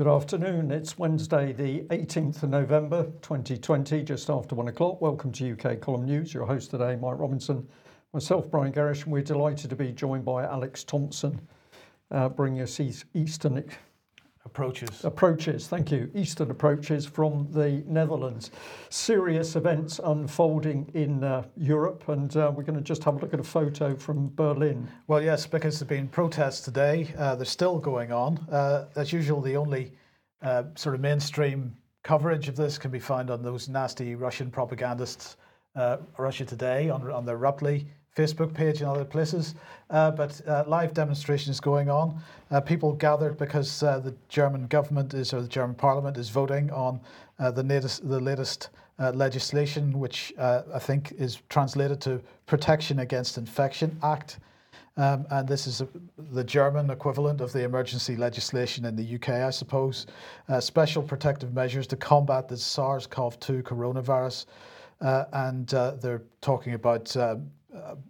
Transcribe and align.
Good 0.00 0.08
afternoon. 0.08 0.70
It's 0.70 0.96
Wednesday, 0.96 1.52
the 1.52 1.80
18th 1.94 2.42
of 2.42 2.48
November 2.48 3.04
2020, 3.20 4.02
just 4.02 4.30
after 4.30 4.54
one 4.54 4.68
o'clock. 4.68 5.02
Welcome 5.02 5.30
to 5.32 5.52
UK 5.52 5.78
Column 5.78 6.06
News. 6.06 6.32
Your 6.32 6.46
host 6.46 6.70
today, 6.70 6.96
Mike 6.96 7.18
Robinson, 7.18 7.68
myself, 8.14 8.50
Brian 8.50 8.72
Gerrish, 8.72 9.02
and 9.02 9.12
we're 9.12 9.20
delighted 9.20 9.68
to 9.68 9.76
be 9.76 9.92
joined 9.92 10.24
by 10.24 10.44
Alex 10.44 10.84
Thompson, 10.84 11.38
uh, 12.12 12.30
bringing 12.30 12.62
us 12.62 12.80
Eastern 13.12 13.62
approaches. 14.50 15.04
Approaches, 15.04 15.68
thank 15.68 15.92
you. 15.92 16.10
Eastern 16.12 16.50
approaches 16.50 17.06
from 17.06 17.46
the 17.52 17.84
Netherlands. 17.86 18.50
Serious 18.88 19.54
events 19.54 20.00
unfolding 20.02 20.90
in 20.94 21.22
uh, 21.22 21.44
Europe, 21.56 22.08
and 22.08 22.36
uh, 22.36 22.52
we're 22.54 22.64
going 22.64 22.78
to 22.78 22.82
just 22.82 23.04
have 23.04 23.14
a 23.14 23.18
look 23.18 23.32
at 23.32 23.38
a 23.38 23.44
photo 23.44 23.94
from 23.94 24.32
Berlin. 24.34 24.88
Well, 25.06 25.22
yes, 25.22 25.46
because 25.46 25.78
there's 25.78 25.88
been 25.88 26.08
protests 26.08 26.62
today. 26.62 27.14
Uh, 27.16 27.36
they're 27.36 27.44
still 27.44 27.78
going 27.78 28.10
on. 28.10 28.38
Uh, 28.50 28.86
as 28.96 29.12
usual, 29.12 29.40
the 29.40 29.56
only 29.56 29.92
uh, 30.42 30.64
sort 30.74 30.96
of 30.96 31.00
mainstream 31.00 31.76
coverage 32.02 32.48
of 32.48 32.56
this 32.56 32.76
can 32.76 32.90
be 32.90 32.98
found 32.98 33.30
on 33.30 33.42
those 33.42 33.68
nasty 33.68 34.16
Russian 34.16 34.50
propagandists, 34.50 35.36
uh, 35.76 35.98
Russia 36.18 36.44
Today, 36.44 36.90
on, 36.90 37.08
on 37.08 37.24
their 37.24 37.36
Ruptly 37.36 37.86
Facebook 38.16 38.52
page 38.52 38.80
and 38.80 38.90
other 38.90 39.04
places. 39.04 39.54
Uh, 39.88 40.10
but 40.10 40.40
uh, 40.46 40.64
live 40.66 40.94
demonstrations 40.94 41.60
going 41.60 41.88
on. 41.88 42.20
Uh, 42.50 42.60
people 42.60 42.92
gathered 42.92 43.36
because 43.36 43.82
uh, 43.82 43.98
the 43.98 44.14
German 44.28 44.66
government 44.66 45.14
is, 45.14 45.32
or 45.32 45.42
the 45.42 45.48
German 45.48 45.74
Parliament 45.74 46.16
is 46.16 46.28
voting 46.28 46.70
on 46.70 47.00
uh, 47.38 47.50
the 47.50 47.62
latest, 47.62 48.08
the 48.08 48.20
latest 48.20 48.70
uh, 48.98 49.10
legislation, 49.12 49.98
which 49.98 50.32
I 50.38 50.78
think 50.78 51.12
is 51.12 51.40
translated 51.48 52.00
to 52.02 52.20
Protection 52.46 52.98
Against 52.98 53.38
Infection 53.38 53.98
Act. 54.02 54.38
Um, 54.96 55.24
and 55.30 55.48
this 55.48 55.66
is 55.66 55.80
a, 55.80 55.88
the 56.32 56.44
German 56.44 56.90
equivalent 56.90 57.40
of 57.40 57.52
the 57.52 57.64
emergency 57.64 58.16
legislation 58.16 58.84
in 58.84 58.96
the 58.96 59.14
UK, 59.14 59.30
I 59.30 59.50
suppose. 59.50 60.06
special 60.58 61.02
protective 61.02 61.54
measures 61.54 61.86
to 61.86 61.96
combat 61.96 62.48
the 62.48 62.56
SARS 62.56 63.06
CoV 63.06 63.40
2 63.40 63.62
coronavirus. 63.62 64.46
and 65.00 65.68
they're 65.68 66.22
talking 66.42 66.74
about 66.74 67.16
uh, 67.16 67.36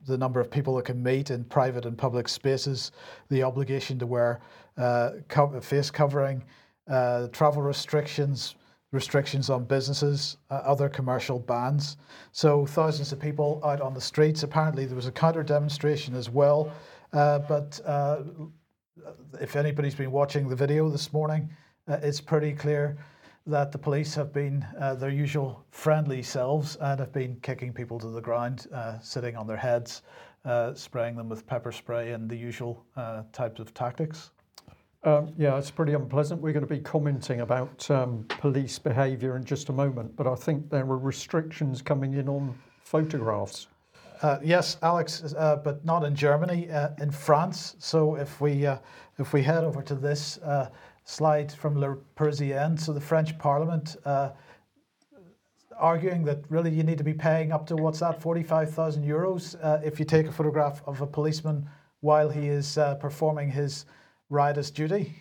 the 0.06 0.17
number 0.17 0.41
of 0.41 0.50
people 0.50 0.77
that 0.77 0.84
can 0.84 1.03
meet 1.03 1.31
in 1.31 1.45
private 1.45 1.86
and 1.86 1.97
public 1.97 2.28
spaces, 2.28 2.92
the 3.28 3.42
obligation 3.42 3.98
to 3.98 4.06
wear 4.06 4.41
uh, 4.77 5.11
face 5.61 5.91
covering, 5.91 6.42
uh, 6.89 7.28
travel 7.28 7.62
restrictions, 7.62 8.55
restrictions 8.92 9.51
on 9.51 9.64
businesses, 9.64 10.36
uh, 10.51 10.55
other 10.55 10.89
commercial 10.89 11.39
bans. 11.39 11.97
So 12.33 12.67
thousands 12.67 13.12
of 13.12 13.20
people 13.20 13.61
out 13.64 13.81
on 13.81 13.95
the 13.95 14.01
streets. 14.01 14.42
Apparently, 14.42 14.86
there 14.86 14.97
was 14.97 15.06
a 15.06 15.12
counter 15.12 15.42
demonstration 15.42 16.14
as 16.17 16.28
well. 16.28 16.73
Uh, 17.12 17.41
but 17.41 17.81
uh, 17.84 18.23
if 19.41 19.56
anybody's 19.56 19.95
been 19.95 20.11
watching 20.11 20.48
the 20.48 20.56
video 20.56 20.89
this 20.89 21.12
morning, 21.12 21.48
it's 21.89 22.20
pretty 22.20 22.53
clear 22.53 22.97
that 23.46 23.72
the 23.72 23.78
police 23.78 24.14
have 24.14 24.33
been 24.33 24.64
uh, 24.78 24.94
their 24.94 25.10
usual 25.10 25.64
friendly 25.70 26.22
selves 26.22 26.77
and 26.77 27.00
have 27.00 27.12
been 27.12 27.36
kicking 27.42 27.72
people 27.72 27.98
to 27.98 28.08
the 28.08 28.20
ground, 28.20 28.66
uh, 28.72 28.98
sitting 29.00 29.36
on 29.36 29.46
their 29.46 29.56
heads, 29.56 30.02
uh, 30.44 30.74
spraying 30.74 31.16
them 31.16 31.28
with 31.28 31.46
pepper 31.46 31.72
spray 31.72 32.12
and 32.12 32.28
the 32.28 32.36
usual 32.36 32.84
uh, 32.96 33.22
types 33.33 33.61
of 33.61 33.72
tactics. 33.74 34.30
Um, 35.02 35.33
yeah, 35.38 35.56
it's 35.56 35.70
pretty 35.70 35.94
unpleasant. 35.94 36.42
We're 36.42 36.52
going 36.52 36.66
to 36.66 36.72
be 36.74 36.80
commenting 36.80 37.41
about 37.41 37.91
um, 37.91 38.27
police 38.28 38.78
behaviour 38.78 39.36
in 39.36 39.44
just 39.44 39.70
a 39.70 39.72
moment, 39.72 40.14
but 40.14 40.27
I 40.27 40.34
think 40.34 40.68
there 40.68 40.84
are 40.84 40.98
restrictions 40.98 41.80
coming 41.80 42.14
in 42.14 42.28
on 42.28 42.55
photographs. 42.84 43.68
Uh, 44.20 44.38
yes, 44.42 44.77
Alex, 44.83 45.34
uh, 45.38 45.56
but 45.56 45.83
not 45.86 46.05
in 46.05 46.14
Germany, 46.14 46.70
uh, 46.70 46.91
in 47.00 47.11
France. 47.11 47.77
So 47.78 48.16
if 48.16 48.38
we 48.42 48.66
uh, 48.66 48.77
if 49.18 49.33
we 49.33 49.42
head 49.42 49.64
over 49.64 49.80
to 49.83 49.94
this 49.94 50.36
uh, 50.38 50.68
slide 51.11 51.51
from 51.53 51.79
Le 51.79 51.97
Parisien. 52.17 52.79
So 52.79 52.93
the 52.93 53.01
French 53.01 53.37
Parliament 53.39 53.97
uh, 54.05 54.31
arguing 55.77 56.25
that 56.25 56.45
really 56.48 56.71
you 56.71 56.85
need 56.85 56.98
to 56.98 57.05
be 57.05 57.15
paying 57.15 57.53
up 57.53 57.67
to 57.67 57.77
what's 57.77 58.01
that, 58.01 58.21
45,000 58.21 59.05
euros 59.05 59.57
uh, 59.63 59.81
if 59.85 59.98
you 59.98 60.05
take 60.05 60.27
a 60.27 60.33
photograph 60.33 60.83
of 60.87 61.01
a 61.01 61.07
policeman 61.07 61.69
while 62.01 62.31
he 62.31 62.48
is 62.48 62.79
uh, 62.79 62.95
performing 62.95 63.51
his 63.51 63.87
riotous 64.29 64.71
duty. 64.71 65.15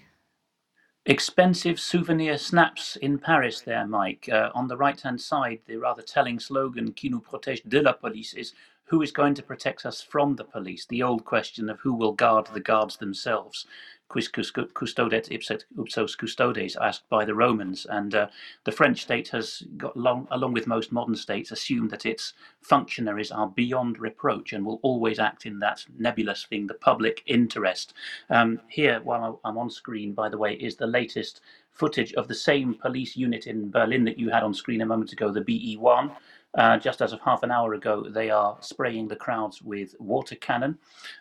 Expensive 1.05 1.79
souvenir 1.79 2.37
snaps 2.37 2.95
in 2.97 3.17
Paris, 3.17 3.61
there, 3.61 3.87
Mike. 3.87 4.29
Uh, 4.31 4.51
on 4.53 4.67
the 4.67 4.77
right 4.77 5.01
hand 5.01 5.19
side, 5.19 5.59
the 5.65 5.77
rather 5.77 6.03
telling 6.03 6.39
slogan, 6.39 6.93
Qui 6.93 7.09
nous 7.09 7.21
protège 7.21 7.67
de 7.67 7.81
la 7.81 7.93
police, 7.93 8.33
is 8.33 8.53
who 8.83 9.01
is 9.01 9.11
going 9.11 9.33
to 9.33 9.41
protect 9.41 9.85
us 9.85 10.01
from 10.01 10.35
the 10.35 10.43
police? 10.43 10.85
The 10.85 11.01
old 11.01 11.25
question 11.25 11.69
of 11.69 11.79
who 11.79 11.93
will 11.93 12.11
guard 12.11 12.47
the 12.47 12.59
guards 12.59 12.97
themselves 12.97 13.65
quis 14.09 14.27
custodiet 14.27 15.31
ipsos 15.31 16.15
custodes, 16.15 16.75
asked 16.75 17.07
by 17.09 17.23
the 17.23 17.35
Romans. 17.35 17.85
And 17.89 18.13
uh, 18.15 18.27
the 18.65 18.71
French 18.71 19.03
state 19.03 19.29
has 19.29 19.63
got 19.77 19.95
long, 19.95 20.27
along 20.31 20.53
with 20.53 20.67
most 20.67 20.91
modern 20.91 21.15
states, 21.15 21.51
assumed 21.51 21.91
that 21.91 22.05
its 22.05 22.33
functionaries 22.61 23.31
are 23.31 23.47
beyond 23.47 23.99
reproach 23.99 24.51
and 24.51 24.65
will 24.65 24.79
always 24.81 25.19
act 25.19 25.45
in 25.45 25.59
that 25.59 25.85
nebulous 25.97 26.43
thing, 26.43 26.67
the 26.67 26.73
public 26.73 27.21
interest. 27.27 27.93
Um, 28.29 28.59
here, 28.67 28.99
while 29.03 29.39
I'm 29.45 29.57
on 29.57 29.69
screen, 29.69 30.13
by 30.13 30.27
the 30.27 30.37
way, 30.37 30.55
is 30.55 30.75
the 30.75 30.87
latest 30.87 31.41
footage 31.71 32.13
of 32.15 32.27
the 32.27 32.35
same 32.35 32.73
police 32.73 33.15
unit 33.15 33.47
in 33.47 33.71
Berlin 33.71 34.03
that 34.03 34.19
you 34.19 34.29
had 34.29 34.43
on 34.43 34.53
screen 34.53 34.81
a 34.81 34.85
moment 34.85 35.13
ago, 35.13 35.31
the 35.31 35.41
BE1. 35.41 36.13
Uh, 36.57 36.77
just 36.77 37.01
as 37.01 37.13
of 37.13 37.21
half 37.21 37.43
an 37.43 37.51
hour 37.51 37.75
ago, 37.75 38.03
they 38.09 38.29
are 38.31 38.57
spraying 38.59 39.07
the 39.07 39.15
crowds 39.15 39.61
with 39.61 39.95
water 39.99 40.35
cannon. 40.35 40.77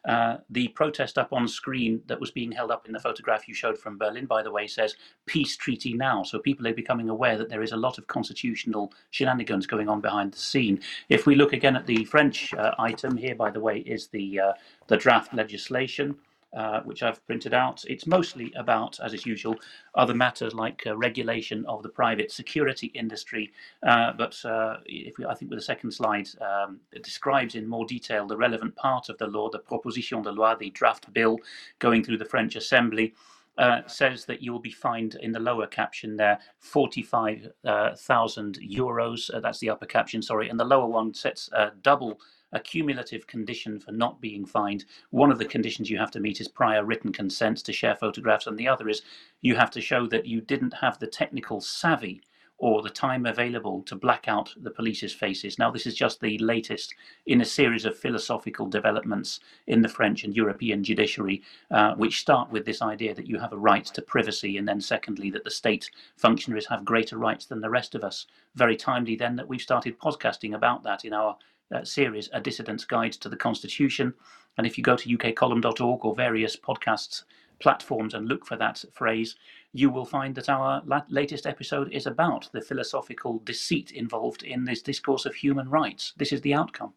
Uh, 0.09 0.39
the 0.49 0.69
protest 0.69 1.19
up 1.19 1.33
on 1.33 1.47
screen 1.47 2.00
that 2.06 2.19
was 2.19 2.31
being 2.31 2.50
held 2.50 2.71
up 2.71 2.87
in 2.87 2.93
the 2.93 3.00
photograph 3.00 3.47
you 3.47 3.53
showed 3.53 3.77
from 3.77 3.99
Berlin, 3.99 4.25
by 4.25 4.43
the 4.43 4.50
way, 4.50 4.67
says 4.67 4.97
peace 5.27 5.56
treaty 5.56 5.93
now. 5.93 6.22
So 6.22 6.38
people 6.38 6.67
are 6.67 6.75
becoming 6.75 7.11
aware 7.11 7.37
that 7.37 7.50
there 7.50 7.62
is 7.62 7.72
a 7.72 7.77
lot 7.77 7.99
of 7.99 8.06
constitutional 8.06 8.93
shenanigans 9.11 9.67
going 9.67 9.88
on 9.88 10.00
behind 10.00 10.33
the 10.33 10.38
scene. 10.38 10.81
If 11.11 11.27
we 11.27 11.34
look 11.34 11.53
again 11.53 11.77
at 11.77 11.87
the 11.87 12.05
French 12.06 12.55
uh, 12.55 12.75
item 12.78 13.17
here, 13.17 13.34
by 13.34 13.50
the 13.50 13.61
way, 13.61 13.78
is 13.81 14.09
the 14.09 14.41
uh, 14.41 14.53
the 14.87 14.97
draft 14.97 15.34
legislation. 15.34 16.17
Uh, 16.56 16.81
which 16.84 17.03
I've 17.03 17.25
printed 17.26 17.53
out. 17.53 17.84
It's 17.88 18.06
mostly 18.06 18.50
about, 18.56 18.98
as 19.00 19.12
is 19.12 19.26
usual, 19.26 19.56
other 19.94 20.14
matters 20.14 20.54
like 20.54 20.82
uh, 20.86 20.97
regulation 20.97 21.66
of 21.66 21.82
the 21.82 21.91
private 21.91 22.32
security 22.32 22.86
industry. 22.94 23.53
Uh, 23.86 24.14
but 24.14 24.42
uh, 24.47 24.78
if 24.87 25.19
we, 25.19 25.26
I 25.26 25.34
think 25.34 25.50
with 25.50 25.58
the 25.58 25.64
second 25.64 25.91
slide, 25.91 26.26
um, 26.41 26.81
it 26.91 27.03
describes 27.03 27.54
in 27.54 27.69
more 27.69 27.84
detail 27.84 28.26
the 28.26 28.38
relevant 28.38 28.75
part 28.76 29.10
of 29.10 29.19
the 29.19 29.26
law, 29.26 29.50
the 29.50 29.58
proposition 29.58 30.22
de 30.22 30.32
loi, 30.32 30.54
the 30.58 30.70
draft 30.70 31.12
bill 31.12 31.38
going 31.81 32.03
through 32.03 32.16
the 32.16 32.25
French 32.25 32.56
Assembly. 32.56 33.12
Uh, 33.58 33.87
says 33.87 34.25
that 34.25 34.41
you 34.41 34.50
will 34.53 34.60
be 34.60 34.70
fined 34.70 35.16
in 35.20 35.32
the 35.32 35.41
lower 35.41 35.66
caption 35.66 36.16
there 36.16 36.38
45,000 36.60 37.56
uh, 37.66 38.60
euros. 38.60 39.34
Uh, 39.34 39.41
that's 39.41 39.58
the 39.58 39.69
upper 39.69 39.84
caption, 39.84 40.22
sorry. 40.22 40.48
And 40.48 40.58
the 40.58 40.64
lower 40.64 40.87
one 40.87 41.12
sets 41.12 41.50
double 41.82 42.20
a 42.53 42.60
cumulative 42.60 43.26
condition 43.26 43.78
for 43.78 43.92
not 43.92 44.20
being 44.20 44.44
fined. 44.44 44.84
One 45.10 45.31
of 45.31 45.38
the 45.38 45.44
conditions 45.44 45.91
you 45.91 45.98
have 45.98 46.10
to 46.12 46.20
meet 46.20 46.41
is 46.41 46.48
prior 46.48 46.84
written 46.84 47.12
consent 47.12 47.59
to 47.59 47.72
share 47.72 47.97
photographs, 47.97 48.47
and 48.47 48.59
the 48.59 48.69
other 48.69 48.88
is 48.88 49.03
you 49.41 49.56
have 49.56 49.70
to 49.72 49.81
show 49.81 50.06
that 50.06 50.26
you 50.26 50.41
didn't 50.41 50.75
have 50.75 50.98
the 50.98 51.06
technical 51.06 51.60
savvy 51.60 52.22
or 52.60 52.82
the 52.82 52.91
time 52.91 53.25
available 53.25 53.82
to 53.82 53.94
black 53.94 54.26
out 54.26 54.53
the 54.62 54.70
police's 54.70 55.14
faces. 55.14 55.60
Now, 55.60 55.70
this 55.70 55.87
is 55.87 55.94
just 55.94 56.20
the 56.20 56.37
latest 56.38 56.92
in 57.26 57.41
a 57.41 57.44
series 57.44 57.84
of 57.84 57.97
philosophical 57.97 58.66
developments 58.66 59.38
in 59.69 59.81
the 59.81 59.88
French 59.88 60.25
and 60.25 60.34
European 60.34 60.82
judiciary, 60.82 61.42
uh, 61.70 61.94
which 61.94 62.19
start 62.19 62.50
with 62.50 62.64
this 62.64 62.82
idea 62.82 63.14
that 63.14 63.28
you 63.28 63.38
have 63.38 63.53
a 63.53 63.58
right 63.58 63.84
to 63.84 64.03
privacy, 64.03 64.58
and 64.58 64.66
then, 64.66 64.81
secondly, 64.81 65.31
that 65.31 65.44
the 65.44 65.50
state 65.50 65.88
functionaries 66.16 66.66
have 66.66 66.84
greater 66.84 67.16
rights 67.16 67.47
than 67.47 67.60
the 67.60 67.70
rest 67.70 67.94
of 67.94 68.03
us. 68.03 68.26
Very 68.56 68.76
timely, 68.76 69.14
then, 69.14 69.37
that 69.37 69.47
we've 69.47 69.62
started 69.62 69.97
podcasting 70.00 70.56
about 70.56 70.82
that 70.82 71.04
in 71.04 71.12
our 71.12 71.37
uh, 71.75 71.84
series, 71.84 72.29
A 72.33 72.41
Dissident's 72.41 72.85
Guide 72.85 73.12
to 73.12 73.29
the 73.29 73.37
Constitution. 73.37 74.15
And 74.56 74.67
if 74.67 74.76
you 74.76 74.85
go 74.85 74.97
to 74.97 75.17
ukcolumn.org 75.17 76.05
or 76.05 76.15
various 76.15 76.56
podcasts 76.56 77.25
platforms 77.61 78.15
and 78.15 78.29
look 78.29 78.47
for 78.47 78.56
that 78.56 78.85
phrase, 78.93 79.37
you 79.73 79.91
will 79.91 80.05
find 80.05 80.35
that 80.35 80.49
our 80.49 80.82
la- 80.87 81.03
latest 81.09 81.47
episode 81.47 81.93
is 81.93 82.06
about 82.06 82.49
the 82.53 82.61
philosophical 82.61 83.41
deceit 83.44 83.91
involved 83.93 84.43
in 84.43 84.65
this 84.65 84.82
discourse 84.82 85.26
of 85.26 85.35
human 85.35 85.69
rights. 85.69 86.12
This 86.17 86.32
is 86.32 86.41
the 86.41 86.55
outcome. 86.55 86.94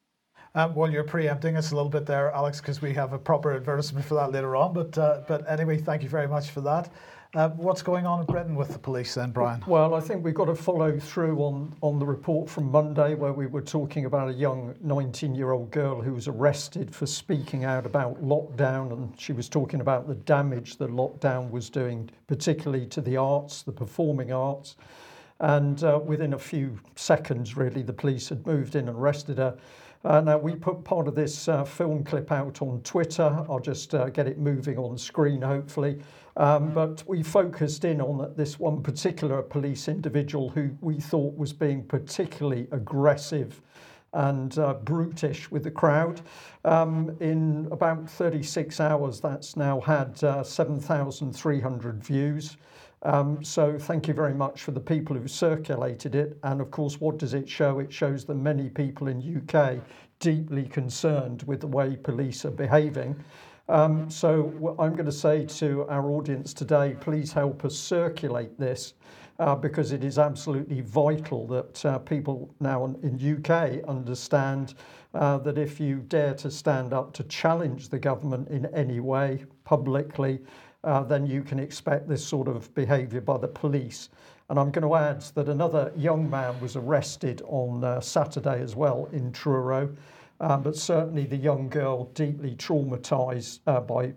Um, 0.54 0.76
well, 0.76 0.92
you're 0.92 1.06
preempting 1.06 1.56
us 1.56 1.72
a 1.72 1.76
little 1.76 1.90
bit 1.90 2.06
there, 2.06 2.32
Alex, 2.32 2.60
because 2.60 2.82
we 2.82 2.94
have 2.94 3.14
a 3.14 3.20
proper 3.20 3.54
advertisement 3.54 4.06
for 4.06 4.16
that 4.16 4.32
later 4.32 4.56
on. 4.56 4.74
But 4.74 4.98
uh, 4.98 5.22
but 5.28 5.50
anyway, 5.50 5.78
thank 5.78 6.04
you 6.04 6.10
very 6.10 6.28
much 6.28 6.50
for 6.50 6.60
that. 6.62 6.92
Uh, 7.34 7.48
what's 7.52 7.82
going 7.82 8.06
on 8.06 8.20
in 8.20 8.26
Britain 8.26 8.56
with 8.56 8.68
the 8.74 8.78
police 8.78 9.14
then, 9.14 9.32
Brian? 9.32 9.64
Well, 9.66 9.96
I 9.96 10.02
think 10.02 10.22
we've 10.22 10.34
got 10.34 10.46
to 10.46 10.56
follow 10.56 11.00
through 11.00 11.38
on, 11.38 11.74
on 11.80 11.98
the 11.98 12.06
report 12.06 12.50
from 12.50 12.70
Monday 12.70 13.16
where 13.16 13.32
we 13.32 13.48
were 13.48 13.62
talking 13.62 14.04
about 14.04 14.28
a 14.28 14.34
young 14.34 14.76
19 14.82 15.34
year 15.34 15.54
old 15.54 15.72
girl 15.72 16.02
who 16.02 16.14
was 16.14 16.28
arrested 16.28 16.94
for 16.94 17.06
speaking 17.06 17.64
out 17.64 17.86
about 17.86 18.22
lockdown. 18.22 18.92
And 18.92 19.18
she 19.18 19.32
was 19.32 19.48
talking 19.48 19.80
about 19.80 20.10
the 20.10 20.16
damage 20.16 20.76
that 20.78 20.90
lockdown 20.90 21.50
was 21.52 21.70
doing, 21.70 22.10
particularly 22.28 22.86
to 22.88 23.00
the 23.00 23.16
arts, 23.16 23.62
the 23.62 23.72
performing 23.72 24.34
arts. 24.34 24.76
And 25.40 25.82
uh, 25.86 26.02
within 26.04 26.34
a 26.34 26.40
few 26.40 26.78
seconds, 26.98 27.56
really, 27.56 27.82
the 27.82 27.94
police 27.94 28.28
had 28.28 28.46
moved 28.46 28.76
in 28.76 28.90
and 28.90 28.98
arrested 28.98 29.38
her. 29.38 29.58
Uh, 30.04 30.20
now, 30.20 30.38
we 30.38 30.56
put 30.56 30.84
part 30.84 31.08
of 31.08 31.16
this 31.16 31.48
uh, 31.48 31.64
film 31.64 32.04
clip 32.04 32.32
out 32.32 32.62
on 32.62 32.82
Twitter. 32.82 33.46
I'll 33.48 33.60
just 33.60 33.96
uh, 33.96 34.10
get 34.10 34.28
it 34.28 34.38
moving 34.38 34.78
on 34.78 34.98
screen, 34.98 35.42
hopefully. 35.42 36.02
Um, 36.38 36.74
but 36.74 37.04
we 37.08 37.24
focused 37.24 37.84
in 37.84 38.02
on 38.02 38.34
this 38.36 38.60
one 38.60 38.82
particular 38.82 39.42
police 39.42 39.88
individual 39.88 40.50
who 40.50 40.72
we 40.82 41.00
thought 41.00 41.36
was 41.36 41.54
being 41.54 41.84
particularly 41.84 42.68
aggressive 42.72 43.62
and 44.14 44.58
uh, 44.58 44.74
brutish 44.74 45.50
with 45.52 45.64
the 45.64 45.72
crowd. 45.72 46.22
Um, 46.66 47.16
in 47.20 47.68
about 47.72 48.10
36 48.10 48.80
hours, 48.80 49.20
that's 49.20 49.56
now 49.56 49.80
had 49.82 50.22
uh, 50.24 50.44
7,300 50.44 52.04
views. 52.04 52.58
Um, 53.04 53.44
so 53.44 53.80
thank 53.80 54.08
you 54.08 54.14
very 54.14 54.34
much 54.34 54.62
for 54.62 54.72
the 54.72 54.80
people 54.80 55.16
who 55.16 55.28
circulated 55.28 56.14
it. 56.14 56.38
And 56.44 56.62
of 56.62 56.70
course, 56.72 57.00
what 57.02 57.18
does 57.18 57.34
it 57.34 57.50
show? 57.50 57.80
It 57.80 57.92
shows 57.92 58.26
that 58.26 58.36
many 58.36 58.70
people 58.70 59.08
in 59.08 59.44
UK 59.50 59.80
deeply 60.20 60.68
concerned 60.68 61.44
with 61.44 61.62
the 61.62 61.68
way 61.68 61.96
police 61.96 62.46
are 62.46 62.52
behaving. 62.52 63.16
Um, 63.70 64.10
so 64.10 64.76
I'm 64.80 64.94
going 64.94 65.06
to 65.06 65.12
say 65.12 65.46
to 65.46 65.86
our 65.88 66.10
audience 66.12 66.54
today, 66.54 66.96
please 67.00 67.32
help 67.32 67.64
us 67.64 67.78
circulate 67.78 68.58
this 68.60 68.94
uh, 69.40 69.56
because 69.56 69.92
it 69.92 70.04
is 70.04 70.20
absolutely 70.20 70.82
vital 70.82 71.48
that 71.48 71.86
uh, 71.86 72.00
people 72.00 72.54
now 72.60 72.86
in 72.86 73.38
UK 73.38 73.84
understand 73.88 74.76
uh, 75.14 75.38
that 75.40 75.58
if 75.58 75.80
you 75.80 75.98
dare 76.08 76.34
to 76.36 76.52
stand 76.52 76.94
up 76.94 77.14
to 77.14 77.24
challenge 77.24 77.90
the 77.90 78.00
government 78.00 78.48
in 78.50 78.66
any 78.68 79.00
way 79.00 79.44
publicly, 79.64 80.40
uh, 80.84 81.04
then 81.04 81.26
you 81.26 81.44
can 81.44 81.60
expect 81.60 82.08
this 82.08 82.26
sort 82.26 82.48
of 82.48 82.74
behaviour 82.76 83.22
by 83.22 83.38
the 83.38 83.48
police. 83.48 84.10
And 84.50 84.60
I'm 84.60 84.70
going 84.70 84.88
to 84.88 84.96
add 84.96 85.22
that 85.36 85.48
another 85.48 85.92
young 85.96 86.30
man 86.30 86.60
was 86.60 86.76
arrested 86.76 87.42
on 87.48 87.84
uh, 87.84 88.02
Saturday 88.02 88.62
as 88.62 88.76
well 88.76 89.08
in 89.14 89.32
Truro. 89.32 89.96
Um, 90.42 90.64
but 90.64 90.76
certainly 90.76 91.26
the 91.26 91.38
young 91.38 91.70
girl 91.70 92.06
deeply 92.16 92.56
traumatized 92.56 93.60
uh, 93.68 93.80
by 93.80 94.14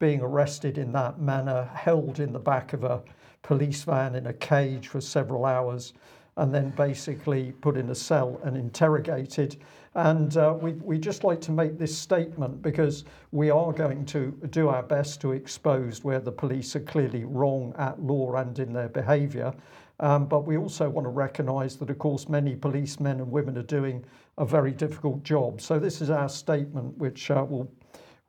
being 0.00 0.20
arrested 0.20 0.76
in 0.76 0.90
that 0.92 1.20
manner, 1.20 1.70
held 1.72 2.18
in 2.18 2.32
the 2.32 2.38
back 2.38 2.72
of 2.72 2.82
a 2.82 3.00
police 3.42 3.84
van 3.84 4.16
in 4.16 4.26
a 4.26 4.32
cage 4.32 4.88
for 4.88 5.00
several 5.00 5.44
hours, 5.44 5.92
and 6.36 6.52
then 6.52 6.70
basically 6.70 7.52
put 7.60 7.76
in 7.76 7.90
a 7.90 7.94
cell 7.94 8.40
and 8.42 8.56
interrogated. 8.56 9.56
And 9.94 10.36
uh, 10.36 10.56
we, 10.60 10.72
we 10.72 10.98
just 10.98 11.22
like 11.22 11.40
to 11.42 11.52
make 11.52 11.78
this 11.78 11.96
statement 11.96 12.60
because 12.60 13.04
we 13.30 13.50
are 13.50 13.72
going 13.72 14.04
to 14.06 14.32
do 14.50 14.68
our 14.68 14.82
best 14.82 15.20
to 15.20 15.32
expose 15.32 16.02
where 16.02 16.20
the 16.20 16.32
police 16.32 16.74
are 16.74 16.80
clearly 16.80 17.24
wrong 17.24 17.72
at 17.78 18.02
law 18.02 18.34
and 18.34 18.58
in 18.58 18.72
their 18.72 18.88
behaviour. 18.88 19.54
Um, 20.00 20.26
but 20.26 20.46
we 20.46 20.56
also 20.56 20.88
want 20.88 21.06
to 21.06 21.10
recognise 21.10 21.76
that, 21.76 21.90
of 21.90 21.98
course, 21.98 22.28
many 22.28 22.54
policemen 22.54 23.20
and 23.20 23.30
women 23.30 23.58
are 23.58 23.62
doing 23.62 24.04
a 24.36 24.44
very 24.44 24.70
difficult 24.70 25.24
job. 25.24 25.60
So 25.60 25.78
this 25.78 26.00
is 26.00 26.10
our 26.10 26.28
statement, 26.28 26.96
which 26.98 27.30
uh, 27.30 27.44
we'll, 27.48 27.68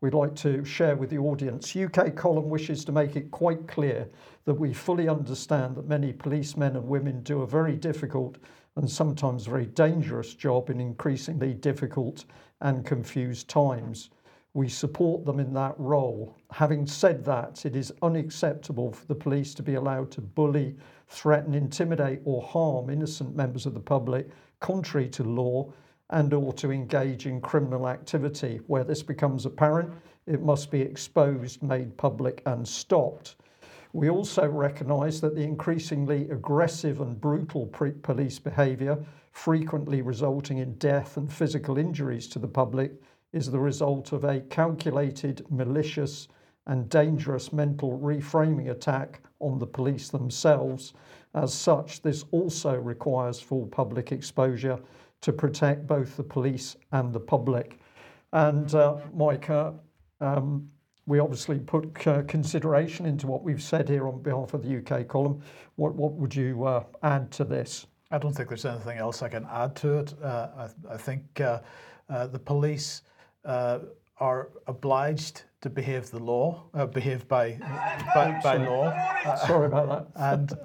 we'd 0.02 0.16
like 0.16 0.36
to 0.38 0.64
share 0.66 0.96
with 0.96 1.12
the 1.12 1.20
audience. 1.20 1.76
UK 1.76 2.16
Column 2.16 2.50
wishes 2.50 2.84
to 2.86 2.92
make 2.92 3.16
it 3.16 3.30
quite 3.30 3.68
clear 3.68 4.10
that 4.46 4.56
we 4.56 4.74
fully 4.74 5.08
understand 5.08 5.76
that 5.76 5.88
many 5.88 6.12
policemen 6.12 6.76
and 6.76 6.88
women 6.88 7.22
do 7.22 7.44
a 7.44 7.48
very 7.48 7.76
difficult 7.76 8.38
and 8.76 8.90
sometimes 8.90 9.46
very 9.46 9.66
dangerous 9.68 10.34
job 10.34 10.70
in 10.70 10.80
increasingly 10.80 11.54
difficult 11.54 12.26
and 12.62 12.86
confused 12.86 13.48
times. 13.48 14.10
We 14.54 14.68
support 14.70 15.26
them 15.26 15.40
in 15.40 15.54
that 15.54 15.76
role. 15.78 16.36
Having 16.52 16.88
said 16.88 17.24
that, 17.26 17.66
it 17.66 17.76
is 17.76 17.94
unacceptable 18.02 18.92
for 18.92 19.06
the 19.06 19.16
police 19.16 19.54
to 19.56 19.64
be 19.64 19.76
allowed 19.76 20.10
to 20.12 20.22
bully, 20.22 20.76
threaten, 21.10 21.54
intimidate, 21.54 22.22
or 22.24 22.42
harm 22.42 22.90
innocent 22.90 23.36
members 23.36 23.66
of 23.66 23.74
the 23.74 23.80
public 23.80 24.30
contrary 24.60 25.10
to 25.10 25.24
law 25.24 25.72
and 26.12 26.34
or 26.34 26.54
to 26.54 26.72
engage 26.72 27.26
in 27.26 27.42
criminal 27.42 27.88
activity. 27.88 28.62
Where 28.68 28.84
this 28.84 29.04
becomes 29.04 29.46
apparent, 29.46 29.92
it 30.26 30.42
must 30.42 30.72
be 30.72 30.82
exposed, 30.82 31.62
made 31.62 31.98
public, 31.98 32.42
and 32.46 32.68
stopped. 32.68 33.36
We 33.94 34.10
also 34.10 34.48
recognise 34.48 35.20
that 35.22 35.36
the 35.36 35.44
increasingly 35.44 36.30
aggressive 36.30 37.02
and 37.02 37.20
brutal 37.20 37.68
police 37.68 38.38
behaviour, 38.38 39.04
frequently 39.32 40.02
resulting 40.02 40.60
in 40.60 40.76
death 40.76 41.18
and 41.18 41.32
physical 41.32 41.78
injuries 41.78 42.28
to 42.30 42.40
the 42.40 42.48
public, 42.48 42.92
is 43.34 43.50
the 43.50 43.60
result 43.60 44.12
of 44.12 44.24
a 44.24 44.42
calculated, 44.42 45.46
malicious, 45.50 46.28
and 46.68 46.90
dangerous 46.90 47.52
mental 47.52 47.98
reframing 47.98 48.70
attack 48.70 49.22
on 49.40 49.60
the 49.60 49.68
police 49.68 50.10
themselves. 50.10 50.94
As 51.34 51.54
such, 51.54 52.02
this 52.02 52.26
also 52.32 52.76
requires 52.76 53.40
full 53.40 53.68
public 53.68 54.12
exposure 54.12 54.80
to 55.22 55.34
protect 55.34 55.86
both 55.86 56.16
the 56.18 56.24
police 56.24 56.76
and 56.92 57.14
the 57.14 57.20
public. 57.20 57.80
And 58.34 58.74
uh, 58.74 58.98
Mike, 59.14 59.50
uh, 59.50 59.72
um, 60.22 60.70
we 61.06 61.20
obviously 61.20 61.60
put 61.60 62.08
uh, 62.08 62.24
consideration 62.24 63.06
into 63.06 63.28
what 63.28 63.44
we've 63.44 63.62
said 63.62 63.90
here 63.90 64.08
on 64.08 64.22
behalf 64.22 64.54
of 64.54 64.64
the 64.64 64.78
UK 64.78 65.08
column. 65.08 65.42
What, 65.76 65.96
what 65.96 66.14
would 66.14 66.36
you 66.36 66.64
uh, 66.66 66.84
add 67.04 67.32
to 67.32 67.44
this? 67.44 67.88
I 68.12 68.18
don't 68.18 68.34
think 68.34 68.50
there's 68.50 68.66
anything 68.66 68.98
else 68.98 69.22
I 69.22 69.30
can 69.30 69.46
add 69.52 69.76
to 69.78 70.00
it. 70.00 70.14
Uh, 70.22 70.48
I, 70.58 70.94
I, 70.94 70.98
think 70.98 71.42
uh, 71.42 71.60
the 72.08 72.40
police 72.40 73.04
are 73.46 74.50
obliged 74.68 75.44
to 75.62 75.70
behave 75.70 76.10
the 76.10 76.20
law, 76.20 76.64
behave 76.94 77.28
by 77.28 77.58
by, 78.14 78.40
by 78.44 78.58
law. 78.58 78.94
Sorry 79.46 79.66
about 79.66 80.14
that. 80.14 80.34
and 80.34 80.58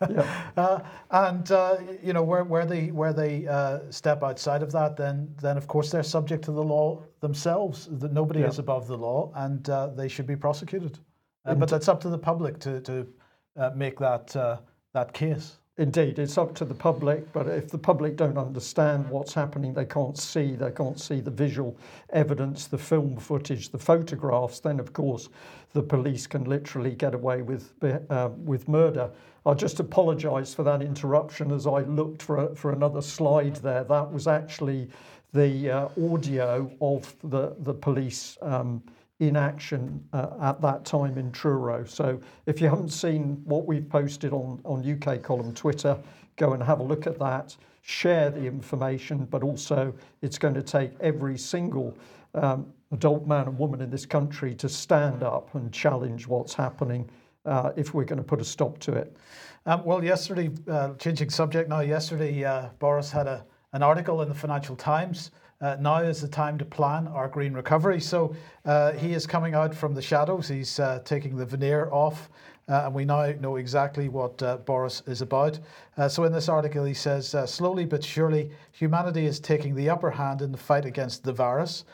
yeah. 0.10 0.50
Uh, 0.56 0.80
and 1.10 1.50
uh, 1.50 1.78
you 2.02 2.12
know 2.12 2.22
where, 2.22 2.44
where 2.44 2.66
they 2.66 2.90
where 2.90 3.12
they 3.12 3.46
uh, 3.46 3.80
step 3.90 4.22
outside 4.22 4.62
of 4.62 4.72
that, 4.72 4.96
then 4.96 5.28
then 5.40 5.56
of 5.56 5.66
course 5.66 5.90
they're 5.90 6.02
subject 6.02 6.44
to 6.44 6.52
the 6.52 6.62
law 6.62 7.02
themselves. 7.20 7.88
That 7.90 8.12
nobody 8.12 8.40
yeah. 8.40 8.48
is 8.48 8.58
above 8.58 8.86
the 8.86 8.96
law, 8.96 9.32
and 9.34 9.68
uh, 9.68 9.88
they 9.88 10.08
should 10.08 10.26
be 10.26 10.36
prosecuted. 10.36 10.98
Uh, 11.44 11.54
but 11.54 11.68
that's 11.68 11.88
up 11.88 12.00
to 12.00 12.08
the 12.08 12.18
public 12.18 12.58
to 12.60 12.80
to 12.82 13.06
uh, 13.56 13.70
make 13.74 13.98
that 13.98 14.34
that 14.92 15.12
case. 15.12 15.58
Indeed, 15.78 16.18
it's 16.18 16.38
up 16.38 16.54
to 16.54 16.64
the 16.64 16.74
public, 16.74 17.30
but 17.34 17.46
if 17.48 17.68
the 17.68 17.76
public 17.76 18.16
don't 18.16 18.38
understand 18.38 19.10
what's 19.10 19.34
happening, 19.34 19.74
they 19.74 19.84
can't 19.84 20.16
see, 20.16 20.52
they 20.52 20.70
can't 20.70 20.98
see 20.98 21.20
the 21.20 21.30
visual 21.30 21.76
evidence, 22.10 22.66
the 22.66 22.78
film 22.78 23.18
footage, 23.18 23.68
the 23.68 23.78
photographs, 23.78 24.58
then 24.58 24.80
of 24.80 24.94
course 24.94 25.28
the 25.74 25.82
police 25.82 26.26
can 26.26 26.44
literally 26.44 26.94
get 26.94 27.12
away 27.12 27.42
with, 27.42 27.74
uh, 28.08 28.30
with 28.42 28.68
murder. 28.68 29.10
I'll 29.44 29.54
just 29.54 29.78
apologise 29.78 30.54
for 30.54 30.62
that 30.62 30.80
interruption 30.80 31.52
as 31.52 31.66
I 31.66 31.80
looked 31.80 32.22
for, 32.22 32.54
for 32.54 32.72
another 32.72 33.02
slide 33.02 33.56
there. 33.56 33.84
That 33.84 34.10
was 34.10 34.26
actually 34.26 34.88
the 35.34 35.70
uh, 35.70 35.88
audio 36.02 36.70
of 36.80 37.14
the, 37.22 37.54
the 37.58 37.74
police 37.74 38.38
um, 38.40 38.82
in 39.20 39.36
action 39.36 40.02
uh, 40.12 40.28
at 40.42 40.60
that 40.60 40.84
time 40.84 41.16
in 41.16 41.32
Truro. 41.32 41.84
So 41.84 42.20
if 42.44 42.60
you 42.60 42.68
haven't 42.68 42.90
seen 42.90 43.40
what 43.44 43.66
we've 43.66 43.88
posted 43.88 44.32
on, 44.32 44.60
on 44.64 44.84
UK 44.84 45.22
Column 45.22 45.54
Twitter, 45.54 45.98
go 46.36 46.52
and 46.52 46.62
have 46.62 46.80
a 46.80 46.82
look 46.82 47.06
at 47.06 47.18
that, 47.18 47.56
share 47.80 48.30
the 48.30 48.44
information, 48.44 49.24
but 49.24 49.42
also 49.42 49.94
it's 50.20 50.38
going 50.38 50.54
to 50.54 50.62
take 50.62 50.92
every 51.00 51.38
single 51.38 51.96
um, 52.34 52.66
adult 52.92 53.26
man 53.26 53.48
and 53.48 53.58
woman 53.58 53.80
in 53.80 53.90
this 53.90 54.04
country 54.04 54.54
to 54.54 54.68
stand 54.68 55.22
up 55.22 55.54
and 55.54 55.72
challenge 55.72 56.26
what's 56.26 56.52
happening 56.52 57.08
uh, 57.46 57.72
if 57.76 57.94
we're 57.94 58.04
going 58.04 58.18
to 58.18 58.24
put 58.24 58.40
a 58.40 58.44
stop 58.44 58.78
to 58.78 58.92
it. 58.92 59.16
Um, 59.64 59.82
well, 59.84 60.04
yesterday, 60.04 60.50
uh, 60.68 60.94
changing 60.94 61.30
subject 61.30 61.68
now, 61.70 61.80
yesterday 61.80 62.44
uh, 62.44 62.68
Boris 62.78 63.10
had 63.10 63.26
a, 63.26 63.44
an 63.72 63.82
article 63.82 64.20
in 64.22 64.28
the 64.28 64.34
Financial 64.34 64.76
Times 64.76 65.30
uh, 65.60 65.76
now 65.80 65.98
is 65.98 66.20
the 66.20 66.28
time 66.28 66.58
to 66.58 66.64
plan 66.64 67.06
our 67.08 67.28
green 67.28 67.54
recovery. 67.54 68.00
So 68.00 68.34
uh, 68.64 68.92
he 68.92 69.12
is 69.12 69.26
coming 69.26 69.54
out 69.54 69.74
from 69.74 69.94
the 69.94 70.02
shadows. 70.02 70.48
He's 70.48 70.78
uh, 70.78 71.00
taking 71.04 71.36
the 71.36 71.46
veneer 71.46 71.88
off. 71.90 72.28
Uh, 72.68 72.82
and 72.86 72.94
we 72.94 73.04
now 73.04 73.30
know 73.40 73.56
exactly 73.56 74.08
what 74.08 74.42
uh, 74.42 74.56
Boris 74.56 75.00
is 75.06 75.22
about. 75.22 75.60
Uh, 75.96 76.08
so, 76.08 76.24
in 76.24 76.32
this 76.32 76.48
article, 76.48 76.84
he 76.84 76.94
says 76.94 77.34
slowly 77.46 77.84
but 77.84 78.02
surely, 78.02 78.50
humanity 78.72 79.24
is 79.24 79.38
taking 79.38 79.72
the 79.76 79.88
upper 79.88 80.10
hand 80.10 80.42
in 80.42 80.50
the 80.50 80.58
fight 80.58 80.84
against 80.84 81.22
the 81.22 81.32
virus. 81.32 81.84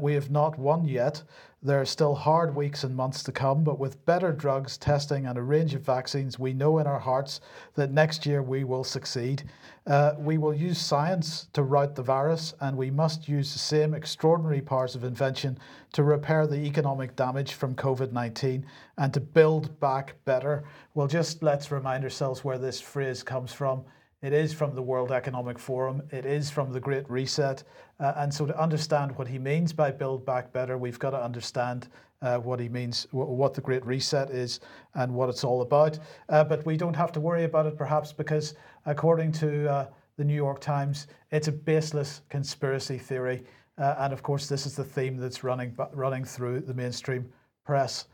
we 0.00 0.14
have 0.14 0.28
not 0.28 0.58
won 0.58 0.84
yet, 0.84 1.22
there 1.60 1.80
are 1.80 1.84
still 1.84 2.14
hard 2.14 2.54
weeks 2.54 2.84
and 2.84 2.94
months 2.94 3.24
to 3.24 3.32
come, 3.32 3.64
but 3.64 3.80
with 3.80 4.04
better 4.06 4.30
drugs, 4.30 4.78
testing, 4.78 5.26
and 5.26 5.36
a 5.36 5.42
range 5.42 5.74
of 5.74 5.82
vaccines, 5.82 6.38
we 6.38 6.52
know 6.52 6.78
in 6.78 6.86
our 6.86 7.00
hearts 7.00 7.40
that 7.74 7.90
next 7.90 8.24
year 8.24 8.42
we 8.42 8.62
will 8.62 8.84
succeed. 8.84 9.42
Uh, 9.84 10.14
we 10.18 10.38
will 10.38 10.54
use 10.54 10.78
science 10.78 11.48
to 11.52 11.64
rout 11.64 11.96
the 11.96 12.02
virus, 12.02 12.54
and 12.60 12.76
we 12.76 12.92
must 12.92 13.28
use 13.28 13.52
the 13.52 13.58
same 13.58 13.92
extraordinary 13.92 14.60
powers 14.60 14.94
of 14.94 15.02
invention 15.02 15.58
to 15.92 16.04
repair 16.04 16.46
the 16.46 16.64
economic 16.64 17.16
damage 17.16 17.54
from 17.54 17.74
COVID 17.74 18.12
19 18.12 18.64
and 18.98 19.12
to 19.12 19.20
build 19.20 19.80
back 19.80 20.14
better. 20.24 20.62
Well, 20.94 21.08
just 21.08 21.42
let's 21.42 21.72
remind 21.72 22.04
ourselves 22.04 22.44
where 22.44 22.58
this 22.58 22.80
phrase 22.80 23.24
comes 23.24 23.52
from. 23.52 23.84
It 24.20 24.32
is 24.32 24.52
from 24.52 24.74
the 24.74 24.82
World 24.82 25.12
Economic 25.12 25.60
Forum. 25.60 26.02
It 26.10 26.26
is 26.26 26.50
from 26.50 26.72
the 26.72 26.80
Great 26.80 27.08
Reset. 27.08 27.62
Uh, 28.00 28.14
and 28.16 28.34
so, 28.34 28.46
to 28.46 28.60
understand 28.60 29.16
what 29.16 29.28
he 29.28 29.38
means 29.38 29.72
by 29.72 29.92
Build 29.92 30.26
Back 30.26 30.52
Better, 30.52 30.76
we've 30.76 30.98
got 30.98 31.10
to 31.10 31.22
understand 31.22 31.86
uh, 32.20 32.38
what 32.38 32.58
he 32.58 32.68
means, 32.68 33.06
what 33.12 33.54
the 33.54 33.60
Great 33.60 33.86
Reset 33.86 34.30
is, 34.30 34.58
and 34.94 35.14
what 35.14 35.28
it's 35.28 35.44
all 35.44 35.62
about. 35.62 36.00
Uh, 36.30 36.42
but 36.42 36.66
we 36.66 36.76
don't 36.76 36.96
have 36.96 37.12
to 37.12 37.20
worry 37.20 37.44
about 37.44 37.66
it, 37.66 37.78
perhaps, 37.78 38.12
because 38.12 38.54
according 38.86 39.30
to 39.32 39.70
uh, 39.70 39.86
the 40.16 40.24
New 40.24 40.34
York 40.34 40.60
Times, 40.60 41.06
it's 41.30 41.46
a 41.46 41.52
baseless 41.52 42.22
conspiracy 42.28 42.98
theory. 42.98 43.44
Uh, 43.78 43.94
and 43.98 44.12
of 44.12 44.24
course, 44.24 44.48
this 44.48 44.66
is 44.66 44.74
the 44.74 44.82
theme 44.82 45.16
that's 45.16 45.44
running 45.44 45.76
running 45.92 46.24
through 46.24 46.58
the 46.58 46.74
mainstream 46.74 47.32
press. 47.64 48.06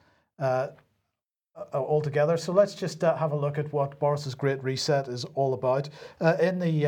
Altogether. 1.73 2.37
So 2.37 2.53
let's 2.53 2.75
just 2.75 3.05
uh, 3.05 3.17
have 3.17 3.31
a 3.31 3.37
look 3.37 3.59
at 3.59 3.73
what 3.73 4.01
Boris's 4.01 4.35
Great 4.35 4.63
Reset 4.65 5.07
is 5.07 5.25
all 5.37 5.55
about. 5.55 5.89
Uh, 6.21 6.37
in 6.41 6.59
the 6.59 6.87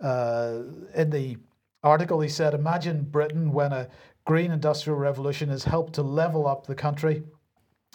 uh, 0.00 0.62
in 0.94 1.10
the 1.10 1.36
article, 1.82 2.20
he 2.20 2.28
said, 2.30 2.54
"Imagine 2.54 3.02
Britain 3.02 3.52
when 3.52 3.72
a 3.72 3.88
green 4.24 4.50
industrial 4.50 4.98
revolution 4.98 5.50
has 5.50 5.64
helped 5.64 5.92
to 5.94 6.02
level 6.02 6.46
up 6.46 6.66
the 6.66 6.74
country." 6.74 7.22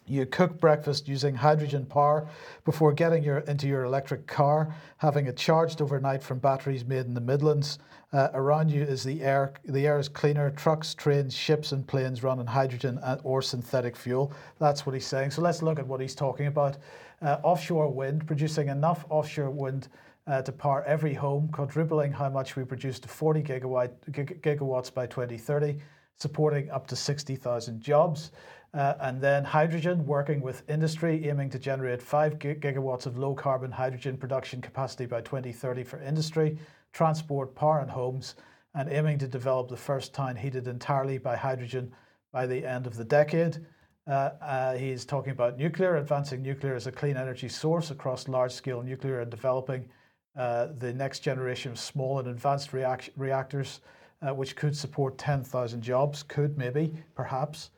You 0.06 0.26
cook 0.26 0.60
breakfast 0.60 1.08
using 1.08 1.36
hydrogen 1.36 1.86
power 1.86 2.28
before 2.66 2.92
getting 2.92 3.24
your, 3.24 3.40
into 3.40 3.68
your 3.68 3.86
electric 3.86 4.28
car, 4.28 4.76
having 4.98 5.28
it 5.28 5.38
charged 5.38 5.82
overnight 5.82 6.22
from 6.22 6.40
batteries 6.40 6.84
made 6.86 7.06
in 7.06 7.14
the 7.14 7.22
Midlands. 7.22 7.80
Uh, 8.12 8.30
around 8.34 8.70
you 8.70 8.84
is 8.84 9.04
the 9.04 9.22
air. 9.24 9.54
The 9.66 9.88
air 9.88 9.98
is 9.98 10.10
cleaner. 10.10 10.52
Trucks, 10.52 10.94
trains, 10.94 11.34
ships, 11.34 11.72
and 11.72 11.88
planes 11.88 12.22
run 12.22 12.40
on 12.40 12.46
hydrogen 12.46 13.00
or 13.24 13.42
synthetic 13.42 13.96
fuel. 13.96 14.34
That's 14.60 14.86
what 14.86 14.94
he's 14.94 15.08
saying. 15.08 15.32
So 15.32 15.42
let's 15.42 15.64
look 15.64 15.80
at 15.80 15.88
what 15.88 16.00
he's 16.00 16.16
talking 16.16 16.48
about. 16.48 16.78
Uh, 17.22 17.38
offshore 17.42 17.90
wind, 17.90 18.28
producing 18.28 18.68
enough 18.68 19.06
offshore 19.10 19.50
wind 19.50 19.88
uh, 20.28 20.42
to 20.42 20.52
power 20.52 20.84
every 20.84 21.14
home, 21.14 21.50
quadrupling 21.50 22.12
how 22.12 22.30
much 22.30 22.56
we 22.56 22.64
produce 22.64 23.00
to 23.00 23.08
40 23.08 23.42
gigawatt, 23.42 23.92
gigawatts 24.12 24.94
by 24.94 25.06
2030, 25.08 25.80
supporting 26.18 26.70
up 26.70 26.86
to 26.88 26.96
60,000 26.96 27.82
jobs. 27.82 28.32
Uh, 28.74 28.96
and 29.02 29.22
then 29.22 29.44
hydrogen, 29.44 30.04
working 30.06 30.42
with 30.42 30.68
industry, 30.68 31.30
aiming 31.30 31.50
to 31.52 31.60
generate 31.60 32.02
5 32.02 32.40
gigawatts 32.40 33.06
of 33.06 33.20
low 33.20 33.36
carbon 33.36 33.72
hydrogen 33.72 34.18
production 34.18 34.62
capacity 34.62 35.06
by 35.06 35.22
2030 35.22 35.84
for 35.84 36.02
industry, 36.02 36.58
transport, 36.92 37.54
power, 37.54 37.80
and 37.80 37.92
homes, 37.92 38.36
and 38.74 38.90
aiming 38.92 39.20
to 39.20 39.28
develop 39.28 39.70
the 39.70 39.78
first 39.78 40.14
town 40.14 40.36
heated 40.36 40.68
entirely 40.68 41.20
by 41.20 41.36
hydrogen 41.36 41.92
by 42.32 42.48
the 42.48 42.66
end 42.66 42.88
of 42.88 42.98
the 42.98 43.06
decade. 43.06 43.64
Uh, 44.08 44.32
uh, 44.42 44.74
he's 44.74 45.06
talking 45.06 45.32
about 45.32 45.58
nuclear, 45.58 45.98
advancing 45.98 46.42
nuclear 46.42 46.76
as 46.76 46.88
a 46.88 46.92
clean 46.92 47.16
energy 47.16 47.48
source 47.48 47.92
across 47.92 48.28
large 48.28 48.52
scale 48.52 48.82
nuclear 48.82 49.22
and 49.22 49.30
developing 49.30 49.88
uh, 50.36 50.68
the 50.80 50.92
next 50.92 51.20
generation 51.20 51.72
of 51.72 51.80
small 51.80 52.18
and 52.18 52.28
advanced 52.28 52.74
react- 52.74 53.12
reactors, 53.16 53.82
uh, 54.28 54.34
which 54.34 54.56
could 54.56 54.76
support 54.76 55.18
10,000 55.20 55.82
jobs, 55.82 56.24
could 56.24 56.58
maybe, 56.58 56.92
perhaps. 57.14 57.70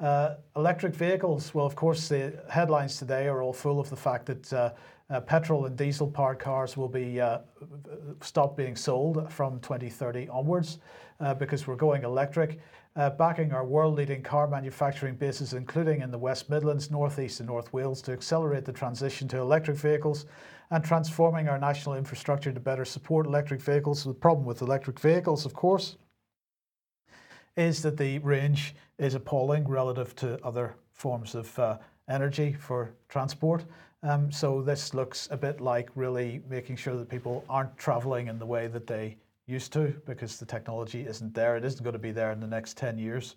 Uh, 0.00 0.36
electric 0.56 0.94
vehicles, 0.94 1.52
well, 1.52 1.66
of 1.66 1.76
course, 1.76 2.08
the 2.08 2.42
headlines 2.48 2.96
today 2.96 3.28
are 3.28 3.42
all 3.42 3.52
full 3.52 3.78
of 3.78 3.90
the 3.90 3.96
fact 3.96 4.24
that 4.26 4.52
uh, 4.52 4.70
uh, 5.10 5.20
petrol 5.20 5.66
and 5.66 5.76
diesel 5.76 6.06
powered 6.06 6.38
cars 6.38 6.76
will 6.76 6.88
be 6.88 7.20
uh, 7.20 7.40
stop 8.22 8.56
being 8.56 8.74
sold 8.74 9.30
from 9.30 9.60
2030 9.60 10.28
onwards 10.28 10.78
uh, 11.20 11.34
because 11.34 11.66
we're 11.66 11.76
going 11.76 12.02
electric. 12.02 12.60
Uh, 12.96 13.10
backing 13.10 13.52
our 13.52 13.64
world 13.64 13.94
leading 13.94 14.22
car 14.22 14.48
manufacturing 14.48 15.14
bases, 15.14 15.52
including 15.52 16.00
in 16.00 16.10
the 16.10 16.18
West 16.18 16.50
Midlands, 16.50 16.90
North 16.90 17.18
East, 17.20 17.38
and 17.38 17.48
North 17.48 17.72
Wales, 17.72 18.02
to 18.02 18.12
accelerate 18.12 18.64
the 18.64 18.72
transition 18.72 19.28
to 19.28 19.38
electric 19.38 19.76
vehicles 19.76 20.26
and 20.70 20.82
transforming 20.82 21.48
our 21.48 21.58
national 21.58 21.94
infrastructure 21.94 22.50
to 22.50 22.58
better 22.58 22.84
support 22.84 23.26
electric 23.26 23.60
vehicles. 23.60 24.02
The 24.02 24.12
problem 24.12 24.44
with 24.44 24.62
electric 24.62 24.98
vehicles, 24.98 25.46
of 25.46 25.54
course, 25.54 25.98
is 27.60 27.82
that 27.82 27.98
the 27.98 28.18
range 28.20 28.74
is 28.98 29.14
appalling 29.14 29.68
relative 29.68 30.16
to 30.16 30.42
other 30.42 30.74
forms 30.92 31.34
of 31.34 31.58
uh, 31.58 31.76
energy 32.08 32.54
for 32.54 32.90
transport. 33.08 33.64
Um, 34.02 34.32
so 34.32 34.62
this 34.62 34.94
looks 34.94 35.28
a 35.30 35.36
bit 35.36 35.60
like 35.60 35.90
really 35.94 36.40
making 36.48 36.76
sure 36.76 36.96
that 36.96 37.10
people 37.10 37.44
aren't 37.50 37.76
traveling 37.76 38.28
in 38.28 38.38
the 38.38 38.46
way 38.46 38.66
that 38.68 38.86
they 38.86 39.18
used 39.46 39.74
to 39.74 39.94
because 40.06 40.38
the 40.38 40.46
technology 40.46 41.02
isn't 41.06 41.34
there. 41.34 41.54
It 41.56 41.64
isn't 41.66 41.82
going 41.84 41.92
to 41.92 41.98
be 41.98 42.12
there 42.12 42.32
in 42.32 42.40
the 42.40 42.46
next 42.46 42.78
10 42.78 42.96
years. 42.96 43.36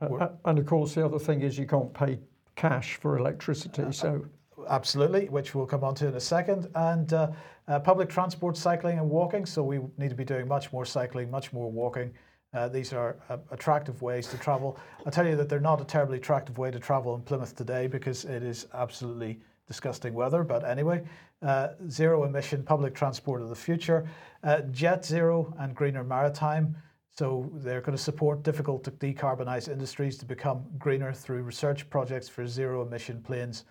Uh, 0.00 0.28
and 0.46 0.58
of 0.58 0.64
course, 0.64 0.94
the 0.94 1.04
other 1.04 1.18
thing 1.18 1.42
is 1.42 1.58
you 1.58 1.66
can't 1.66 1.92
pay 1.92 2.18
cash 2.56 2.96
for 2.96 3.18
electricity. 3.18 3.82
Uh, 3.82 3.92
so 3.92 4.24
absolutely, 4.70 5.28
which 5.28 5.54
we'll 5.54 5.66
come 5.66 5.84
on 5.84 5.94
to 5.96 6.06
in 6.06 6.14
a 6.14 6.20
second. 6.20 6.68
And 6.74 7.12
uh, 7.12 7.32
uh, 7.66 7.80
public 7.80 8.08
transport, 8.08 8.56
cycling, 8.56 8.98
and 8.98 9.10
walking. 9.10 9.44
So 9.44 9.62
we 9.62 9.80
need 9.98 10.08
to 10.08 10.14
be 10.14 10.24
doing 10.24 10.48
much 10.48 10.72
more 10.72 10.86
cycling, 10.86 11.30
much 11.30 11.52
more 11.52 11.70
walking. 11.70 12.14
Uh, 12.54 12.68
these 12.68 12.92
are 12.92 13.16
uh, 13.28 13.36
attractive 13.50 14.00
ways 14.00 14.26
to 14.28 14.38
travel. 14.38 14.78
I'll 15.04 15.12
tell 15.12 15.26
you 15.26 15.36
that 15.36 15.48
they're 15.48 15.60
not 15.60 15.80
a 15.80 15.84
terribly 15.84 16.16
attractive 16.16 16.56
way 16.56 16.70
to 16.70 16.78
travel 16.78 17.14
in 17.14 17.20
Plymouth 17.22 17.54
today 17.54 17.86
because 17.86 18.24
it 18.24 18.42
is 18.42 18.66
absolutely 18.72 19.40
disgusting 19.66 20.14
weather. 20.14 20.42
But 20.42 20.64
anyway, 20.64 21.04
uh, 21.42 21.68
zero 21.90 22.24
emission 22.24 22.62
public 22.62 22.94
transport 22.94 23.42
of 23.42 23.50
the 23.50 23.54
future, 23.54 24.08
uh, 24.42 24.62
jet 24.70 25.04
zero 25.04 25.54
and 25.58 25.74
greener 25.74 26.02
maritime. 26.02 26.74
So 27.10 27.50
they're 27.54 27.80
going 27.80 27.96
to 27.96 28.02
support 28.02 28.42
difficult 28.44 28.82
to 28.84 28.92
decarbonize 28.92 29.68
industries 29.68 30.16
to 30.18 30.24
become 30.24 30.64
greener 30.78 31.12
through 31.12 31.42
research 31.42 31.90
projects 31.90 32.28
for 32.28 32.46
zero 32.46 32.80
emission 32.80 33.20
planes 33.20 33.64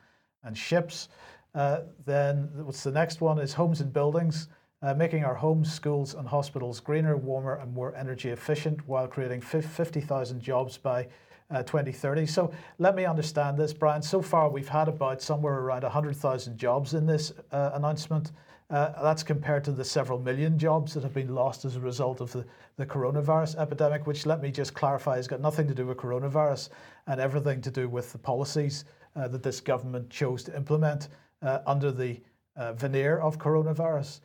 and 0.43 0.55
ships. 0.55 1.09
Uh, 1.55 1.79
then 2.05 2.49
what's 2.53 2.83
the 2.83 2.91
next 2.91 3.21
one 3.21 3.39
is 3.39 3.53
homes 3.53 3.81
and 3.81 3.91
buildings 3.91 4.49
uh, 4.81 4.93
making 4.93 5.23
our 5.23 5.35
homes, 5.35 5.73
schools, 5.73 6.13
and 6.13 6.27
hospitals 6.27 6.79
greener, 6.79 7.17
warmer, 7.17 7.55
and 7.55 7.73
more 7.73 7.95
energy 7.95 8.29
efficient 8.29 8.87
while 8.87 9.07
creating 9.07 9.41
50,000 9.41 10.41
jobs 10.41 10.77
by 10.77 11.07
uh, 11.49 11.63
2030. 11.63 12.25
So 12.25 12.51
let 12.77 12.95
me 12.95 13.05
understand 13.05 13.57
this, 13.57 13.73
Brian. 13.73 14.01
So 14.01 14.21
far, 14.21 14.49
we've 14.49 14.67
had 14.67 14.87
about 14.87 15.21
somewhere 15.21 15.59
around 15.59 15.83
100,000 15.83 16.57
jobs 16.57 16.93
in 16.93 17.05
this 17.05 17.31
uh, 17.51 17.71
announcement. 17.73 18.31
Uh, 18.69 19.01
that's 19.01 19.23
compared 19.23 19.63
to 19.63 19.71
the 19.71 19.83
several 19.83 20.19
million 20.19 20.59
jobs 20.59 20.93
that 20.93 21.01
have 21.01 21.13
been 21.13 21.33
lost 21.33 21.63
as 21.63 21.77
a 21.77 21.79
result 21.79 22.19
of 22.19 22.31
the, 22.33 22.45
the 22.75 22.85
coronavirus 22.85 23.57
epidemic, 23.57 24.05
which, 24.05 24.25
let 24.25 24.41
me 24.41 24.51
just 24.51 24.73
clarify, 24.73 25.15
has 25.15 25.27
got 25.27 25.39
nothing 25.39 25.67
to 25.67 25.73
do 25.73 25.85
with 25.85 25.97
coronavirus 25.97 26.69
and 27.07 27.21
everything 27.21 27.61
to 27.61 27.71
do 27.71 27.87
with 27.87 28.11
the 28.11 28.17
policies 28.17 28.83
uh, 29.15 29.27
that 29.29 29.41
this 29.41 29.61
government 29.61 30.09
chose 30.09 30.43
to 30.43 30.55
implement 30.55 31.07
uh, 31.41 31.59
under 31.65 31.91
the 31.91 32.19
uh, 32.57 32.73
veneer 32.73 33.19
of 33.19 33.37
coronavirus. 33.37 34.19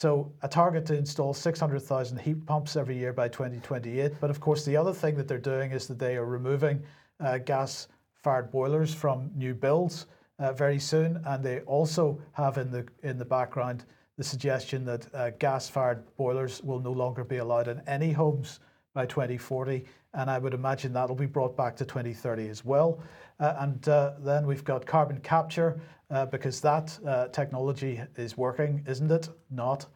So 0.00 0.32
a 0.42 0.48
target 0.48 0.86
to 0.86 0.96
install 0.96 1.34
600,000 1.34 2.18
heat 2.18 2.46
pumps 2.46 2.76
every 2.76 2.96
year 2.96 3.12
by 3.12 3.26
2028. 3.26 4.12
But 4.20 4.30
of 4.30 4.38
course, 4.38 4.64
the 4.64 4.76
other 4.76 4.92
thing 4.92 5.16
that 5.16 5.26
they're 5.26 5.38
doing 5.38 5.72
is 5.72 5.88
that 5.88 5.98
they 5.98 6.16
are 6.16 6.24
removing 6.24 6.84
uh, 7.18 7.38
gas-fired 7.38 8.52
boilers 8.52 8.94
from 8.94 9.32
new 9.34 9.54
builds 9.54 10.06
uh, 10.38 10.52
very 10.52 10.78
soon, 10.78 11.20
and 11.26 11.42
they 11.42 11.62
also 11.62 12.20
have 12.30 12.58
in 12.58 12.70
the 12.70 12.86
in 13.02 13.18
the 13.18 13.24
background 13.24 13.86
the 14.16 14.22
suggestion 14.22 14.84
that 14.84 15.12
uh, 15.16 15.30
gas-fired 15.40 16.04
boilers 16.16 16.62
will 16.62 16.78
no 16.78 16.92
longer 16.92 17.24
be 17.24 17.38
allowed 17.38 17.66
in 17.66 17.82
any 17.88 18.12
homes 18.12 18.60
by 18.94 19.04
2040, 19.04 19.84
and 20.18 20.28
I 20.28 20.38
would 20.38 20.52
imagine 20.52 20.92
that'll 20.92 21.14
be 21.14 21.26
brought 21.26 21.56
back 21.56 21.76
to 21.76 21.84
2030 21.84 22.48
as 22.48 22.64
well. 22.64 23.00
Uh, 23.38 23.54
and 23.60 23.88
uh, 23.88 24.14
then 24.18 24.46
we've 24.48 24.64
got 24.64 24.84
carbon 24.84 25.20
capture 25.20 25.80
uh, 26.10 26.26
because 26.26 26.60
that 26.60 26.98
technology 27.32 28.00
is 28.16 28.36
working, 28.36 28.84
isn't 28.88 29.10
it? 29.10 29.28
Not. 29.50 29.86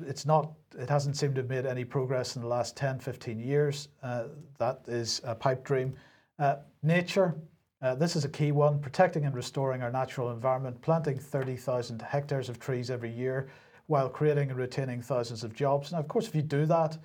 It's 0.00 0.24
not, 0.24 0.52
it 0.78 0.88
hasn't 0.88 1.16
seemed 1.16 1.34
to 1.34 1.42
have 1.42 1.50
made 1.50 1.66
any 1.66 1.84
progress 1.84 2.36
in 2.36 2.42
the 2.42 2.48
last 2.48 2.74
10, 2.76 3.00
15 3.00 3.38
years. 3.38 3.88
That 4.58 4.80
is 4.86 5.20
a 5.24 5.34
pipe 5.34 5.62
dream. 5.62 5.94
nature, 6.82 7.34
this 7.98 8.16
is 8.16 8.24
a 8.24 8.30
key 8.30 8.50
one 8.50 8.78
protecting 8.78 9.26
and 9.26 9.34
restoring 9.34 9.82
our 9.82 9.92
natural 9.92 10.30
environment, 10.30 10.80
planting 10.80 11.18
30,000 11.18 12.00
hectares 12.00 12.48
of 12.48 12.58
trees 12.58 12.90
every 12.90 13.10
year 13.10 13.50
while 13.88 14.08
creating 14.08 14.50
and 14.50 14.58
retaining 14.58 15.02
thousands 15.02 15.44
of 15.44 15.54
jobs. 15.54 15.92
Now, 15.92 15.98
of 15.98 16.08
course, 16.08 16.28
if 16.28 16.34
you 16.34 16.42
do 16.42 16.64
that, 16.64 16.96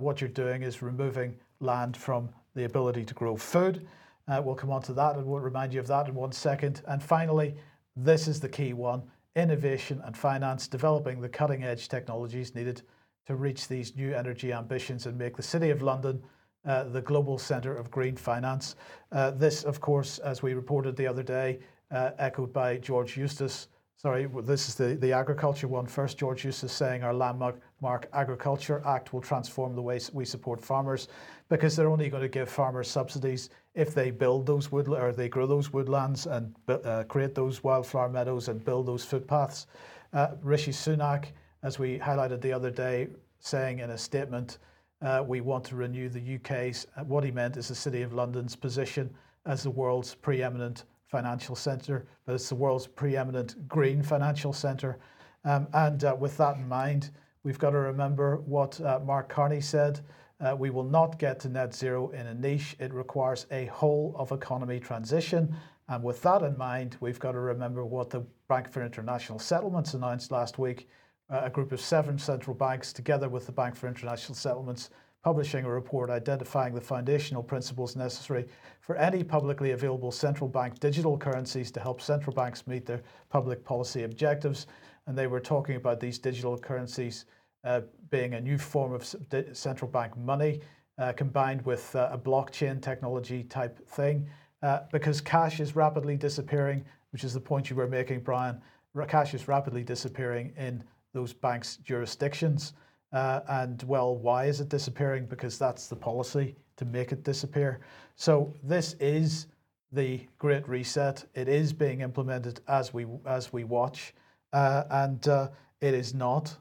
what 0.00 0.20
you're 0.20 0.30
doing 0.30 0.62
is 0.62 0.82
removing 0.82 1.36
land 1.62 1.96
from 1.96 2.28
the 2.54 2.64
ability 2.64 3.04
to 3.04 3.14
grow 3.14 3.36
food. 3.36 3.86
Uh, 4.28 4.40
we'll 4.44 4.54
come 4.54 4.70
on 4.70 4.82
to 4.82 4.92
that 4.92 5.16
and 5.16 5.26
we'll 5.26 5.40
remind 5.40 5.72
you 5.72 5.80
of 5.80 5.86
that 5.86 6.08
in 6.08 6.14
one 6.14 6.32
second. 6.32 6.82
And 6.86 7.02
finally, 7.02 7.54
this 7.96 8.28
is 8.28 8.40
the 8.40 8.48
key 8.48 8.72
one 8.72 9.02
innovation 9.34 10.00
and 10.04 10.16
finance, 10.16 10.68
developing 10.68 11.20
the 11.20 11.28
cutting 11.28 11.64
edge 11.64 11.88
technologies 11.88 12.54
needed 12.54 12.82
to 13.26 13.34
reach 13.34 13.66
these 13.66 13.96
new 13.96 14.12
energy 14.12 14.52
ambitions 14.52 15.06
and 15.06 15.16
make 15.16 15.36
the 15.36 15.42
City 15.42 15.70
of 15.70 15.80
London 15.80 16.22
uh, 16.64 16.84
the 16.84 17.00
global 17.00 17.38
centre 17.38 17.74
of 17.74 17.90
green 17.90 18.16
finance. 18.16 18.76
Uh, 19.10 19.30
this, 19.30 19.64
of 19.64 19.80
course, 19.80 20.18
as 20.18 20.42
we 20.42 20.54
reported 20.54 20.96
the 20.96 21.06
other 21.06 21.22
day, 21.22 21.58
uh, 21.90 22.10
echoed 22.18 22.52
by 22.52 22.76
George 22.76 23.16
Eustice. 23.16 23.68
Sorry, 24.02 24.26
this 24.42 24.68
is 24.68 24.74
the, 24.74 24.96
the 24.96 25.12
agriculture 25.12 25.68
one 25.68 25.86
first. 25.86 26.18
George 26.18 26.44
Eustice 26.44 26.72
saying 26.72 27.04
our 27.04 27.14
landmark 27.14 27.60
Mark 27.80 28.08
Agriculture 28.12 28.82
Act 28.84 29.12
will 29.12 29.20
transform 29.20 29.76
the 29.76 29.82
way 29.82 30.00
we 30.12 30.24
support 30.24 30.60
farmers 30.60 31.06
because 31.48 31.76
they're 31.76 31.88
only 31.88 32.08
going 32.08 32.24
to 32.24 32.28
give 32.28 32.48
farmers 32.48 32.90
subsidies 32.90 33.50
if 33.76 33.94
they 33.94 34.10
build 34.10 34.44
those 34.44 34.72
wood 34.72 34.88
or 34.88 35.12
they 35.12 35.28
grow 35.28 35.46
those 35.46 35.72
woodlands 35.72 36.26
and 36.26 36.52
uh, 36.66 37.04
create 37.04 37.36
those 37.36 37.62
wildflower 37.62 38.08
meadows 38.08 38.48
and 38.48 38.64
build 38.64 38.86
those 38.86 39.04
footpaths. 39.04 39.68
Uh, 40.12 40.32
Rishi 40.42 40.72
Sunak, 40.72 41.26
as 41.62 41.78
we 41.78 42.00
highlighted 42.00 42.40
the 42.40 42.52
other 42.52 42.72
day, 42.72 43.06
saying 43.38 43.78
in 43.78 43.90
a 43.90 43.98
statement, 43.98 44.58
uh, 45.00 45.22
we 45.24 45.40
want 45.40 45.62
to 45.66 45.76
renew 45.76 46.08
the 46.08 46.34
UK's, 46.34 46.88
uh, 46.96 47.04
what 47.04 47.22
he 47.22 47.30
meant 47.30 47.56
is 47.56 47.68
the 47.68 47.74
City 47.76 48.02
of 48.02 48.12
London's 48.12 48.56
position 48.56 49.14
as 49.46 49.62
the 49.62 49.70
world's 49.70 50.12
preeminent 50.12 50.86
financial 51.12 51.54
centre, 51.54 52.06
but 52.24 52.34
it's 52.34 52.48
the 52.48 52.56
world's 52.56 52.88
preeminent 52.88 53.68
green 53.68 54.02
financial 54.02 54.52
centre. 54.52 54.98
Um, 55.44 55.68
and 55.72 56.02
uh, 56.02 56.16
with 56.18 56.36
that 56.38 56.56
in 56.56 56.66
mind, 56.68 57.10
We've 57.44 57.58
got 57.58 57.70
to 57.70 57.78
remember 57.78 58.36
what 58.36 58.80
uh, 58.80 59.00
Mark 59.04 59.28
Carney 59.28 59.60
said. 59.60 60.00
Uh, 60.40 60.54
we 60.56 60.70
will 60.70 60.84
not 60.84 61.18
get 61.18 61.40
to 61.40 61.48
net 61.48 61.74
zero 61.74 62.10
in 62.10 62.26
a 62.28 62.34
niche. 62.34 62.76
It 62.78 62.92
requires 62.92 63.46
a 63.50 63.66
whole 63.66 64.14
of 64.16 64.30
economy 64.32 64.78
transition 64.78 65.54
And 65.88 66.04
with 66.04 66.22
that 66.22 66.42
in 66.42 66.56
mind, 66.56 66.96
we've 67.00 67.18
got 67.18 67.32
to 67.32 67.40
remember 67.40 67.84
what 67.84 68.10
the 68.10 68.24
Bank 68.48 68.70
for 68.70 68.84
International 68.84 69.38
Settlements 69.40 69.94
announced 69.94 70.30
last 70.30 70.58
week. 70.58 70.88
Uh, 71.28 71.42
a 71.44 71.50
group 71.50 71.72
of 71.72 71.80
seven 71.80 72.16
central 72.18 72.54
banks, 72.54 72.92
together 72.92 73.28
with 73.28 73.46
the 73.46 73.52
Bank 73.52 73.74
for 73.74 73.88
International 73.88 74.34
Settlements, 74.34 74.90
publishing 75.22 75.64
a 75.64 75.70
report 75.70 76.10
identifying 76.10 76.74
the 76.74 76.80
foundational 76.80 77.42
principles 77.42 77.94
necessary 77.94 78.44
for 78.80 78.96
any 78.96 79.22
publicly 79.22 79.70
available 79.70 80.10
central 80.10 80.48
bank 80.48 80.78
digital 80.80 81.16
currencies 81.16 81.70
to 81.70 81.80
help 81.80 82.00
central 82.00 82.34
banks 82.34 82.66
meet 82.66 82.84
their 82.84 83.02
public 83.28 83.64
policy 83.64 84.02
objectives. 84.02 84.66
And 85.06 85.16
they 85.16 85.28
were 85.28 85.40
talking 85.40 85.76
about 85.76 86.00
these 86.00 86.18
digital 86.18 86.58
currencies 86.58 87.26
uh, 87.64 87.82
being 88.10 88.34
a 88.34 88.40
new 88.40 88.58
form 88.58 88.92
of 88.92 89.14
central 89.52 89.90
bank 89.90 90.16
money 90.16 90.60
uh, 90.98 91.12
combined 91.12 91.64
with 91.64 91.94
uh, 91.94 92.10
a 92.12 92.18
blockchain 92.18 92.82
technology 92.82 93.44
type 93.44 93.86
thing. 93.88 94.28
Uh, 94.62 94.80
because 94.92 95.20
cash 95.20 95.60
is 95.60 95.74
rapidly 95.74 96.16
disappearing, 96.16 96.84
which 97.10 97.24
is 97.24 97.32
the 97.32 97.40
point 97.40 97.70
you 97.70 97.76
were 97.76 97.88
making, 97.88 98.20
Brian. 98.20 98.60
Cash 99.08 99.34
is 99.34 99.48
rapidly 99.48 99.82
disappearing 99.82 100.52
in 100.56 100.84
those 101.12 101.32
banks' 101.32 101.76
jurisdictions. 101.78 102.74
Uh, 103.12 103.40
and 103.48 103.82
well, 103.84 104.16
why 104.16 104.46
is 104.46 104.60
it 104.60 104.68
disappearing? 104.68 105.26
Because 105.26 105.58
that's 105.58 105.86
the 105.88 105.96
policy 105.96 106.56
to 106.76 106.84
make 106.84 107.12
it 107.12 107.22
disappear. 107.24 107.80
So 108.16 108.54
this 108.62 108.94
is 108.94 109.46
the 109.92 110.26
Great 110.38 110.66
Reset. 110.68 111.24
It 111.34 111.48
is 111.48 111.72
being 111.72 112.00
implemented 112.00 112.60
as 112.68 112.94
we 112.94 113.06
as 113.26 113.52
we 113.52 113.64
watch, 113.64 114.14
uh, 114.52 114.84
and 114.90 115.28
uh, 115.28 115.48
it 115.80 115.94
is 115.94 116.14
not 116.14 116.56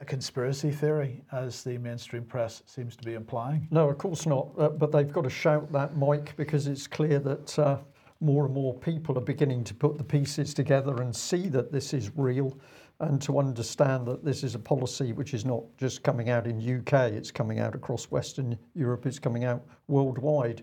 a 0.00 0.04
conspiracy 0.04 0.70
theory, 0.70 1.22
as 1.32 1.64
the 1.64 1.78
mainstream 1.78 2.24
press 2.24 2.62
seems 2.66 2.96
to 2.96 3.04
be 3.04 3.14
implying. 3.14 3.66
No, 3.70 3.88
of 3.88 3.96
course 3.96 4.26
not. 4.26 4.50
Uh, 4.58 4.68
but 4.68 4.92
they've 4.92 5.10
got 5.10 5.24
to 5.24 5.30
shout 5.30 5.72
that, 5.72 5.96
Mike, 5.96 6.36
because 6.36 6.66
it's 6.66 6.86
clear 6.86 7.18
that 7.20 7.58
uh, 7.58 7.78
more 8.20 8.44
and 8.44 8.54
more 8.54 8.74
people 8.74 9.16
are 9.16 9.22
beginning 9.22 9.64
to 9.64 9.74
put 9.74 9.96
the 9.96 10.04
pieces 10.04 10.52
together 10.52 11.02
and 11.02 11.14
see 11.14 11.48
that 11.48 11.72
this 11.72 11.94
is 11.94 12.10
real 12.16 12.58
and 13.00 13.20
to 13.22 13.38
understand 13.38 14.06
that 14.06 14.24
this 14.24 14.42
is 14.42 14.54
a 14.54 14.58
policy 14.58 15.12
which 15.12 15.34
is 15.34 15.44
not 15.44 15.62
just 15.76 16.02
coming 16.02 16.30
out 16.30 16.46
in 16.46 16.58
UK, 16.58 17.12
it's 17.12 17.30
coming 17.30 17.60
out 17.60 17.74
across 17.74 18.10
Western 18.10 18.58
Europe, 18.74 19.06
it's 19.06 19.18
coming 19.18 19.44
out 19.44 19.64
worldwide. 19.88 20.62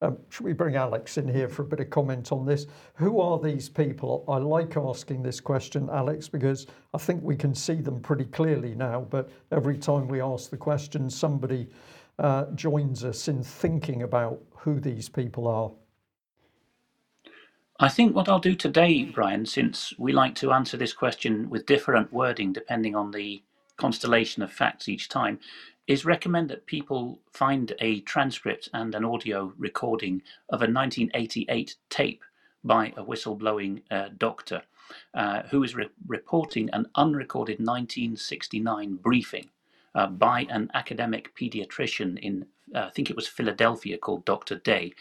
Um, 0.00 0.16
should 0.28 0.44
we 0.44 0.52
bring 0.52 0.76
Alex 0.76 1.18
in 1.18 1.26
here 1.26 1.48
for 1.48 1.62
a 1.62 1.66
bit 1.66 1.80
of 1.80 1.90
comment 1.90 2.30
on 2.30 2.46
this? 2.46 2.66
Who 2.94 3.20
are 3.20 3.38
these 3.38 3.68
people? 3.68 4.24
I 4.28 4.36
like 4.36 4.76
asking 4.76 5.22
this 5.22 5.40
question, 5.40 5.88
Alex, 5.90 6.28
because 6.28 6.68
I 6.94 6.98
think 6.98 7.22
we 7.22 7.36
can 7.36 7.54
see 7.54 7.74
them 7.74 8.00
pretty 8.00 8.24
clearly 8.24 8.74
now. 8.76 9.06
But 9.10 9.28
every 9.50 9.76
time 9.76 10.06
we 10.06 10.20
ask 10.20 10.50
the 10.50 10.56
question, 10.56 11.10
somebody 11.10 11.68
uh, 12.20 12.46
joins 12.54 13.04
us 13.04 13.26
in 13.26 13.42
thinking 13.42 14.02
about 14.02 14.40
who 14.50 14.78
these 14.78 15.08
people 15.08 15.48
are. 15.48 15.70
I 17.80 17.88
think 17.88 18.16
what 18.16 18.28
I'll 18.28 18.40
do 18.40 18.56
today, 18.56 19.04
Brian, 19.04 19.46
since 19.46 19.94
we 19.98 20.12
like 20.12 20.34
to 20.36 20.50
answer 20.50 20.76
this 20.76 20.92
question 20.92 21.48
with 21.48 21.64
different 21.64 22.12
wording 22.12 22.52
depending 22.52 22.96
on 22.96 23.12
the 23.12 23.44
constellation 23.76 24.42
of 24.42 24.52
facts 24.52 24.88
each 24.88 25.08
time, 25.08 25.38
is 25.86 26.04
recommend 26.04 26.50
that 26.50 26.66
people 26.66 27.20
find 27.32 27.72
a 27.78 28.00
transcript 28.00 28.68
and 28.74 28.96
an 28.96 29.04
audio 29.04 29.52
recording 29.56 30.22
of 30.48 30.60
a 30.60 30.66
1988 30.66 31.76
tape 31.88 32.24
by 32.64 32.88
a 32.96 33.04
whistleblowing 33.04 33.82
uh, 33.92 34.08
doctor 34.18 34.60
uh, 35.14 35.42
who 35.44 35.62
is 35.62 35.76
re- 35.76 35.88
reporting 36.08 36.68
an 36.70 36.84
unrecorded 36.96 37.60
1969 37.60 38.96
briefing 38.96 39.48
uh, 39.94 40.08
by 40.08 40.48
an 40.50 40.68
academic 40.74 41.32
pediatrician 41.36 42.18
in 42.18 42.44
uh, 42.74 42.86
I 42.86 42.90
think 42.90 43.10
it 43.10 43.16
was 43.16 43.26
Philadelphia 43.28 43.98
called 43.98 44.24
Dr. 44.24 44.56
Day, 44.56 44.92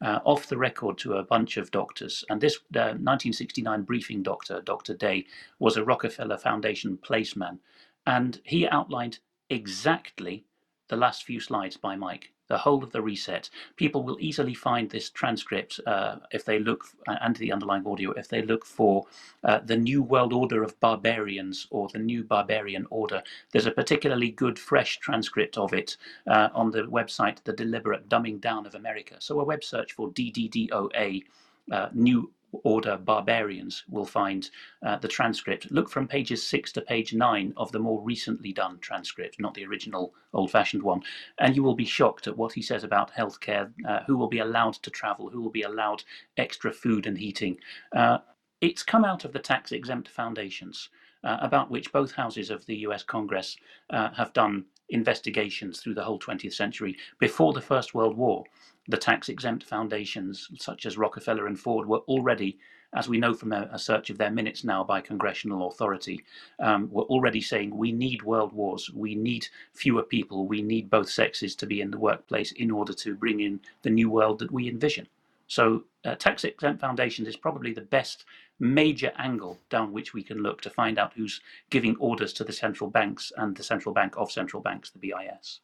uh, 0.00 0.20
off 0.24 0.48
the 0.48 0.56
record 0.56 0.98
to 0.98 1.14
a 1.14 1.22
bunch 1.22 1.56
of 1.56 1.70
doctors. 1.70 2.24
And 2.28 2.40
this 2.40 2.56
uh, 2.74 2.94
1969 2.98 3.82
briefing 3.82 4.22
doctor, 4.22 4.60
Dr. 4.60 4.94
Day, 4.94 5.26
was 5.58 5.76
a 5.76 5.84
Rockefeller 5.84 6.38
Foundation 6.38 6.98
placeman. 6.98 7.58
And 8.06 8.40
he 8.44 8.68
outlined 8.68 9.18
exactly 9.50 10.44
the 10.88 10.96
last 10.96 11.24
few 11.24 11.40
slides 11.40 11.76
by 11.76 11.96
Mike 11.96 12.32
the 12.48 12.58
whole 12.58 12.82
of 12.82 12.92
the 12.92 13.02
reset. 13.02 13.50
People 13.76 14.02
will 14.02 14.16
easily 14.20 14.54
find 14.54 14.90
this 14.90 15.10
transcript 15.10 15.80
uh, 15.86 16.16
if 16.32 16.44
they 16.44 16.58
look, 16.58 16.84
uh, 17.08 17.16
and 17.20 17.36
the 17.36 17.52
underlying 17.52 17.86
audio, 17.86 18.12
if 18.12 18.28
they 18.28 18.42
look 18.42 18.64
for 18.64 19.04
uh, 19.44 19.60
the 19.64 19.76
New 19.76 20.02
World 20.02 20.32
Order 20.32 20.62
of 20.62 20.78
Barbarians 20.80 21.66
or 21.70 21.88
the 21.88 21.98
New 21.98 22.24
Barbarian 22.24 22.86
Order. 22.90 23.22
There's 23.52 23.66
a 23.66 23.70
particularly 23.70 24.30
good, 24.30 24.58
fresh 24.58 24.98
transcript 24.98 25.58
of 25.58 25.72
it 25.72 25.96
uh, 26.26 26.48
on 26.54 26.70
the 26.70 26.82
website, 26.82 27.42
The 27.44 27.52
Deliberate 27.52 28.08
Dumbing 28.08 28.40
Down 28.40 28.66
of 28.66 28.74
America. 28.74 29.16
So 29.18 29.40
a 29.40 29.44
web 29.44 29.64
search 29.64 29.92
for 29.92 30.10
DDDOA. 30.10 31.24
Uh, 31.72 31.88
new 31.92 32.30
order 32.64 32.96
barbarians 32.96 33.84
will 33.88 34.04
find 34.04 34.50
uh, 34.84 34.96
the 34.96 35.08
transcript. 35.08 35.70
Look 35.70 35.88
from 35.88 36.08
pages 36.08 36.46
six 36.46 36.72
to 36.72 36.80
page 36.80 37.12
nine 37.12 37.52
of 37.56 37.72
the 37.72 37.78
more 37.78 38.02
recently 38.02 38.52
done 38.52 38.78
transcript, 38.80 39.40
not 39.40 39.54
the 39.54 39.66
original 39.66 40.14
old 40.32 40.50
fashioned 40.50 40.82
one, 40.82 41.02
and 41.38 41.56
you 41.56 41.62
will 41.62 41.74
be 41.74 41.84
shocked 41.84 42.26
at 42.26 42.36
what 42.36 42.52
he 42.52 42.62
says 42.62 42.84
about 42.84 43.12
healthcare, 43.12 43.72
uh, 43.88 44.00
who 44.06 44.16
will 44.16 44.28
be 44.28 44.38
allowed 44.38 44.74
to 44.74 44.90
travel, 44.90 45.30
who 45.30 45.40
will 45.40 45.50
be 45.50 45.62
allowed 45.62 46.02
extra 46.36 46.72
food 46.72 47.06
and 47.06 47.18
heating. 47.18 47.58
Uh, 47.94 48.18
it's 48.60 48.82
come 48.82 49.04
out 49.04 49.24
of 49.24 49.32
the 49.32 49.38
tax 49.38 49.72
exempt 49.72 50.08
foundations. 50.08 50.88
Uh, 51.24 51.38
about 51.40 51.70
which 51.70 51.92
both 51.92 52.12
houses 52.12 52.50
of 52.50 52.64
the 52.66 52.76
US 52.88 53.02
Congress 53.02 53.56
uh, 53.90 54.10
have 54.10 54.32
done 54.32 54.64
investigations 54.90 55.80
through 55.80 55.94
the 55.94 56.04
whole 56.04 56.20
20th 56.20 56.52
century. 56.52 56.96
Before 57.18 57.52
the 57.52 57.60
First 57.60 57.94
World 57.94 58.16
War 58.16 58.44
the 58.88 58.96
tax 58.96 59.28
exempt 59.28 59.64
foundations 59.64 60.48
such 60.58 60.86
as 60.86 60.96
Rockefeller 60.96 61.46
and 61.46 61.58
Ford 61.58 61.86
were 61.88 62.00
already, 62.08 62.58
as 62.94 63.08
we 63.08 63.18
know 63.18 63.34
from 63.34 63.52
a, 63.52 63.68
a 63.72 63.78
search 63.78 64.10
of 64.10 64.18
their 64.18 64.30
minutes 64.30 64.64
now 64.64 64.84
by 64.84 65.00
congressional 65.00 65.68
authority, 65.68 66.22
um, 66.60 66.88
were 66.90 67.04
already 67.04 67.40
saying 67.40 67.76
we 67.76 67.92
need 67.92 68.22
world 68.22 68.52
wars, 68.52 68.90
we 68.94 69.14
need 69.14 69.48
fewer 69.72 70.02
people, 70.02 70.46
we 70.46 70.62
need 70.62 70.88
both 70.88 71.08
sexes 71.08 71.56
to 71.56 71.66
be 71.66 71.80
in 71.80 71.90
the 71.90 71.98
workplace 71.98 72.52
in 72.52 72.70
order 72.70 72.92
to 72.92 73.16
bring 73.16 73.40
in 73.40 73.60
the 73.82 73.90
new 73.90 74.08
world 74.08 74.38
that 74.38 74.52
we 74.52 74.68
envision. 74.68 75.08
So, 75.48 75.84
uh, 76.06 76.14
tax 76.14 76.44
exempt 76.44 76.80
foundations 76.80 77.28
is 77.28 77.36
probably 77.36 77.72
the 77.72 77.80
best 77.80 78.24
major 78.58 79.12
angle 79.18 79.58
down 79.68 79.92
which 79.92 80.14
we 80.14 80.22
can 80.22 80.42
look 80.42 80.60
to 80.62 80.70
find 80.70 80.98
out 80.98 81.12
who's 81.14 81.40
giving 81.70 81.96
orders 81.98 82.32
to 82.32 82.44
the 82.44 82.52
central 82.52 82.88
banks 82.88 83.32
and 83.36 83.56
the 83.56 83.62
central 83.62 83.94
bank 83.94 84.14
of 84.16 84.30
central 84.30 84.62
banks, 84.62 84.90
the 84.90 84.98
BIS. 84.98 85.60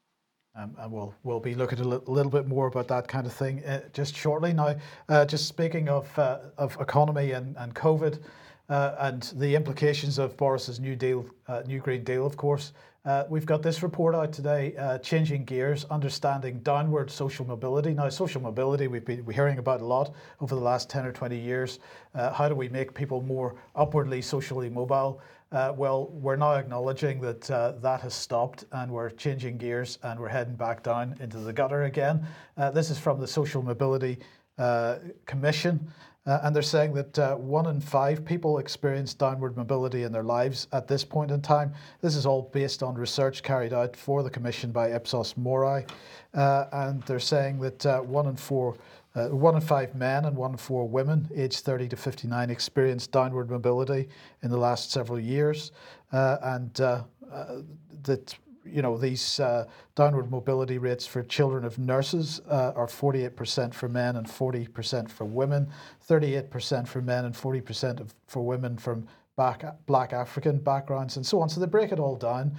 Um, 0.54 0.76
and 0.78 0.92
we'll 0.92 1.14
we'll 1.22 1.40
be 1.40 1.54
looking 1.54 1.80
a 1.80 1.84
little 1.84 2.30
bit 2.30 2.46
more 2.46 2.66
about 2.66 2.86
that 2.88 3.08
kind 3.08 3.26
of 3.26 3.32
thing 3.32 3.64
uh, 3.64 3.80
just 3.94 4.14
shortly. 4.14 4.52
Now, 4.52 4.74
uh, 5.08 5.24
just 5.24 5.48
speaking 5.48 5.88
of 5.88 6.18
uh, 6.18 6.40
of 6.58 6.76
economy 6.78 7.32
and 7.32 7.56
and 7.56 7.74
COVID, 7.74 8.20
uh, 8.68 8.94
and 8.98 9.32
the 9.36 9.54
implications 9.54 10.18
of 10.18 10.36
Boris's 10.36 10.80
new 10.80 10.96
deal, 10.96 11.26
uh, 11.48 11.62
new 11.66 11.80
Green 11.80 12.04
Deal, 12.04 12.26
of 12.26 12.36
course. 12.36 12.72
Uh, 13.04 13.24
we've 13.28 13.46
got 13.46 13.62
this 13.62 13.82
report 13.82 14.14
out 14.14 14.32
today, 14.32 14.74
changing 15.02 15.44
gears, 15.44 15.84
understanding 15.90 16.60
downward 16.60 17.10
social 17.10 17.44
mobility. 17.44 17.92
Now, 17.92 18.08
social 18.08 18.40
mobility 18.40 18.86
we've 18.86 19.04
been 19.04 19.28
hearing 19.28 19.58
about 19.58 19.80
a 19.80 19.84
lot 19.84 20.14
over 20.40 20.54
the 20.54 20.60
last 20.60 20.88
ten 20.88 21.04
or 21.04 21.10
twenty 21.10 21.38
years. 21.38 21.80
how 22.14 22.48
do 22.48 22.54
we 22.54 22.68
make 22.68 22.94
people 22.94 23.20
more 23.20 23.56
upwardly 23.74 24.22
socially 24.22 24.70
mobile? 24.70 25.20
Uh, 25.52 25.70
well, 25.76 26.08
we're 26.12 26.36
now 26.36 26.54
acknowledging 26.54 27.20
that 27.20 27.50
uh, 27.50 27.72
that 27.72 28.00
has 28.00 28.14
stopped 28.14 28.64
and 28.72 28.90
we're 28.90 29.10
changing 29.10 29.58
gears 29.58 29.98
and 30.02 30.18
we're 30.18 30.28
heading 30.28 30.54
back 30.54 30.82
down 30.82 31.14
into 31.20 31.38
the 31.38 31.52
gutter 31.52 31.84
again. 31.84 32.26
Uh, 32.56 32.70
this 32.70 32.88
is 32.88 32.98
from 32.98 33.20
the 33.20 33.26
Social 33.26 33.62
Mobility 33.62 34.18
uh, 34.56 34.96
Commission. 35.26 35.78
Uh, 36.24 36.38
and 36.42 36.54
they're 36.54 36.62
saying 36.62 36.92
that 36.94 37.18
uh, 37.18 37.34
one 37.34 37.66
in 37.66 37.80
five 37.80 38.24
people 38.24 38.58
experience 38.58 39.12
downward 39.12 39.56
mobility 39.56 40.04
in 40.04 40.12
their 40.12 40.22
lives 40.22 40.68
at 40.72 40.86
this 40.86 41.04
point 41.04 41.30
in 41.30 41.40
time. 41.40 41.72
This 42.00 42.14
is 42.14 42.26
all 42.26 42.50
based 42.52 42.82
on 42.82 42.94
research 42.94 43.42
carried 43.42 43.72
out 43.72 43.96
for 43.96 44.22
the 44.22 44.30
Commission 44.30 44.70
by 44.70 44.92
Ipsos 44.92 45.36
Mori. 45.36 45.84
and 46.32 47.02
they're 47.02 47.18
saying 47.18 47.58
that 47.58 48.06
one 48.06 48.26
in 48.26 48.36
four 48.36 48.76
uh, 49.14 49.28
one 49.28 49.54
in 49.54 49.60
five 49.60 49.94
men 49.94 50.24
and 50.24 50.36
one 50.36 50.52
in 50.52 50.56
four 50.56 50.88
women 50.88 51.28
aged 51.34 51.60
30 51.60 51.88
to 51.88 51.96
59 51.96 52.50
experienced 52.50 53.12
downward 53.12 53.50
mobility 53.50 54.08
in 54.42 54.50
the 54.50 54.56
last 54.56 54.90
several 54.90 55.20
years. 55.20 55.72
Uh, 56.12 56.38
and 56.42 56.80
uh, 56.80 57.02
uh 57.30 57.56
that 58.04 58.34
you 58.64 58.82
know 58.82 58.96
these 58.96 59.40
uh, 59.40 59.66
downward 59.94 60.30
mobility 60.30 60.78
rates 60.78 61.06
for 61.06 61.22
children 61.22 61.64
of 61.64 61.78
nurses 61.78 62.40
uh, 62.48 62.72
are 62.74 62.86
48% 62.86 63.74
for 63.74 63.88
men 63.88 64.16
and 64.16 64.26
40% 64.26 65.10
for 65.10 65.24
women, 65.24 65.68
38% 66.08 66.86
for 66.86 67.02
men 67.02 67.24
and 67.24 67.34
40% 67.34 68.00
of, 68.00 68.14
for 68.26 68.42
women 68.42 68.76
from 68.76 69.06
back, 69.36 69.64
black 69.86 70.12
African 70.12 70.58
backgrounds, 70.58 71.16
and 71.16 71.26
so 71.26 71.40
on. 71.40 71.48
So 71.48 71.60
they 71.60 71.66
break 71.66 71.92
it 71.92 71.98
all 71.98 72.16
down 72.16 72.58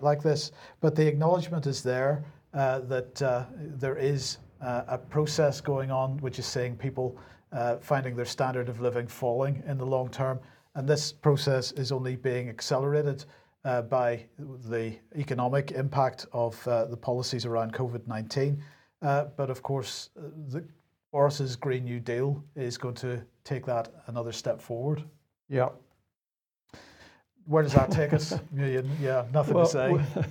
like 0.00 0.22
this. 0.22 0.52
But 0.80 0.96
the 0.96 1.06
acknowledgement 1.06 1.66
is 1.66 1.82
there 1.82 2.24
that 2.52 3.48
there 3.78 3.96
is 3.96 4.38
uh, 4.60 4.82
a 4.88 4.98
process 4.98 5.60
going 5.60 5.90
on 5.90 6.18
which 6.18 6.38
is 6.38 6.46
saying 6.46 6.76
people 6.76 7.16
uh, 7.52 7.76
finding 7.78 8.14
their 8.14 8.26
standard 8.26 8.68
of 8.68 8.80
living 8.80 9.06
falling 9.06 9.62
in 9.66 9.78
the 9.78 9.86
long 9.86 10.08
term. 10.08 10.38
And 10.74 10.88
this 10.88 11.12
process 11.12 11.72
is 11.72 11.90
only 11.90 12.16
being 12.16 12.48
accelerated 12.48 13.24
uh, 13.64 13.82
by 13.82 14.24
the 14.38 14.94
economic 15.16 15.72
impact 15.72 16.26
of 16.32 16.66
uh, 16.66 16.86
the 16.86 16.96
policies 16.96 17.44
around 17.44 17.72
COVID 17.72 18.06
19. 18.06 18.62
Uh, 19.02 19.24
but 19.36 19.50
of 19.50 19.62
course, 19.62 20.10
uh, 20.18 20.22
the, 20.48 20.64
Boris's 21.12 21.56
Green 21.56 21.84
New 21.84 21.98
Deal 21.98 22.42
is 22.54 22.78
going 22.78 22.94
to 22.96 23.20
take 23.44 23.66
that 23.66 23.88
another 24.06 24.32
step 24.32 24.60
forward. 24.60 25.02
Yeah. 25.48 25.70
Where 27.46 27.64
does 27.64 27.72
that 27.72 27.90
take 27.90 28.12
us? 28.12 28.32
yeah, 28.56 28.82
yeah, 29.00 29.24
nothing 29.32 29.54
Well, 29.54 29.66
to 29.66 29.72
say. 29.72 29.90
we- 29.92 30.22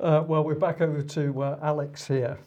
uh, 0.00 0.22
well, 0.22 0.42
we're 0.42 0.54
back 0.54 0.80
over 0.80 1.02
to 1.02 1.42
uh, 1.42 1.58
Alex 1.62 2.06
here. 2.06 2.38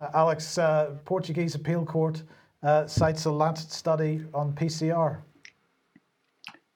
Uh, 0.00 0.08
Alex, 0.12 0.58
uh, 0.58 0.96
Portuguese 1.04 1.54
appeal 1.54 1.84
court 1.86 2.22
uh, 2.62 2.86
cites 2.86 3.24
a 3.24 3.30
Lancet 3.30 3.72
study 3.72 4.24
on 4.34 4.52
PCR. 4.52 5.18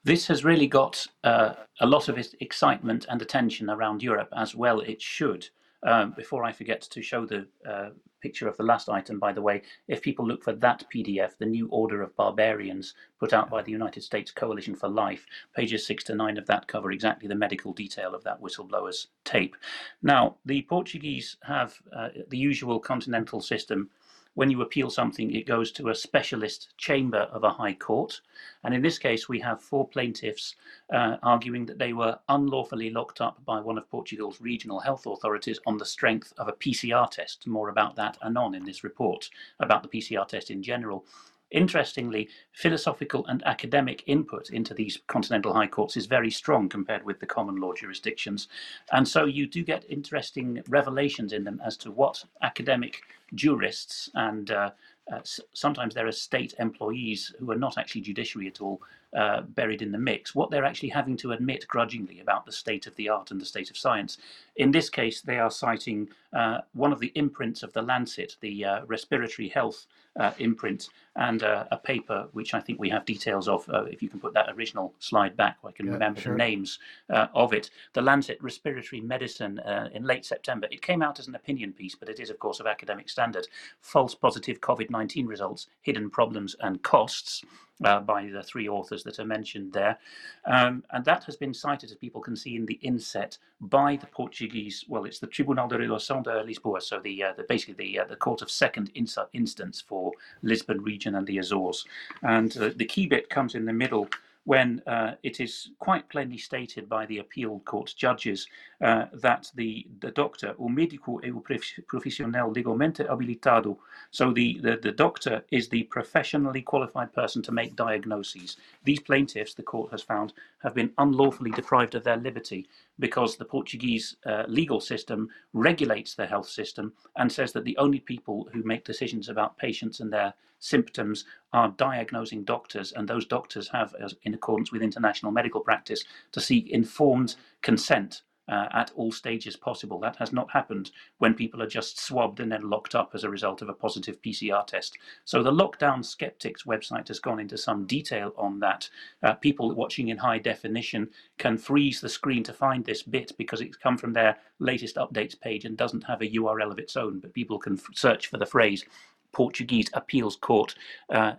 This 0.05 0.27
has 0.27 0.45
really 0.45 0.67
got 0.67 1.07
uh, 1.23 1.55
a 1.81 1.87
lot 1.87 2.09
of 2.09 2.19
excitement 2.41 3.07
and 3.09 3.23
attention 3.23 3.71
around 3.71 4.03
Europe, 4.03 4.31
as 4.37 4.55
well 4.55 4.81
it 4.81 5.01
should. 5.01 5.49
Um, 5.85 6.13
before 6.17 6.45
I 6.45 6.53
forget 6.53 6.81
to 6.81 7.03
show 7.03 7.27
the 7.27 7.47
uh, 7.69 7.91
picture 8.21 8.49
of 8.49 8.57
the 8.57 8.63
last 8.63 8.89
item, 8.89 9.19
by 9.19 9.33
the 9.33 9.43
way, 9.43 9.63
if 9.89 10.01
people 10.01 10.27
look 10.27 10.43
for 10.43 10.53
that 10.53 10.85
PDF, 10.95 11.37
the 11.39 11.47
New 11.47 11.69
Order 11.69 12.03
of 12.03 12.17
Barbarians, 12.17 12.95
put 13.19 13.33
out 13.33 13.51
by 13.51 13.63
the 13.63 13.73
United 13.73 14.03
States 14.03 14.31
Coalition 14.31 14.77
for 14.77 14.89
Life, 14.89 15.27
pages 15.57 15.87
six 15.87 16.05
to 16.05 16.15
nine 16.15 16.37
of 16.37 16.47
that 16.47 16.69
cover 16.69 16.93
exactly 16.93 17.29
the 17.29 17.35
medical 17.35 17.73
detail 17.73 18.15
of 18.15 18.23
that 18.25 18.41
whistleblower's 18.41 19.09
tape. 19.25 19.57
Now, 20.03 20.37
the 20.45 20.63
Portuguese 20.63 21.37
have 21.43 21.75
uh, 21.95 22.09
the 22.29 22.39
usual 22.39 22.79
continental 22.79 23.41
system 23.41 23.91
when 24.35 24.51
you 24.51 24.63
appeal 24.63 24.89
something, 24.89 25.31
it 25.35 25.47
goes 25.47 25.71
to 25.73 25.89
a 25.89 25.95
specialist 25.95 26.73
chamber 26.79 27.29
of 27.33 27.45
a 27.45 27.51
high 27.51 27.75
court. 27.75 28.21
And 28.65 28.75
in 28.75 28.81
this 28.81 28.99
case, 28.99 29.29
we 29.29 29.41
have 29.41 29.61
four 29.61 29.87
plaintiffs 29.87 30.57
uh, 30.93 31.17
arguing 31.23 31.67
that 31.67 31.79
they 31.79 31.93
were 31.93 32.19
unlawfully 32.29 32.91
locked 32.91 33.21
up 33.21 33.45
by 33.45 33.61
one 33.61 33.77
of 33.77 33.91
Portugal's 33.91 34.41
regional 34.41 34.81
health 34.81 35.07
authorities 35.07 35.61
on 35.67 35.77
the 35.77 35.85
strength 35.85 36.33
of 36.39 36.49
a 36.49 36.53
PCR 36.53 37.11
test. 37.11 37.47
More 37.47 37.69
about 37.69 37.97
that 37.97 38.17
anon 38.23 38.55
in 38.55 38.65
this 38.65 38.83
report, 38.83 39.29
about 39.61 39.83
the 39.83 39.89
PCR 39.89 40.27
test 40.27 40.51
in 40.51 40.63
general. 40.63 41.05
Interestingly, 41.53 42.29
philosophical 42.53 43.27
and 43.27 43.43
academic 43.47 44.03
input 44.07 44.51
into 44.51 44.75
these 44.75 44.99
continental 45.07 45.53
high 45.53 45.67
courts 45.67 45.97
is 45.97 46.07
very 46.07 46.31
strong 46.31 46.69
compared 46.69 47.05
with 47.05 47.21
the 47.21 47.27
common 47.27 47.57
law 47.57 47.75
jurisdictions. 47.75 48.49
And 48.91 49.07
so 49.07 49.27
you 49.27 49.47
do 49.47 49.63
get 49.63 49.85
interesting 49.89 50.63
revelations 50.69 51.33
in 51.33 51.45
them 51.45 51.61
as 51.65 51.77
to 51.79 51.91
what 51.91 52.25
academic 52.43 53.03
jurists 53.35 54.11
and 54.15 54.51
uh, 54.51 54.71
uh, 55.13 55.21
sometimes 55.53 55.95
there 55.95 56.07
are 56.07 56.13
state 56.13 56.55
employees 56.59 57.35
who 57.39 57.51
are 57.51 57.57
not 57.57 57.77
actually 57.77 58.01
judiciary 58.01 58.47
at 58.47 58.61
all 58.61 58.81
uh, 59.17 59.43
buried 59.43 59.83
in 59.83 59.93
the 59.93 59.99
mix, 59.99 60.35
what 60.35 60.51
they're 60.51 60.65
actually 60.65 60.89
having 60.89 61.17
to 61.17 61.33
admit 61.33 61.67
grudgingly 61.69 62.21
about 62.21 62.47
the 62.47 62.53
state 62.53 62.87
of 62.87 62.95
the 62.95 63.09
art 63.09 63.31
and 63.31 63.41
the 63.41 63.45
state 63.45 63.69
of 63.69 63.77
science. 63.77 64.19
In 64.57 64.71
this 64.71 64.89
case, 64.89 65.21
they 65.21 65.39
are 65.39 65.51
citing 65.51 66.09
uh, 66.33 66.59
one 66.73 66.93
of 66.93 67.01
the 67.01 67.13
imprints 67.15 67.63
of 67.63 67.73
the 67.73 67.83
Lancet, 67.83 68.37
the 68.41 68.65
uh, 68.65 68.85
respiratory 68.87 69.49
health 69.49 69.87
uh, 70.19 70.33
imprint, 70.39 70.89
and 71.17 71.43
uh, 71.43 71.65
a 71.71 71.77
paper 71.77 72.29
which 72.33 72.55
I 72.55 72.61
think 72.61 72.79
we 72.79 72.91
have 72.91 73.05
details 73.05 73.49
of. 73.49 73.69
Uh, 73.69 73.85
if 73.85 74.03
you 74.03 74.09
can 74.09 74.21
put 74.21 74.35
that 74.35 74.51
original 74.51 74.95
slide 74.99 75.37
back, 75.37 75.59
I 75.65 75.73
can 75.73 75.87
Yeah, 75.87 75.93
remember 75.93 76.21
sure. 76.21 76.33
the 76.33 76.39
names 76.39 76.79
uh, 77.11 77.29
of 77.35 77.53
it. 77.53 77.71
The 77.93 78.03
Lancet 78.03 78.39
Respiratory 78.43 79.01
Medicine 79.01 79.59
uh, 79.61 79.89
in 79.93 80.05
late 80.05 80.25
September. 80.25 80.69
It 80.71 80.83
came 80.83 81.03
out 81.03 81.19
as 81.19 81.29
an 81.29 81.35
opinion 81.35 81.73
piece, 81.73 81.95
but 81.95 82.09
it 82.09 82.21
is, 82.21 82.31
of 82.31 82.39
course, 82.39 82.61
of 82.61 82.67
academic 82.67 83.09
standard. 83.09 83.47
False 83.81 84.15
positive 84.15 84.61
COVID 84.61 84.91
19 84.91 85.27
results, 85.27 85.67
hidden 85.83 86.11
problems, 86.11 86.57
and 86.61 86.83
costs. 86.83 87.43
Uh, 87.85 88.01
by 88.01 88.27
the 88.27 88.43
three 88.43 88.69
authors 88.69 89.03
that 89.03 89.19
are 89.19 89.25
mentioned 89.25 89.73
there. 89.73 89.99
Um, 90.45 90.85
and 90.93 91.05
that 91.05 91.25
has 91.25 91.37
been 91.37 91.53
cited, 91.53 91.91
as 91.91 91.97
people 91.97 92.21
can 92.21 92.37
see 92.37 92.55
in 92.57 92.67
the 92.67 92.79
inset, 92.83 93.39
by 93.61 93.97
the 93.97 94.07
Portuguese, 94.07 94.85
well, 94.89 95.05
it's 95.05 95.19
the 95.19 95.27
Tribunal 95.27 95.69
de 95.69 95.77
Relação 95.79 96.23
de 96.23 96.43
Lisboa, 96.45 96.81
so 96.81 97.01
the, 97.01 97.23
uh, 97.23 97.33
the 97.37 97.45
basically 97.45 97.75
the, 97.75 97.99
uh, 98.01 98.05
the 98.05 98.17
court 98.17 98.43
of 98.43 98.51
second 98.51 98.91
ins- 98.95 99.19
instance 99.33 99.81
for 99.81 100.02
Lisbon 100.43 100.81
region 100.83 101.15
and 101.15 101.27
the 101.27 101.39
Azores. 101.39 101.85
And 102.23 102.57
uh, 102.57 102.71
the 102.75 102.85
key 102.85 103.07
bit 103.07 103.29
comes 103.29 103.55
in 103.55 103.65
the 103.65 103.73
middle 103.73 104.09
when 104.45 104.83
uh, 104.87 105.15
it 105.23 105.41
is 105.41 105.71
quite 105.79 106.09
plainly 106.09 106.39
stated 106.39 106.89
by 106.89 107.07
the 107.07 107.19
appeal 107.19 107.61
court 107.65 107.95
judges 107.97 108.49
uh, 108.83 109.07
that 109.13 109.49
the, 109.55 109.87
the 110.01 110.11
doctor, 110.11 110.55
o 110.59 110.69
médico 110.69 111.21
é 111.23 111.33
o 111.33 111.41
prof- 111.41 111.81
profissional 111.87 112.53
legalmente 112.53 113.07
habilitado, 113.09 113.79
so 114.11 114.33
the, 114.33 114.59
the, 114.61 114.77
the 114.83 114.91
doctor 114.93 115.45
is 115.53 115.69
the 115.69 115.85
professionally 115.85 116.61
qualified 116.61 117.13
person 117.13 117.41
to 117.41 117.53
make 117.53 117.77
diagnoses. 117.77 118.57
These 118.85 119.01
plaintiffs, 119.01 119.55
the 119.55 119.63
court 119.63 119.93
has 119.93 120.03
found, 120.03 120.33
have 120.63 120.75
been 120.75 120.93
unlawfully 120.99 121.53
deprived 121.53 121.95
of 121.95 122.03
their 122.03 122.17
liberty 122.17 122.69
because 122.99 123.37
the 123.37 123.45
Portuguese 123.45 124.17
uh, 124.27 124.45
legal 124.47 124.81
system 124.81 125.29
regulates 125.53 126.15
the 126.15 126.27
health 126.27 126.49
system 126.49 126.93
and 127.17 127.31
says 127.31 127.53
that 127.53 127.65
the 127.65 127.77
only 127.79 128.01
people 128.01 128.49
who 128.53 128.63
make 128.63 128.85
decisions 128.85 129.29
about 129.29 129.57
patients 129.59 130.01
and 130.01 130.13
their 130.13 130.35
symptoms 130.59 131.25
are 131.53 131.75
diagnosing 131.77 132.45
doctors, 132.45 132.93
and 132.93 133.09
those 133.09 133.27
doctors 133.27 133.69
have, 133.69 133.95
in 134.23 134.35
accordance 134.35 134.71
with 134.71 134.83
international 134.83 135.33
medical 135.33 135.61
practice, 135.61 136.05
to 136.31 136.41
seek 136.41 136.71
informed 136.71 137.35
consent 137.63 138.23
uh, 138.53 138.69
at 138.73 138.91
all 138.97 139.11
stages 139.11 139.57
possible. 139.57 139.99
That 139.99 140.17
has 140.17 140.33
not 140.33 140.51
happened 140.51 140.91
when 141.19 141.33
people 141.35 141.63
are 141.63 141.67
just 141.79 141.99
swabbed 141.99 142.39
and 142.41 142.53
then 142.53 142.69
locked 142.69 142.95
up 142.95 143.11
as 143.15 143.25
a 143.25 143.31
result 143.31 143.63
of 143.63 143.69
a 143.71 143.73
positive 143.73 144.21
PCR 144.21 144.67
test. 144.67 144.99
So 145.25 145.43
the 145.43 145.51
Lockdown 145.53 146.05
Skeptics 146.05 146.65
website 146.65 147.09
has 147.09 147.19
gone 147.19 147.41
into 147.41 147.57
some 147.57 147.87
detail 147.87 148.35
on 148.37 148.61
that. 148.61 148.91
Uh, 149.23 149.35
people 149.35 149.75
watching 149.75 150.09
in 150.09 150.19
high 150.19 150.39
definition 150.39 151.09
can 151.39 151.57
freeze 151.57 152.01
the 152.01 152.09
screen 152.11 152.43
to 152.45 152.53
find 152.53 152.85
this 152.85 153.03
bit 153.03 153.33
because 153.39 153.63
it's 153.63 153.77
come 153.77 153.97
from 153.97 154.13
their 154.13 154.37
latest 154.59 154.97
updates 154.97 155.39
page 155.41 155.65
and 155.65 155.77
doesn't 155.79 156.05
have 156.05 156.21
a 156.21 156.29
URL 156.29 156.71
of 156.71 156.79
its 156.79 156.97
own, 156.97 157.21
but 157.21 157.33
people 157.33 157.59
can 157.59 157.75
f- 157.79 157.87
search 157.95 158.27
for 158.27 158.37
the 158.37 158.47
phrase 158.47 158.85
Portuguese 159.33 159.89
Appeals 159.95 160.37
Court. 160.37 160.75
Uh, 161.09 161.33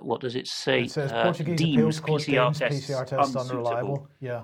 what 0.00 0.20
does 0.20 0.34
it 0.34 0.46
say? 0.48 0.82
It 0.82 0.90
says 0.90 1.12
Uh, 1.12 1.22
Portuguese 1.22 1.56
deems 1.58 1.76
appeals 1.76 2.00
court 2.00 2.22
PCR 2.22 2.44
deems 2.46 2.58
tests 2.58 2.90
PCR 2.90 3.06
tests 3.06 3.34
unsuitable 3.34 3.58
unreliable. 3.68 4.08
Yeah. 4.20 4.42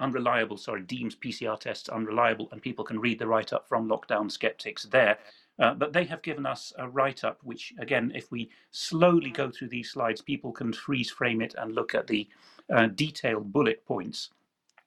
Unreliable, 0.00 0.56
sorry, 0.56 0.82
deems 0.82 1.16
PCR 1.16 1.58
tests 1.58 1.88
unreliable, 1.88 2.48
and 2.52 2.62
people 2.62 2.84
can 2.84 3.00
read 3.00 3.18
the 3.18 3.26
write 3.26 3.52
up 3.52 3.68
from 3.68 3.88
Lockdown 3.88 4.30
Skeptics 4.30 4.84
there. 4.84 5.18
Uh, 5.58 5.74
but 5.74 5.92
they 5.92 6.04
have 6.04 6.22
given 6.22 6.46
us 6.46 6.72
a 6.78 6.88
write 6.88 7.24
up, 7.24 7.38
which, 7.42 7.74
again, 7.78 8.12
if 8.14 8.30
we 8.30 8.50
slowly 8.70 9.30
go 9.30 9.50
through 9.50 9.68
these 9.68 9.90
slides, 9.90 10.20
people 10.20 10.52
can 10.52 10.72
freeze 10.72 11.10
frame 11.10 11.40
it 11.40 11.54
and 11.58 11.74
look 11.74 11.94
at 11.94 12.06
the 12.06 12.28
uh, 12.72 12.86
detailed 12.86 13.52
bullet 13.52 13.84
points. 13.84 14.30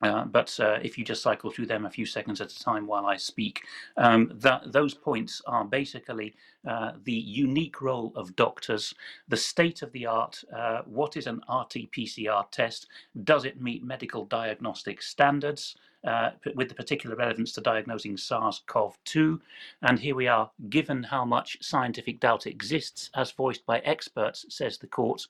Uh, 0.01 0.25
but 0.25 0.57
uh, 0.59 0.79
if 0.81 0.97
you 0.97 1.05
just 1.05 1.21
cycle 1.21 1.51
through 1.51 1.67
them 1.67 1.85
a 1.85 1.89
few 1.89 2.05
seconds 2.05 2.41
at 2.41 2.51
a 2.51 2.59
time 2.59 2.87
while 2.87 3.05
I 3.05 3.17
speak, 3.17 3.61
um, 3.97 4.31
that, 4.35 4.71
those 4.71 4.93
points 4.93 5.41
are 5.45 5.63
basically 5.63 6.35
uh, 6.67 6.93
the 7.03 7.13
unique 7.13 7.81
role 7.81 8.11
of 8.15 8.35
doctors, 8.35 8.93
the 9.27 9.37
state 9.37 9.81
of 9.81 9.91
the 9.91 10.05
art, 10.05 10.43
uh, 10.55 10.81
what 10.85 11.17
is 11.17 11.27
an 11.27 11.37
RT 11.49 11.91
PCR 11.91 12.49
test, 12.51 12.87
does 13.23 13.45
it 13.45 13.61
meet 13.61 13.83
medical 13.83 14.25
diagnostic 14.25 15.01
standards, 15.01 15.75
uh, 16.03 16.31
with 16.55 16.69
the 16.69 16.75
particular 16.75 17.15
relevance 17.15 17.51
to 17.53 17.61
diagnosing 17.61 18.17
SARS 18.17 18.63
CoV 18.65 18.97
2. 19.05 19.39
And 19.83 19.99
here 19.99 20.15
we 20.15 20.27
are, 20.27 20.49
given 20.69 21.03
how 21.03 21.25
much 21.25 21.57
scientific 21.61 22.19
doubt 22.19 22.47
exists, 22.47 23.09
as 23.15 23.31
voiced 23.31 23.65
by 23.65 23.79
experts, 23.79 24.45
says 24.49 24.77
the 24.77 24.87
court. 24.87 25.27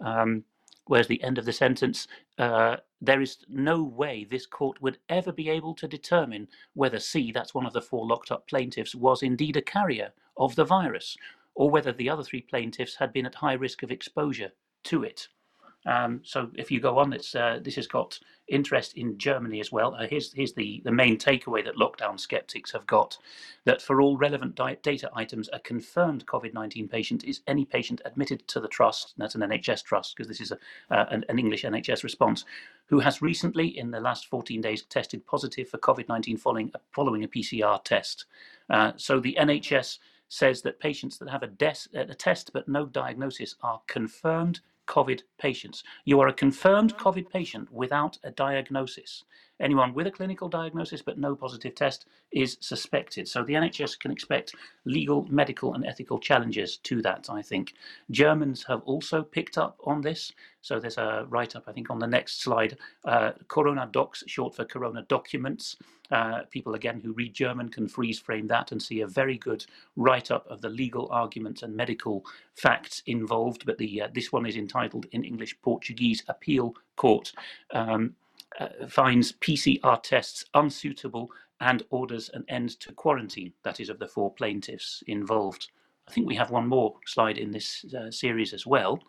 Um, 0.00 0.44
whereas 0.88 1.06
the 1.06 1.22
end 1.22 1.38
of 1.38 1.44
the 1.44 1.52
sentence, 1.52 2.08
uh, 2.38 2.76
there 3.00 3.20
is 3.20 3.38
no 3.48 3.82
way 3.82 4.24
this 4.24 4.46
court 4.46 4.80
would 4.82 4.98
ever 5.08 5.30
be 5.30 5.48
able 5.48 5.74
to 5.74 5.86
determine 5.86 6.48
whether 6.74 6.98
C, 6.98 7.30
that's 7.30 7.54
one 7.54 7.66
of 7.66 7.72
the 7.72 7.82
four 7.82 8.06
locked 8.06 8.32
up 8.32 8.48
plaintiffs, 8.48 8.94
was 8.94 9.22
indeed 9.22 9.56
a 9.56 9.62
carrier 9.62 10.12
of 10.36 10.56
the 10.56 10.64
virus, 10.64 11.16
or 11.54 11.70
whether 11.70 11.92
the 11.92 12.10
other 12.10 12.22
three 12.22 12.40
plaintiffs 12.40 12.96
had 12.96 13.12
been 13.12 13.26
at 13.26 13.36
high 13.36 13.52
risk 13.52 13.82
of 13.82 13.90
exposure 13.90 14.50
to 14.84 15.04
it. 15.04 15.28
Um, 15.86 16.20
so 16.22 16.50
if 16.54 16.70
you 16.70 16.80
go 16.80 16.98
on, 16.98 17.12
it's, 17.12 17.34
uh, 17.34 17.60
this 17.62 17.76
has 17.76 17.86
got 17.86 18.18
interest 18.48 18.96
in 18.96 19.18
Germany 19.18 19.60
as 19.60 19.70
well. 19.70 19.94
Uh, 19.94 20.06
here's 20.06 20.32
here's 20.32 20.52
the, 20.54 20.82
the 20.84 20.92
main 20.92 21.16
takeaway 21.16 21.64
that 21.64 21.76
lockdown 21.76 22.18
skeptics 22.18 22.72
have 22.72 22.86
got 22.86 23.16
that 23.64 23.80
for 23.80 24.00
all 24.00 24.16
relevant 24.16 24.54
di- 24.54 24.76
data 24.82 25.10
items, 25.14 25.48
a 25.52 25.60
confirmed 25.60 26.26
COVID 26.26 26.54
19 26.54 26.88
patient 26.88 27.24
is 27.24 27.40
any 27.46 27.64
patient 27.64 28.00
admitted 28.04 28.46
to 28.48 28.60
the 28.60 28.68
trust, 28.68 29.14
that's 29.18 29.34
an 29.34 29.42
NHS 29.42 29.84
trust, 29.84 30.16
because 30.16 30.28
this 30.28 30.40
is 30.40 30.52
a, 30.52 30.58
uh, 30.90 31.06
an, 31.10 31.24
an 31.28 31.38
English 31.38 31.64
NHS 31.64 32.02
response, 32.02 32.44
who 32.86 32.98
has 33.00 33.22
recently, 33.22 33.78
in 33.78 33.90
the 33.90 34.00
last 34.00 34.26
14 34.28 34.60
days, 34.60 34.82
tested 34.82 35.26
positive 35.26 35.68
for 35.68 35.78
COVID 35.78 36.08
19 36.08 36.38
following, 36.38 36.72
following 36.92 37.24
a 37.24 37.28
PCR 37.28 37.82
test. 37.84 38.24
Uh, 38.70 38.92
so 38.96 39.20
the 39.20 39.36
NHS 39.38 39.98
says 40.28 40.60
that 40.62 40.80
patients 40.80 41.18
that 41.18 41.30
have 41.30 41.42
a, 41.42 41.46
des- 41.46 41.88
a 41.94 42.14
test 42.14 42.50
but 42.52 42.68
no 42.68 42.86
diagnosis 42.86 43.54
are 43.62 43.80
confirmed 43.86 44.60
COVID 44.88 45.20
patients. 45.38 45.84
You 46.04 46.20
are 46.20 46.28
a 46.28 46.32
confirmed 46.32 46.96
COVID 46.96 47.30
patient 47.30 47.70
without 47.72 48.18
a 48.24 48.30
diagnosis. 48.30 49.24
Anyone 49.60 49.94
with 49.94 50.06
a 50.06 50.10
clinical 50.10 50.48
diagnosis 50.48 51.02
but 51.02 51.18
no 51.18 51.34
positive 51.34 51.74
test 51.74 52.06
is 52.30 52.56
suspected. 52.60 53.26
So 53.26 53.42
the 53.42 53.54
NHS 53.54 53.98
can 53.98 54.10
expect 54.10 54.54
legal, 54.84 55.26
medical, 55.30 55.74
and 55.74 55.84
ethical 55.86 56.18
challenges 56.18 56.76
to 56.78 57.02
that, 57.02 57.26
I 57.28 57.42
think. 57.42 57.74
Germans 58.10 58.64
have 58.64 58.82
also 58.82 59.22
picked 59.22 59.58
up 59.58 59.78
on 59.84 60.00
this. 60.00 60.32
So 60.60 60.78
there's 60.78 60.98
a 60.98 61.26
write 61.28 61.56
up, 61.56 61.64
I 61.66 61.72
think, 61.72 61.90
on 61.90 61.98
the 61.98 62.06
next 62.06 62.42
slide 62.42 62.76
uh, 63.04 63.32
Corona 63.48 63.88
Docs, 63.90 64.24
short 64.26 64.54
for 64.54 64.64
Corona 64.64 65.02
Documents. 65.08 65.76
Uh, 66.10 66.42
people, 66.50 66.74
again, 66.74 67.00
who 67.00 67.12
read 67.12 67.34
German 67.34 67.68
can 67.68 67.86
freeze 67.86 68.18
frame 68.18 68.46
that 68.46 68.72
and 68.72 68.82
see 68.82 69.02
a 69.02 69.06
very 69.06 69.36
good 69.36 69.64
write 69.96 70.30
up 70.30 70.46
of 70.48 70.62
the 70.62 70.68
legal 70.68 71.08
arguments 71.10 71.62
and 71.62 71.76
medical 71.76 72.24
facts 72.54 73.02
involved. 73.06 73.66
But 73.66 73.78
the 73.78 74.02
uh, 74.02 74.08
this 74.14 74.32
one 74.32 74.46
is 74.46 74.56
entitled 74.56 75.06
in 75.12 75.24
English 75.24 75.60
Portuguese 75.62 76.22
Appeal 76.28 76.74
Court. 76.96 77.32
Um, 77.72 78.14
uh, 78.60 78.86
finds 78.88 79.32
PCR 79.32 80.02
tests 80.02 80.44
unsuitable 80.54 81.30
and 81.60 81.82
orders 81.90 82.30
an 82.34 82.44
end 82.48 82.78
to 82.80 82.92
quarantine, 82.92 83.52
that 83.64 83.80
is, 83.80 83.88
of 83.88 83.98
the 83.98 84.08
four 84.08 84.32
plaintiffs 84.34 85.02
involved. 85.06 85.68
I 86.08 86.12
think 86.12 86.26
we 86.26 86.36
have 86.36 86.50
one 86.50 86.66
more 86.66 86.94
slide 87.06 87.38
in 87.38 87.50
this 87.50 87.84
uh, 87.94 88.10
series 88.10 88.52
as 88.54 88.66
well. 88.66 89.00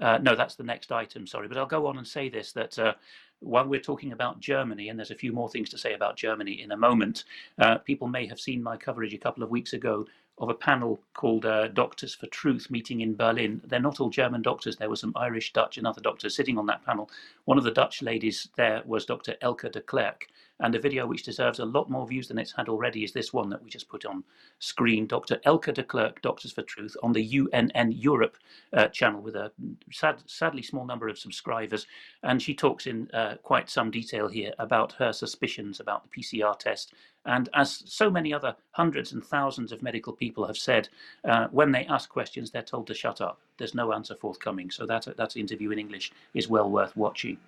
Uh, 0.00 0.18
no, 0.18 0.34
that's 0.34 0.56
the 0.56 0.64
next 0.64 0.92
item, 0.92 1.26
sorry. 1.26 1.48
But 1.48 1.58
I'll 1.58 1.66
go 1.66 1.86
on 1.86 1.98
and 1.98 2.06
say 2.06 2.28
this 2.28 2.52
that 2.52 2.78
uh, 2.78 2.94
while 3.40 3.66
we're 3.66 3.80
talking 3.80 4.12
about 4.12 4.40
Germany, 4.40 4.88
and 4.88 4.98
there's 4.98 5.10
a 5.10 5.16
few 5.16 5.32
more 5.32 5.48
things 5.48 5.68
to 5.70 5.78
say 5.78 5.94
about 5.94 6.16
Germany 6.16 6.60
in 6.60 6.72
a 6.72 6.76
moment, 6.76 7.24
uh, 7.58 7.78
people 7.78 8.08
may 8.08 8.26
have 8.26 8.40
seen 8.40 8.62
my 8.62 8.76
coverage 8.76 9.14
a 9.14 9.18
couple 9.18 9.42
of 9.42 9.50
weeks 9.50 9.72
ago 9.72 10.06
of 10.42 10.48
a 10.48 10.54
panel 10.54 11.00
called 11.14 11.46
uh, 11.46 11.68
Doctors 11.68 12.14
for 12.14 12.26
Truth 12.26 12.70
meeting 12.70 13.00
in 13.00 13.14
Berlin. 13.16 13.60
They're 13.64 13.80
not 13.80 14.00
all 14.00 14.10
German 14.10 14.42
doctors. 14.42 14.76
There 14.76 14.90
were 14.90 14.96
some 14.96 15.12
Irish, 15.16 15.52
Dutch, 15.52 15.78
and 15.78 15.86
other 15.86 16.00
doctors 16.00 16.34
sitting 16.36 16.58
on 16.58 16.66
that 16.66 16.84
panel. 16.84 17.10
One 17.44 17.58
of 17.58 17.64
the 17.64 17.70
Dutch 17.70 18.02
ladies 18.02 18.48
there 18.56 18.82
was 18.84 19.06
Dr. 19.06 19.36
Elke 19.40 19.70
de 19.72 19.80
Klerk. 19.80 20.26
And 20.62 20.74
a 20.74 20.80
video 20.80 21.06
which 21.06 21.24
deserves 21.24 21.58
a 21.58 21.64
lot 21.64 21.90
more 21.90 22.06
views 22.06 22.28
than 22.28 22.38
it's 22.38 22.52
had 22.52 22.68
already 22.68 23.04
is 23.04 23.12
this 23.12 23.32
one 23.32 23.50
that 23.50 23.62
we 23.62 23.68
just 23.68 23.88
put 23.88 24.06
on 24.06 24.24
screen. 24.58 25.06
Dr. 25.06 25.40
Elke 25.44 25.74
de 25.74 25.82
Klerk, 25.82 26.22
Doctors 26.22 26.52
for 26.52 26.62
Truth, 26.62 26.96
on 27.02 27.12
the 27.12 27.40
UNN 27.40 27.92
Europe 27.92 28.36
uh, 28.72 28.88
channel 28.88 29.20
with 29.20 29.36
a 29.36 29.52
sad, 29.92 30.22
sadly 30.26 30.62
small 30.62 30.86
number 30.86 31.08
of 31.08 31.18
subscribers. 31.18 31.86
And 32.22 32.40
she 32.40 32.54
talks 32.54 32.86
in 32.86 33.10
uh, 33.12 33.34
quite 33.42 33.68
some 33.68 33.90
detail 33.90 34.28
here 34.28 34.52
about 34.58 34.92
her 34.94 35.12
suspicions 35.12 35.80
about 35.80 36.04
the 36.04 36.22
PCR 36.22 36.58
test 36.58 36.94
and 37.24 37.48
as 37.54 37.84
so 37.86 38.10
many 38.10 38.32
other 38.34 38.56
hundreds 38.72 39.12
and 39.12 39.24
thousands 39.24 39.70
of 39.70 39.82
medical 39.82 40.12
people 40.12 40.46
have 40.46 40.56
said, 40.56 40.88
uh, 41.24 41.46
when 41.50 41.70
they 41.70 41.86
ask 41.86 42.08
questions, 42.08 42.50
they're 42.50 42.62
told 42.62 42.86
to 42.88 42.94
shut 42.94 43.20
up. 43.20 43.40
There's 43.58 43.74
no 43.74 43.92
answer 43.92 44.16
forthcoming. 44.16 44.70
So 44.70 44.86
that, 44.86 45.06
that 45.16 45.36
interview 45.36 45.70
in 45.70 45.78
English 45.78 46.10
is 46.34 46.48
well 46.48 46.68
worth 46.68 46.96
watching. 46.96 47.38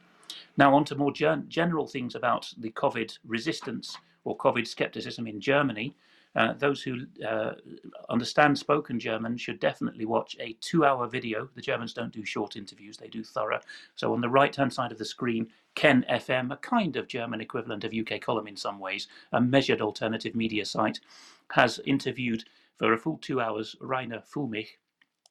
Now, 0.56 0.74
on 0.74 0.84
to 0.86 0.94
more 0.94 1.12
gen- 1.12 1.46
general 1.48 1.86
things 1.86 2.14
about 2.14 2.52
the 2.58 2.70
COVID 2.70 3.18
resistance 3.26 3.96
or 4.24 4.36
COVID 4.36 4.66
skepticism 4.66 5.26
in 5.26 5.40
Germany. 5.40 5.96
Uh, 6.36 6.52
those 6.54 6.82
who 6.82 7.06
uh, 7.24 7.52
understand 8.08 8.58
spoken 8.58 8.98
German 8.98 9.36
should 9.36 9.60
definitely 9.60 10.04
watch 10.04 10.36
a 10.40 10.56
two 10.60 10.84
hour 10.84 11.06
video. 11.06 11.48
The 11.54 11.60
Germans 11.60 11.92
don't 11.92 12.12
do 12.12 12.24
short 12.24 12.56
interviews, 12.56 12.96
they 12.96 13.06
do 13.06 13.22
thorough. 13.22 13.60
So, 13.94 14.12
on 14.12 14.20
the 14.20 14.28
right 14.28 14.54
hand 14.54 14.72
side 14.72 14.90
of 14.90 14.98
the 14.98 15.04
screen, 15.04 15.48
Ken 15.76 16.04
FM, 16.10 16.52
a 16.52 16.56
kind 16.56 16.96
of 16.96 17.06
German 17.06 17.40
equivalent 17.40 17.84
of 17.84 17.92
UK 17.94 18.20
Column 18.20 18.48
in 18.48 18.56
some 18.56 18.80
ways, 18.80 19.06
a 19.32 19.40
measured 19.40 19.80
alternative 19.80 20.34
media 20.34 20.64
site, 20.64 20.98
has 21.52 21.78
interviewed 21.86 22.44
for 22.76 22.92
a 22.92 22.98
full 22.98 23.18
two 23.18 23.40
hours 23.40 23.76
Reiner 23.80 24.22
Füllmich, 24.26 24.70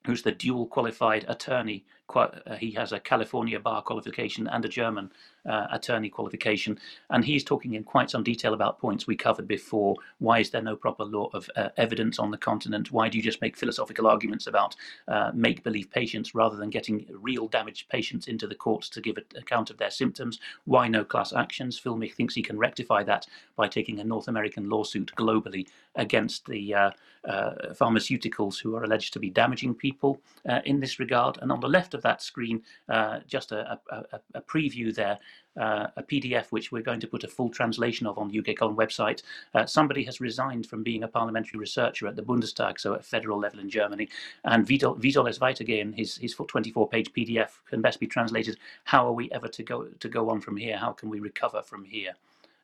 who's 0.06 0.23
the 0.23 0.32
dual 0.32 0.67
qualified 0.67 1.25
attorney. 1.27 1.86
Uh, 2.16 2.56
he 2.60 2.72
has 2.72 2.92
a 2.92 3.00
California 3.00 3.60
bar 3.60 3.82
qualification 3.82 4.48
and 4.48 4.66
a 4.66 4.68
German 4.68 5.12
uh, 5.46 5.68
attorney 5.72 6.10
qualification, 6.10 6.78
and 7.10 7.26
he's 7.26 7.44
talking 7.44 7.74
in 7.74 7.84
quite 7.84 8.10
some 8.10 8.24
detail 8.24 8.54
about 8.54 8.80
points 8.80 9.08
we 9.08 9.16
covered 9.16 9.48
before. 9.48 9.96
Why 10.20 10.39
is 10.39 10.52
there 10.52 10.62
no 10.62 10.76
proper 10.76 11.04
law 11.04 11.30
of 11.34 11.50
uh, 11.56 11.70
evidence 11.78 12.20
on 12.20 12.32
the 12.32 12.38
continent? 12.38 12.92
Why 12.92 13.10
do 13.10 13.18
you 13.18 13.24
just 13.24 13.42
make 13.42 13.58
philosophical 13.58 14.08
arguments 14.08 14.48
about 14.48 14.76
uh, 15.08 15.32
make 15.34 15.63
believe 15.63 15.89
patients 15.92 16.36
rather 16.36 16.56
than 16.56 16.70
getting 16.70 17.06
real 17.10 17.48
damaged 17.48 17.89
patients 17.89 18.28
into 18.28 18.48
the 18.48 18.56
courts 18.56 18.89
to 18.89 19.02
give 19.02 19.18
an 19.18 19.26
account 19.36 19.70
of 19.70 19.78
their 19.78 19.92
symptoms? 19.92 20.39
Why 20.66 20.88
no 20.88 21.04
class 21.04 21.34
actions? 21.34 21.80
Füllmich 21.80 22.13
thinks 22.13 22.36
he 22.36 22.44
can 22.44 22.58
rectify 22.58 23.04
that 23.04 23.26
by 23.56 23.68
taking 23.68 24.00
a 24.00 24.04
North 24.04 24.28
American 24.28 24.70
lawsuit 24.70 25.12
globally 25.18 25.68
against 25.96 26.46
the 26.46 26.74
uh, 26.74 26.92
uh, 27.28 27.52
pharmaceuticals 27.72 28.62
who 28.62 28.76
are 28.76 28.84
alleged 28.84 29.13
to 29.13 29.20
be 29.20 29.30
damaging 29.30 29.74
people 29.74 30.22
in 30.66 30.80
this 30.80 31.00
regard. 31.00 31.38
And 31.42 31.52
on 31.52 31.60
the 31.60 31.68
left 31.68 31.92
of 31.93 32.01
that 32.01 32.21
screen, 32.21 32.62
uh, 32.89 33.19
just 33.27 33.51
a, 33.51 33.79
a, 33.89 34.19
a, 34.36 34.41
preview 34.41 34.93
there 34.93 35.19
uh, 35.60 35.88
a 35.95 36.03
PDF 36.03 36.47
which 36.51 36.71
we're 36.71 36.82
going 36.82 36.99
to 36.99 37.08
put 37.08 37.23
a 37.23 37.27
full 37.27 37.49
translation 37.49 38.08
of 38.08 38.17
on 38.17 38.29
the 38.29 38.39
UK 38.39 38.56
Column 38.58 38.75
website. 38.75 39.21
Uh, 39.53 39.65
somebody 39.65 40.03
has 40.03 40.19
resigned 40.19 40.65
from 40.65 40.84
being 40.84 41.03
a 41.03 41.08
parliamentary 41.08 41.60
researcher 41.60 42.08
at 42.08 42.15
the 42.15 42.21
Bundestag, 42.21 42.79
so 42.79 42.93
at 42.93 43.06
federal 43.06 43.39
level 43.39 43.60
in 43.60 43.69
Germany. 43.69 44.10
And 44.45 44.67
soll 44.67 45.27
es 45.27 45.39
weitergehen? 45.39 45.95
His 45.95 46.17
his 46.17 46.36
24-page 46.36 47.13
PDF 47.13 47.49
can 47.69 47.82
best 47.82 47.99
be 47.99 48.08
translated. 48.08 48.58
How 48.84 49.06
are 49.06 49.13
we 49.13 49.32
ever 49.32 49.47
to 49.47 49.63
go 49.63 49.86
to 49.86 50.10
go 50.10 50.29
on 50.29 50.41
from 50.41 50.58
here? 50.58 50.77
How 50.77 50.91
can 50.91 51.10
we 51.10 51.19
recover 51.19 51.62
from 51.62 51.84
here? 51.84 52.13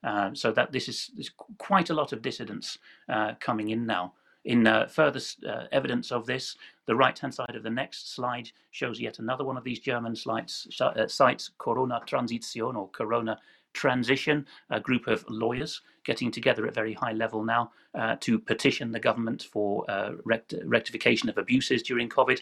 Uh, 0.04 0.34
so 0.34 0.52
that 0.52 0.72
this 0.72 0.88
is 0.88 1.12
there's 1.16 1.32
quite 1.58 1.90
a 1.90 1.94
lot 1.94 2.14
of 2.14 2.22
dissidence 2.22 2.78
uh, 3.10 3.34
coming 3.40 3.70
in 3.70 3.86
now. 3.86 4.14
In 4.46 4.66
uh, 4.66 4.88
further 4.88 5.20
uh, 5.48 5.66
evidence 5.74 6.12
of 6.12 6.26
this, 6.26 6.56
the 6.90 6.96
right-hand 6.96 7.32
side 7.32 7.56
of 7.56 7.62
the 7.62 7.70
next 7.70 8.16
slide 8.16 8.50
shows 8.72 9.00
yet 9.00 9.20
another 9.20 9.46
one 9.46 9.58
of 9.58 9.64
these 9.64 9.80
German 9.80 10.16
slides, 10.16 10.68
uh, 10.82 11.06
sites, 11.08 11.52
Corona 11.60 12.02
Transition 12.08 12.76
or 12.76 12.90
Corona 12.90 13.38
Transition, 13.74 14.44
a 14.72 14.80
group 14.80 15.06
of 15.06 15.24
lawyers 15.30 15.82
getting 16.04 16.32
together 16.32 16.66
at 16.66 16.74
very 16.74 16.94
high 16.94 17.12
level 17.14 17.44
now 17.44 17.70
uh, 17.94 18.16
to 18.22 18.40
petition 18.40 18.92
the 18.92 19.00
government 19.00 19.44
for 19.44 19.86
uh, 19.88 20.14
rect 20.26 20.56
rectification 20.66 21.30
of 21.30 21.38
abuses 21.38 21.84
during 21.84 22.10
COVID. 22.10 22.40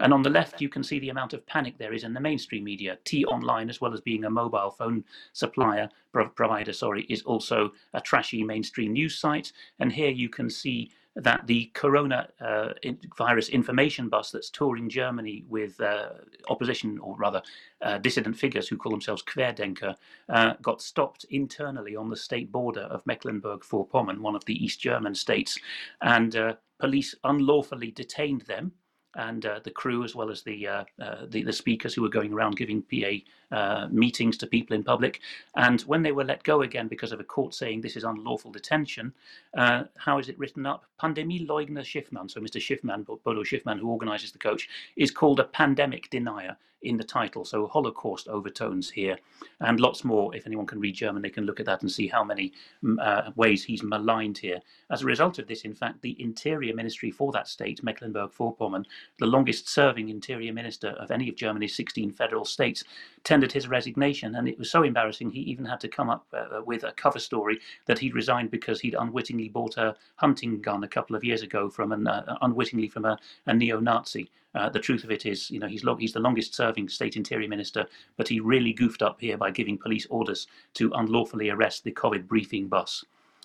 And 0.00 0.12
on 0.12 0.22
the 0.22 0.30
left, 0.30 0.60
you 0.60 0.68
can 0.68 0.82
see 0.82 0.98
the 0.98 1.10
amount 1.10 1.32
of 1.32 1.46
panic 1.46 1.78
there 1.78 1.92
is 1.92 2.02
in 2.02 2.14
the 2.14 2.20
mainstream 2.20 2.64
media. 2.64 2.98
T 3.04 3.24
Online, 3.26 3.70
as 3.70 3.80
well 3.80 3.94
as 3.94 4.00
being 4.00 4.24
a 4.24 4.30
mobile 4.30 4.72
phone 4.72 5.04
supplier 5.34 5.88
provider, 6.34 6.72
sorry, 6.72 7.04
is 7.08 7.22
also 7.22 7.70
a 7.92 8.00
trashy 8.00 8.42
mainstream 8.42 8.92
news 8.92 9.16
site. 9.16 9.52
And 9.78 9.92
here 9.92 10.10
you 10.10 10.28
can 10.28 10.50
see 10.50 10.90
that 11.16 11.46
the 11.46 11.70
corona 11.74 12.28
uh, 12.40 12.70
virus 13.16 13.48
information 13.48 14.08
bus 14.08 14.30
that's 14.30 14.50
touring 14.50 14.88
Germany 14.88 15.44
with 15.48 15.80
uh, 15.80 16.10
opposition, 16.48 16.98
or 16.98 17.16
rather 17.16 17.42
uh, 17.82 17.98
dissident 17.98 18.36
figures 18.36 18.68
who 18.68 18.76
call 18.76 18.90
themselves 18.90 19.22
Querdenker, 19.22 19.94
uh, 20.28 20.54
got 20.60 20.82
stopped 20.82 21.24
internally 21.30 21.94
on 21.94 22.10
the 22.10 22.16
state 22.16 22.50
border 22.50 22.82
of 22.82 23.06
Mecklenburg-Vorpommern, 23.06 24.18
one 24.18 24.34
of 24.34 24.44
the 24.44 24.64
East 24.64 24.80
German 24.80 25.14
states, 25.14 25.58
and 26.02 26.34
uh, 26.36 26.54
police 26.80 27.14
unlawfully 27.24 27.92
detained 27.92 28.42
them 28.42 28.72
and 29.16 29.46
uh, 29.46 29.60
the 29.62 29.70
crew, 29.70 30.04
as 30.04 30.14
well 30.14 30.30
as 30.30 30.42
the, 30.42 30.66
uh, 30.66 30.84
uh, 31.00 31.26
the, 31.28 31.42
the 31.42 31.52
speakers 31.52 31.94
who 31.94 32.02
were 32.02 32.08
going 32.08 32.32
around 32.32 32.56
giving 32.56 32.82
PA 32.82 33.56
uh, 33.56 33.88
meetings 33.90 34.36
to 34.38 34.46
people 34.46 34.74
in 34.74 34.82
public. 34.82 35.20
And 35.56 35.80
when 35.82 36.02
they 36.02 36.12
were 36.12 36.24
let 36.24 36.42
go 36.42 36.62
again 36.62 36.88
because 36.88 37.12
of 37.12 37.20
a 37.20 37.24
court 37.24 37.54
saying 37.54 37.80
this 37.80 37.96
is 37.96 38.04
unlawful 38.04 38.52
detention, 38.52 39.12
uh, 39.56 39.84
how 39.96 40.18
is 40.18 40.28
it 40.28 40.38
written 40.38 40.66
up? 40.66 40.84
Pandemie 41.00 41.46
Leugner 41.46 41.84
Schiffmann, 41.84 42.30
so 42.30 42.40
Mr. 42.40 42.60
Schiffmann, 42.60 43.04
Bodo 43.04 43.42
Schiffmann, 43.42 43.78
who 43.78 43.88
organises 43.88 44.32
the 44.32 44.38
coach, 44.38 44.68
is 44.96 45.10
called 45.10 45.40
a 45.40 45.44
pandemic 45.44 46.10
denier 46.10 46.56
in 46.84 46.96
the 46.96 47.04
title. 47.04 47.44
So 47.44 47.66
Holocaust 47.66 48.28
overtones 48.28 48.90
here, 48.90 49.18
and 49.60 49.80
lots 49.80 50.04
more. 50.04 50.34
If 50.34 50.46
anyone 50.46 50.66
can 50.66 50.80
read 50.80 50.94
German, 50.94 51.22
they 51.22 51.30
can 51.30 51.44
look 51.44 51.60
at 51.60 51.66
that 51.66 51.82
and 51.82 51.90
see 51.90 52.06
how 52.06 52.24
many 52.24 52.52
mm, 52.82 52.96
uh, 53.00 53.30
ways 53.36 53.64
he's 53.64 53.82
maligned 53.82 54.38
here. 54.38 54.60
As 54.90 55.02
a 55.02 55.06
result 55.06 55.38
of 55.38 55.46
this, 55.46 55.62
in 55.62 55.74
fact, 55.74 56.02
the 56.02 56.20
Interior 56.20 56.74
Ministry 56.74 57.10
for 57.10 57.32
that 57.32 57.48
state, 57.48 57.82
Mecklenburg-Vorpommern, 57.82 58.84
the 59.18 59.26
longest-serving 59.26 60.08
Interior 60.08 60.52
Minister 60.52 60.88
of 60.88 61.10
any 61.10 61.28
of 61.28 61.36
Germany's 61.36 61.76
16 61.76 62.12
federal 62.12 62.44
states, 62.44 62.84
tendered 63.24 63.52
his 63.52 63.68
resignation, 63.68 64.34
and 64.34 64.48
it 64.48 64.58
was 64.58 64.70
so 64.70 64.82
embarrassing 64.82 65.30
he 65.30 65.40
even 65.40 65.64
had 65.64 65.80
to 65.80 65.88
come 65.88 66.10
up 66.10 66.26
uh, 66.32 66.60
with 66.64 66.84
a 66.84 66.92
cover 66.92 67.18
story 67.18 67.58
that 67.86 67.98
he'd 67.98 68.14
resigned 68.14 68.50
because 68.50 68.80
he'd 68.80 68.94
unwittingly 68.94 69.48
bought 69.48 69.76
a 69.76 69.96
hunting 70.16 70.60
gun 70.60 70.84
a 70.84 70.88
couple 70.88 71.16
of 71.16 71.24
years 71.24 71.42
ago 71.42 71.70
from 71.70 71.92
an 71.92 72.06
uh, 72.06 72.36
unwittingly 72.42 72.88
from 72.88 73.04
a, 73.04 73.18
a 73.46 73.54
neo-Nazi. 73.54 74.30
Uh, 74.54 74.68
the 74.68 74.78
truth 74.78 75.04
of 75.04 75.10
it 75.10 75.26
is, 75.26 75.50
you 75.50 75.58
know, 75.58 75.66
he's, 75.66 75.84
lo- 75.84 75.96
he's 75.96 76.12
the 76.12 76.20
longest 76.20 76.54
serving 76.54 76.88
state 76.88 77.16
interior 77.16 77.48
minister, 77.48 77.86
but 78.16 78.28
he 78.28 78.40
really 78.40 78.72
goofed 78.72 79.02
up 79.02 79.20
here 79.20 79.36
by 79.36 79.50
giving 79.50 79.78
police 79.78 80.06
orders 80.10 80.46
to 80.74 80.92
unlawfully 80.94 81.50
arrest 81.50 81.84
the 81.84 81.92
COVID 81.92 82.26
briefing 82.26 82.68
bus. 82.68 83.04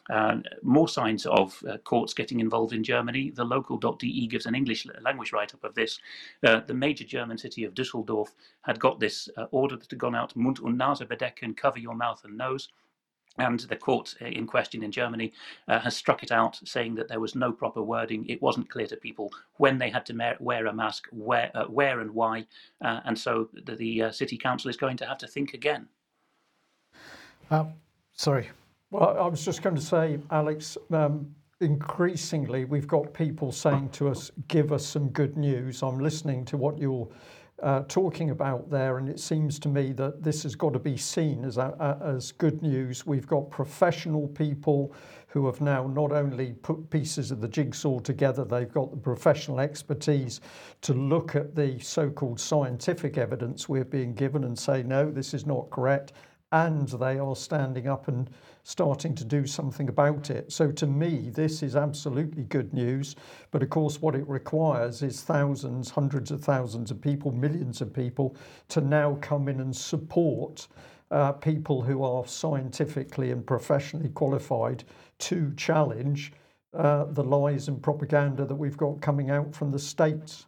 Uh, 0.09 0.37
more 0.63 0.87
signs 0.87 1.25
of 1.27 1.63
uh, 1.69 1.77
courts 1.77 2.15
getting 2.15 2.39
involved 2.39 2.73
in 2.73 2.83
Germany. 2.83 3.29
The 3.29 3.43
local.de 3.43 4.27
gives 4.27 4.47
an 4.47 4.55
English 4.55 4.87
language 5.01 5.31
write 5.31 5.53
up 5.53 5.63
of 5.63 5.75
this. 5.75 5.99
Uh, 6.43 6.61
the 6.65 6.73
major 6.73 7.03
German 7.03 7.37
city 7.37 7.63
of 7.63 7.75
Düsseldorf 7.75 8.29
had 8.61 8.79
got 8.79 8.99
this 8.99 9.29
uh, 9.37 9.45
order 9.51 9.77
that 9.77 9.91
had 9.91 9.99
gone 9.99 10.15
out 10.15 10.35
Mund 10.35 10.59
und 10.59 10.79
Nase 10.79 11.07
bedecken, 11.07 11.55
cover 11.55 11.77
your 11.77 11.95
mouth 11.95 12.23
and 12.23 12.37
nose 12.37 12.69
and 13.37 13.59
the 13.61 13.75
court 13.75 14.15
in 14.21 14.45
question 14.47 14.83
in 14.83 14.91
Germany 14.91 15.31
uh, 15.67 15.79
has 15.79 15.95
struck 15.95 16.23
it 16.23 16.31
out, 16.31 16.59
saying 16.65 16.95
that 16.95 17.07
there 17.07 17.19
was 17.19 17.35
no 17.35 17.51
proper 17.51 17.81
wording. 17.81 18.25
It 18.27 18.41
wasn't 18.41 18.69
clear 18.69 18.87
to 18.87 18.97
people 18.97 19.31
when 19.57 19.77
they 19.77 19.89
had 19.89 20.05
to 20.07 20.35
wear 20.39 20.65
a 20.65 20.73
mask, 20.73 21.07
where, 21.11 21.51
uh, 21.55 21.65
where 21.65 21.99
and 22.01 22.11
why, 22.11 22.45
uh, 22.83 22.99
and 23.05 23.17
so 23.17 23.49
the, 23.65 23.75
the 23.75 24.03
uh, 24.03 24.11
city 24.11 24.37
council 24.37 24.69
is 24.69 24.77
going 24.77 24.97
to 24.97 25.05
have 25.05 25.17
to 25.19 25.27
think 25.27 25.53
again. 25.53 25.87
Um, 27.51 27.73
sorry. 28.13 28.49
Well, 28.91 29.17
I 29.19 29.27
was 29.27 29.45
just 29.45 29.61
going 29.61 29.75
to 29.75 29.81
say, 29.81 30.19
Alex, 30.31 30.77
um, 30.91 31.33
increasingly 31.61 32.65
we've 32.65 32.87
got 32.87 33.13
people 33.13 33.51
saying 33.51 33.89
to 33.89 34.09
us, 34.09 34.31
give 34.47 34.71
us 34.71 34.85
some 34.85 35.09
good 35.09 35.37
news. 35.37 35.83
I'm 35.83 35.99
listening 35.99 36.45
to 36.45 36.57
what 36.57 36.77
you're 36.77 37.07
uh, 37.61 37.83
talking 37.87 38.29
about 38.29 38.69
there, 38.69 38.97
and 38.97 39.09
it 39.09 39.19
seems 39.19 39.59
to 39.59 39.69
me 39.69 39.91
that 39.93 40.23
this 40.23 40.43
has 40.43 40.55
got 40.55 40.73
to 40.73 40.79
be 40.79 40.97
seen 40.97 41.43
as, 41.43 41.57
a, 41.57 41.97
as 42.01 42.31
good 42.31 42.61
news. 42.61 43.05
We've 43.05 43.27
got 43.27 43.49
professional 43.49 44.27
people 44.27 44.93
who 45.27 45.45
have 45.45 45.61
now 45.61 45.85
not 45.85 46.11
only 46.11 46.53
put 46.53 46.89
pieces 46.89 47.31
of 47.31 47.39
the 47.39 47.47
jigsaw 47.47 47.99
together, 47.99 48.43
they've 48.43 48.71
got 48.71 48.91
the 48.91 48.97
professional 48.97 49.59
expertise 49.59 50.41
to 50.81 50.93
look 50.93 51.35
at 51.35 51.55
the 51.55 51.77
so 51.79 52.09
called 52.09 52.39
scientific 52.39 53.17
evidence 53.17 53.69
we're 53.69 53.85
being 53.85 54.13
given 54.13 54.43
and 54.43 54.57
say, 54.57 54.81
no, 54.81 55.11
this 55.11 55.33
is 55.33 55.45
not 55.45 55.69
correct. 55.69 56.13
And 56.51 56.87
they 56.87 57.19
are 57.19 57.35
standing 57.35 57.87
up 57.87 58.07
and 58.07 58.29
starting 58.63 59.13
to 59.15 59.23
do 59.23 59.45
something 59.45 59.87
about 59.87 60.29
it. 60.29 60.51
So, 60.51 60.71
to 60.71 60.87
me, 60.87 61.29
this 61.29 61.61
is 61.61 61.75
absolutely 61.75 62.43
good 62.43 62.73
news. 62.73 63.15
But 63.51 63.63
of 63.63 63.69
course, 63.69 64.01
what 64.01 64.15
it 64.15 64.27
requires 64.27 65.01
is 65.03 65.21
thousands, 65.21 65.89
hundreds 65.89 66.31
of 66.31 66.43
thousands 66.43 66.91
of 66.91 67.01
people, 67.01 67.31
millions 67.31 67.81
of 67.81 67.93
people 67.93 68.35
to 68.69 68.81
now 68.81 69.17
come 69.21 69.47
in 69.47 69.59
and 69.59 69.75
support 69.75 70.67
uh, 71.11 71.31
people 71.33 71.81
who 71.81 72.03
are 72.03 72.25
scientifically 72.25 73.31
and 73.31 73.45
professionally 73.45 74.09
qualified 74.09 74.83
to 75.19 75.53
challenge 75.55 76.31
uh, 76.73 77.05
the 77.05 77.23
lies 77.23 77.67
and 77.67 77.81
propaganda 77.81 78.45
that 78.45 78.55
we've 78.55 78.77
got 78.77 79.01
coming 79.01 79.31
out 79.31 79.53
from 79.55 79.71
the 79.71 79.79
states. 79.79 80.45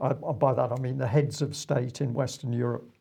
I, 0.00 0.12
by 0.12 0.52
that 0.54 0.72
I 0.72 0.80
mean 0.80 0.98
the 0.98 1.06
heads 1.06 1.42
of 1.42 1.54
state 1.54 2.00
in 2.00 2.12
Western 2.12 2.52
Europe. 2.52 2.91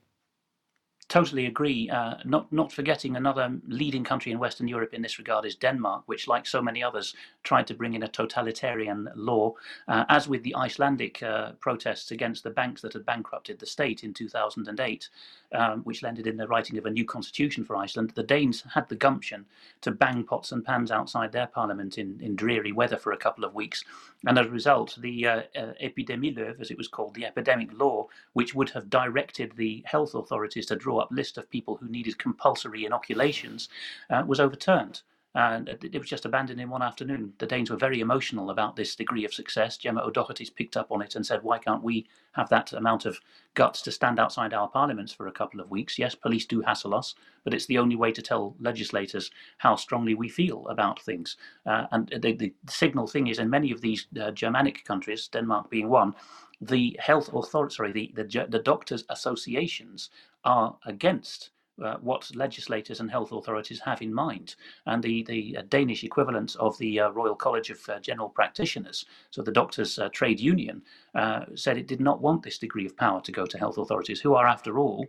Totally 1.12 1.45
agree. 1.45 1.89
Uh, 1.89 2.13
not 2.24 2.50
not 2.54 2.71
forgetting 2.71 3.17
another 3.17 3.60
leading 3.67 4.02
country 4.02 4.32
in 4.32 4.39
Western 4.39 4.69
Europe 4.69 4.93
in 4.93 5.02
this 5.02 5.19
regard 5.19 5.45
is 5.45 5.58
Denmark, 5.58 6.04
which, 6.06 6.26
like 6.26 6.47
so 6.47 6.62
many 6.62 6.82
others, 6.82 7.13
tried 7.43 7.67
to 7.67 7.74
bring 7.74 7.95
in 7.95 8.04
a 8.04 8.08
totalitarian 8.08 9.10
law. 9.13 9.54
Uh, 9.89 10.06
as 10.08 10.30
with 10.30 10.41
the 10.43 10.56
Icelandic 10.56 11.21
uh, 11.21 11.52
protests 11.60 12.12
against 12.12 12.45
the 12.45 12.50
banks 12.50 12.82
that 12.82 12.93
had 12.93 13.06
bankrupted 13.06 13.60
the 13.60 13.65
state 13.65 14.06
in 14.06 14.13
2008, 14.13 15.10
um, 15.54 15.82
which 15.82 16.04
landed 16.04 16.28
in 16.28 16.38
the 16.38 16.48
writing 16.48 16.78
of 16.78 16.86
a 16.86 16.90
new 16.90 17.06
constitution 17.06 17.64
for 17.64 17.76
Iceland, 17.76 18.12
the 18.12 18.24
Danes 18.24 18.64
had 18.74 18.88
the 18.90 18.96
gumption 18.96 19.46
to 19.82 19.92
bang 19.92 20.24
pots 20.24 20.52
and 20.52 20.64
pans 20.64 20.92
outside 20.92 21.32
their 21.32 21.48
parliament 21.48 21.98
in, 21.98 22.20
in 22.22 22.36
dreary 22.36 22.72
weather 22.72 22.98
for 22.98 23.12
a 23.12 23.18
couple 23.18 23.44
of 23.44 23.54
weeks. 23.54 23.84
And 24.26 24.38
as 24.38 24.46
a 24.46 24.50
result, 24.50 24.98
the 25.00 25.28
uh, 25.28 25.42
uh, 25.56 25.74
epidemilov, 25.82 26.60
as 26.62 26.72
it 26.72 26.78
was 26.78 26.88
called, 26.88 27.16
the 27.16 27.26
epidemic 27.26 27.70
law, 27.74 28.08
which 28.34 28.56
would 28.56 28.70
have 28.72 28.90
directed 28.90 29.54
the 29.56 29.84
health 29.86 30.14
authorities 30.14 30.66
to 30.68 30.76
draw 30.76 31.00
up 31.00 31.10
list 31.12 31.38
of 31.38 31.50
people 31.50 31.76
who 31.76 31.90
needed 31.90 32.18
compulsory 32.18 32.86
inoculations, 32.86 33.70
uh, 34.10 34.24
was 34.26 34.40
overturned 34.40 35.02
and 35.34 35.70
it 35.70 35.98
was 35.98 36.10
just 36.10 36.26
abandoned 36.26 36.60
in 36.60 36.70
one 36.70 36.82
afternoon. 36.82 37.34
The 37.38 37.46
Danes 37.46 37.70
were 37.70 37.78
very 37.78 38.02
emotional 38.02 38.50
about 38.50 38.76
this 38.76 38.96
degree 38.98 39.24
of 39.24 39.34
success. 39.34 39.78
Gemma 39.78 40.02
O'Doherty's 40.02 40.50
picked 40.50 40.76
up 40.76 40.91
on 40.91 41.02
it 41.02 41.15
and 41.15 41.26
said, 41.26 41.41
"Why 41.41 41.58
can't 41.58 41.84
we 41.84 42.06
have 42.34 42.50
that 42.50 42.74
amount 42.74 43.06
of 43.06 43.17
guts 43.54 43.82
to 43.84 43.91
stand 43.91 44.20
outside 44.20 44.54
our 44.54 44.67
parliaments 44.67 45.13
for 45.13 45.28
a 45.28 45.32
couple 45.32 45.62
of 45.62 45.72
weeks? 45.72 45.98
Yes, 45.98 46.15
police 46.15 46.46
do 46.46 46.62
hassle 46.62 46.94
us, 46.94 47.15
but 47.46 47.54
it's 47.54 47.65
the 47.65 47.78
only 47.78 47.96
way 47.96 48.12
to 48.12 48.22
tell 48.22 48.56
legislators 48.60 49.32
how 49.58 49.78
strongly 49.78 50.15
we 50.15 50.28
feel 50.28 50.67
about 50.67 51.02
things." 51.02 51.38
Uh, 51.65 51.88
and 51.91 52.10
the, 52.22 52.34
the, 52.34 52.54
signal 52.67 53.08
thing 53.08 53.28
is, 53.28 53.39
in 53.39 53.50
many 53.50 53.72
of 53.72 53.80
these 53.80 54.08
uh, 54.22 54.32
Germanic 54.32 54.84
countries, 54.84 55.30
Denmark 55.30 55.70
being 55.70 55.88
one, 55.88 56.13
the 56.60 56.98
health 57.00 57.34
authority, 57.34 57.76
sorry, 57.76 57.91
the, 57.94 58.12
the 58.15 58.48
the 58.50 58.60
doctors' 58.60 59.06
associations 59.10 60.10
are 60.44 60.78
against 60.86 61.52
uh, 61.82 61.98
what 62.02 62.30
legislators 62.36 63.00
and 63.00 63.10
health 63.10 63.32
authorities 63.32 63.80
have 63.80 64.02
in 64.02 64.13
mind. 64.13 64.56
And 64.86 65.02
the, 65.04 65.24
the 65.24 65.58
uh, 65.58 65.63
Danish 65.70 66.04
equivalent 66.04 66.56
of 66.60 66.78
the 66.78 67.00
uh, 67.00 67.10
Royal 67.10 67.36
College 67.36 67.70
of 67.70 67.89
uh, 67.89 68.00
General 68.00 68.30
Practitioners, 68.30 69.06
so 69.30 69.41
the 69.41 69.52
doctors' 69.52 70.00
uh, 70.00 70.10
trade 70.10 70.39
union, 70.39 70.82
uh, 71.15 71.46
said 71.56 71.78
it 71.78 71.88
did 71.88 72.02
not 72.02 72.22
want 72.22 72.44
this 72.44 72.58
degree 72.58 72.86
of 72.86 72.96
power 72.98 73.22
to 73.22 73.32
go 73.32 73.46
to 73.46 73.58
health 73.58 73.78
authorities, 73.78 74.22
who 74.22 74.34
are, 74.36 74.48
after 74.48 74.80
all, 74.80 75.06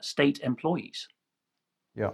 state 0.00 0.40
employees. 0.40 1.08
Yeah. 1.96 2.10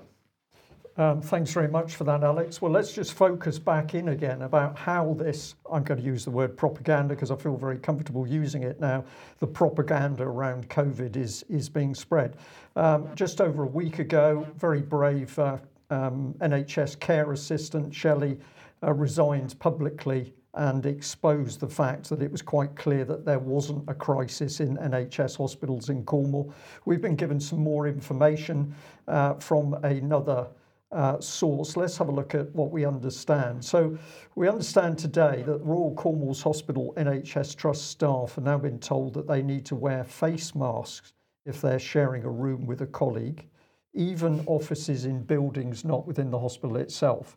Um, 1.00 1.22
thanks 1.22 1.50
very 1.50 1.66
much 1.66 1.94
for 1.94 2.04
that, 2.04 2.22
Alex. 2.22 2.60
Well, 2.60 2.70
let's 2.70 2.92
just 2.92 3.14
focus 3.14 3.58
back 3.58 3.94
in 3.94 4.08
again 4.08 4.42
about 4.42 4.76
how 4.76 5.14
this, 5.14 5.54
I'm 5.72 5.82
going 5.82 5.98
to 5.98 6.04
use 6.04 6.26
the 6.26 6.30
word 6.30 6.58
propaganda 6.58 7.14
because 7.14 7.30
I 7.30 7.36
feel 7.36 7.56
very 7.56 7.78
comfortable 7.78 8.26
using 8.26 8.64
it 8.64 8.80
now, 8.80 9.04
the 9.38 9.46
propaganda 9.46 10.24
around 10.24 10.68
COVID 10.68 11.16
is, 11.16 11.42
is 11.48 11.70
being 11.70 11.94
spread. 11.94 12.36
Um, 12.76 13.08
just 13.14 13.40
over 13.40 13.62
a 13.62 13.66
week 13.66 13.98
ago, 13.98 14.46
very 14.58 14.82
brave 14.82 15.38
uh, 15.38 15.56
um, 15.88 16.34
NHS 16.40 17.00
care 17.00 17.32
assistant 17.32 17.94
Shelley 17.94 18.38
uh, 18.82 18.92
resigned 18.92 19.58
publicly 19.58 20.34
and 20.52 20.84
exposed 20.84 21.60
the 21.60 21.68
fact 21.68 22.10
that 22.10 22.20
it 22.20 22.30
was 22.30 22.42
quite 22.42 22.76
clear 22.76 23.06
that 23.06 23.24
there 23.24 23.38
wasn't 23.38 23.88
a 23.88 23.94
crisis 23.94 24.60
in 24.60 24.76
NHS 24.76 25.38
hospitals 25.38 25.88
in 25.88 26.04
Cornwall. 26.04 26.52
We've 26.84 27.00
been 27.00 27.16
given 27.16 27.40
some 27.40 27.60
more 27.60 27.88
information 27.88 28.74
uh, 29.08 29.34
from 29.34 29.72
another 29.82 30.48
uh, 30.92 31.20
source, 31.20 31.76
let's 31.76 31.96
have 31.96 32.08
a 32.08 32.12
look 32.12 32.34
at 32.34 32.52
what 32.54 32.70
we 32.70 32.84
understand. 32.84 33.64
So, 33.64 33.96
we 34.34 34.48
understand 34.48 34.98
today 34.98 35.42
that 35.46 35.58
Royal 35.58 35.94
Cornwall 35.94 36.34
Hospitals 36.34 36.94
NHS 36.96 37.56
Trust 37.56 37.90
staff 37.90 38.34
have 38.34 38.44
now 38.44 38.58
been 38.58 38.78
told 38.78 39.14
that 39.14 39.28
they 39.28 39.42
need 39.42 39.64
to 39.66 39.76
wear 39.76 40.02
face 40.02 40.54
masks 40.54 41.12
if 41.46 41.60
they're 41.60 41.78
sharing 41.78 42.24
a 42.24 42.30
room 42.30 42.66
with 42.66 42.80
a 42.82 42.86
colleague, 42.86 43.46
even 43.94 44.42
offices 44.46 45.04
in 45.04 45.22
buildings 45.22 45.84
not 45.84 46.06
within 46.06 46.30
the 46.30 46.38
hospital 46.38 46.76
itself. 46.76 47.36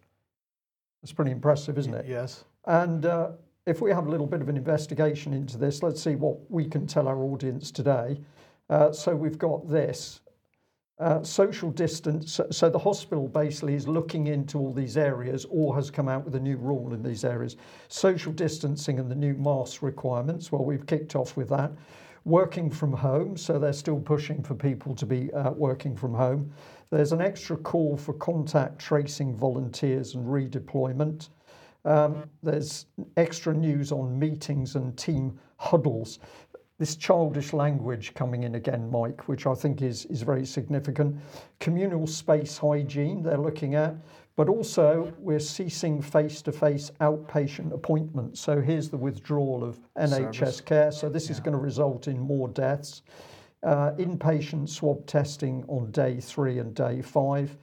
That's 1.02 1.14
pretty 1.14 1.32
impressive, 1.32 1.78
isn't 1.78 1.94
it? 1.94 2.06
Yes. 2.08 2.46
And 2.66 3.06
uh, 3.06 3.32
if 3.68 3.82
we 3.82 3.92
have 3.92 4.08
a 4.08 4.10
little 4.10 4.28
bit 4.28 4.42
of 4.42 4.50
an 4.50 4.58
investigation 4.58 5.34
into 5.34 5.58
this, 5.58 5.84
let's 5.84 6.02
see 6.02 6.16
what 6.16 6.50
we 6.50 6.66
can 6.66 6.88
tell 6.88 7.08
our 7.08 7.22
audience 7.24 7.70
today. 7.70 8.20
Uh, 8.70 8.92
so, 8.92 9.16
we've 9.16 9.38
got 9.38 9.70
this. 9.70 10.22
Uh, 11.00 11.24
social 11.24 11.72
distance. 11.72 12.40
So 12.52 12.70
the 12.70 12.78
hospital 12.78 13.28
basically 13.28 13.74
is 13.74 13.88
looking 13.88 14.28
into 14.28 14.60
all 14.60 14.72
these 14.72 14.96
areas 14.96 15.44
or 15.50 15.76
has 15.76 15.90
come 15.90 16.08
out 16.08 16.24
with 16.24 16.36
a 16.36 16.40
new 16.40 16.56
rule 16.56 16.94
in 16.94 17.02
these 17.02 17.26
areas. 17.26 17.58
Social 17.88 18.32
distancing 18.32 19.00
and 19.00 19.10
the 19.10 19.16
new 19.16 19.34
mask 19.34 19.82
requirements. 19.82 20.52
Well, 20.52 20.64
we've 20.64 20.86
kicked 20.86 21.16
off 21.16 21.36
with 21.36 21.50
that. 21.50 21.72
Working 22.26 22.70
from 22.70 22.94
home. 22.94 23.36
So 23.38 23.58
they're 23.58 23.74
still 23.74 24.00
pushing 24.00 24.44
for 24.44 24.54
people 24.54 24.94
to 24.96 25.06
be 25.08 25.34
uh, 25.34 25.52
working 25.52 25.96
from 25.96 26.14
home. 26.14 26.54
There's 26.92 27.12
an 27.12 27.22
extra 27.22 27.58
call 27.58 27.98
for 27.98 28.14
contact 28.14 28.78
tracing 28.78 29.36
volunteers 29.36 30.14
and 30.14 30.24
redeployment. 30.28 31.30
Um, 31.86 32.30
there's 32.44 32.86
extra 33.18 33.52
news 33.52 33.92
on 33.92 34.18
meetings 34.18 34.76
and 34.76 34.96
team 34.96 35.40
huddles 35.58 36.20
this 36.84 36.98
childish 36.98 37.54
language 37.54 38.14
coming 38.14 38.44
in 38.44 38.56
again, 38.56 38.92
Mike, 38.92 39.30
which 39.30 39.48
I 39.48 39.54
think 39.54 39.82
is, 39.82 40.04
is 40.08 40.22
very 40.22 40.46
significant. 40.46 41.16
Communal 41.62 42.06
space 42.06 42.58
hygiene, 42.58 43.24
they're 43.24 43.38
looking 43.38 43.74
at, 43.74 43.96
but 44.36 44.50
also 44.50 45.14
we're 45.18 45.40
ceasing 45.40 46.02
face 46.02 46.42
to 46.42 46.52
face 46.52 46.92
outpatient 47.00 47.72
appointments. 47.74 48.42
So 48.42 48.60
here's 48.60 48.90
the 48.90 48.98
withdrawal 48.98 49.64
of 49.64 49.80
NHS 49.98 50.36
Service. 50.36 50.60
care. 50.60 50.92
So 50.92 51.08
this 51.08 51.28
yeah. 51.28 51.32
is 51.32 51.40
going 51.40 51.54
to 51.54 51.64
result 51.64 52.10
in 52.10 52.20
more 52.20 52.50
deaths. 52.50 53.04
Uh, 53.64 53.92
inpatient 53.92 54.68
swab 54.68 55.06
testing 55.06 55.64
on 55.70 55.90
day 55.92 56.20
three 56.20 56.60
and 56.60 56.76
day 56.76 57.02
five. 57.02 57.56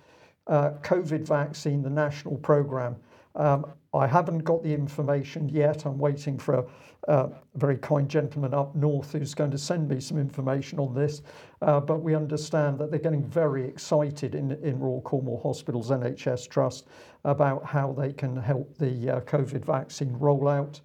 Uh, 0.46 0.70
COVID 0.80 1.28
vaccine, 1.28 1.82
the 1.82 1.90
national 1.90 2.38
program. 2.38 2.96
Um, 3.34 3.66
I 3.92 4.06
haven't 4.06 4.40
got 4.40 4.62
the 4.62 4.72
information 4.72 5.48
yet. 5.48 5.84
I'm 5.84 5.98
waiting 5.98 6.38
for 6.38 6.54
a, 6.54 6.64
a, 7.08 7.30
very 7.56 7.76
kind 7.76 8.08
gentleman 8.08 8.54
up 8.54 8.76
north 8.76 9.12
who's 9.12 9.34
going 9.34 9.50
to 9.50 9.58
send 9.58 9.88
me 9.88 9.98
some 10.00 10.16
information 10.16 10.78
on 10.78 10.94
this. 10.94 11.22
Uh, 11.60 11.80
but 11.80 12.00
we 12.00 12.14
understand 12.14 12.78
that 12.78 12.90
they're 12.90 13.00
getting 13.00 13.24
very 13.24 13.64
excited 13.66 14.36
in, 14.36 14.52
in 14.62 14.78
Royal 14.78 15.00
Cornwall 15.02 15.40
Hospitals 15.42 15.90
NHS 15.90 16.48
Trust 16.48 16.86
about 17.24 17.64
how 17.64 17.92
they 17.92 18.12
can 18.12 18.36
help 18.36 18.78
the 18.78 19.16
uh, 19.16 19.20
COVID 19.22 19.64
vaccine 19.64 20.12
roll 20.12 20.46
out. 20.46 20.80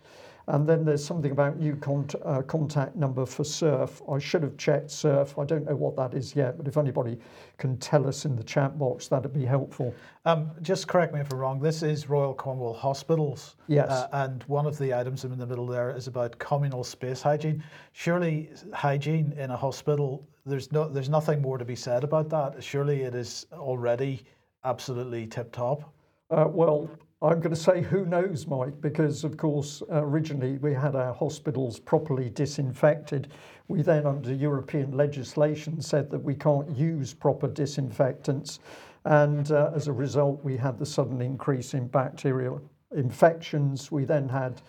And 0.47 0.67
then 0.67 0.85
there's 0.85 1.03
something 1.03 1.31
about 1.31 1.57
new 1.57 1.75
cont- 1.75 2.15
uh, 2.23 2.43
contact 2.43 2.95
number 2.95 3.25
for 3.25 3.43
SURF. 3.43 4.01
I 4.07 4.19
should 4.19 4.43
have 4.43 4.57
checked 4.57 4.91
SURF. 4.91 5.39
I 5.39 5.45
don't 5.45 5.65
know 5.65 5.75
what 5.75 5.95
that 5.95 6.13
is 6.13 6.35
yet, 6.35 6.57
but 6.57 6.67
if 6.67 6.77
anybody 6.77 7.17
can 7.57 7.77
tell 7.77 8.07
us 8.07 8.25
in 8.25 8.35
the 8.35 8.43
chat 8.43 8.77
box, 8.77 9.07
that'd 9.07 9.33
be 9.33 9.45
helpful. 9.45 9.93
Um, 10.25 10.51
just 10.61 10.87
correct 10.87 11.13
me 11.13 11.19
if 11.19 11.33
I'm 11.33 11.39
wrong. 11.39 11.59
This 11.59 11.81
is 11.81 12.09
Royal 12.09 12.33
Cornwall 12.33 12.73
Hospitals. 12.73 13.55
Yes. 13.67 13.89
Uh, 13.89 14.07
and 14.11 14.43
one 14.43 14.67
of 14.67 14.77
the 14.77 14.93
items 14.93 15.25
in 15.25 15.35
the 15.35 15.47
middle 15.47 15.65
there 15.65 15.95
is 15.95 16.07
about 16.07 16.37
communal 16.37 16.83
space 16.83 17.23
hygiene. 17.23 17.63
Surely 17.93 18.51
hygiene 18.71 19.33
in 19.37 19.49
a 19.49 19.57
hospital, 19.57 20.27
there's 20.45 20.71
no, 20.71 20.87
there's 20.87 21.09
nothing 21.09 21.41
more 21.41 21.57
to 21.57 21.65
be 21.65 21.75
said 21.75 22.03
about 22.03 22.29
that. 22.29 22.63
Surely 22.63 23.01
it 23.01 23.15
is 23.15 23.47
already 23.51 24.23
absolutely 24.63 25.25
tip 25.25 25.51
top. 25.51 25.91
Uh, 26.29 26.45
well, 26.47 26.89
I'm 27.25 27.39
going 27.39 27.55
to 27.55 27.59
say 27.59 27.81
who 27.81 28.05
knows, 28.05 28.45
Mike, 28.45 28.79
because 28.81 29.23
of 29.23 29.35
course, 29.35 29.81
originally 29.89 30.59
we 30.59 30.75
had 30.75 30.95
our 30.95 31.11
hospitals 31.11 31.79
properly 31.79 32.29
disinfected. 32.29 33.29
We 33.67 33.81
then, 33.81 34.05
under 34.05 34.31
European 34.31 34.91
legislation, 34.91 35.81
said 35.81 36.11
that 36.11 36.19
we 36.19 36.35
can't 36.35 36.69
use 36.77 37.15
proper 37.15 37.47
disinfectants. 37.47 38.59
And 39.05 39.51
uh, 39.51 39.71
as 39.73 39.87
a 39.87 39.91
result, 39.91 40.43
we 40.43 40.55
had 40.55 40.77
the 40.77 40.85
sudden 40.85 41.19
increase 41.19 41.73
in 41.73 41.87
bacterial 41.87 42.61
infections. 42.95 43.91
We 43.91 44.05
then 44.05 44.29
had 44.29 44.61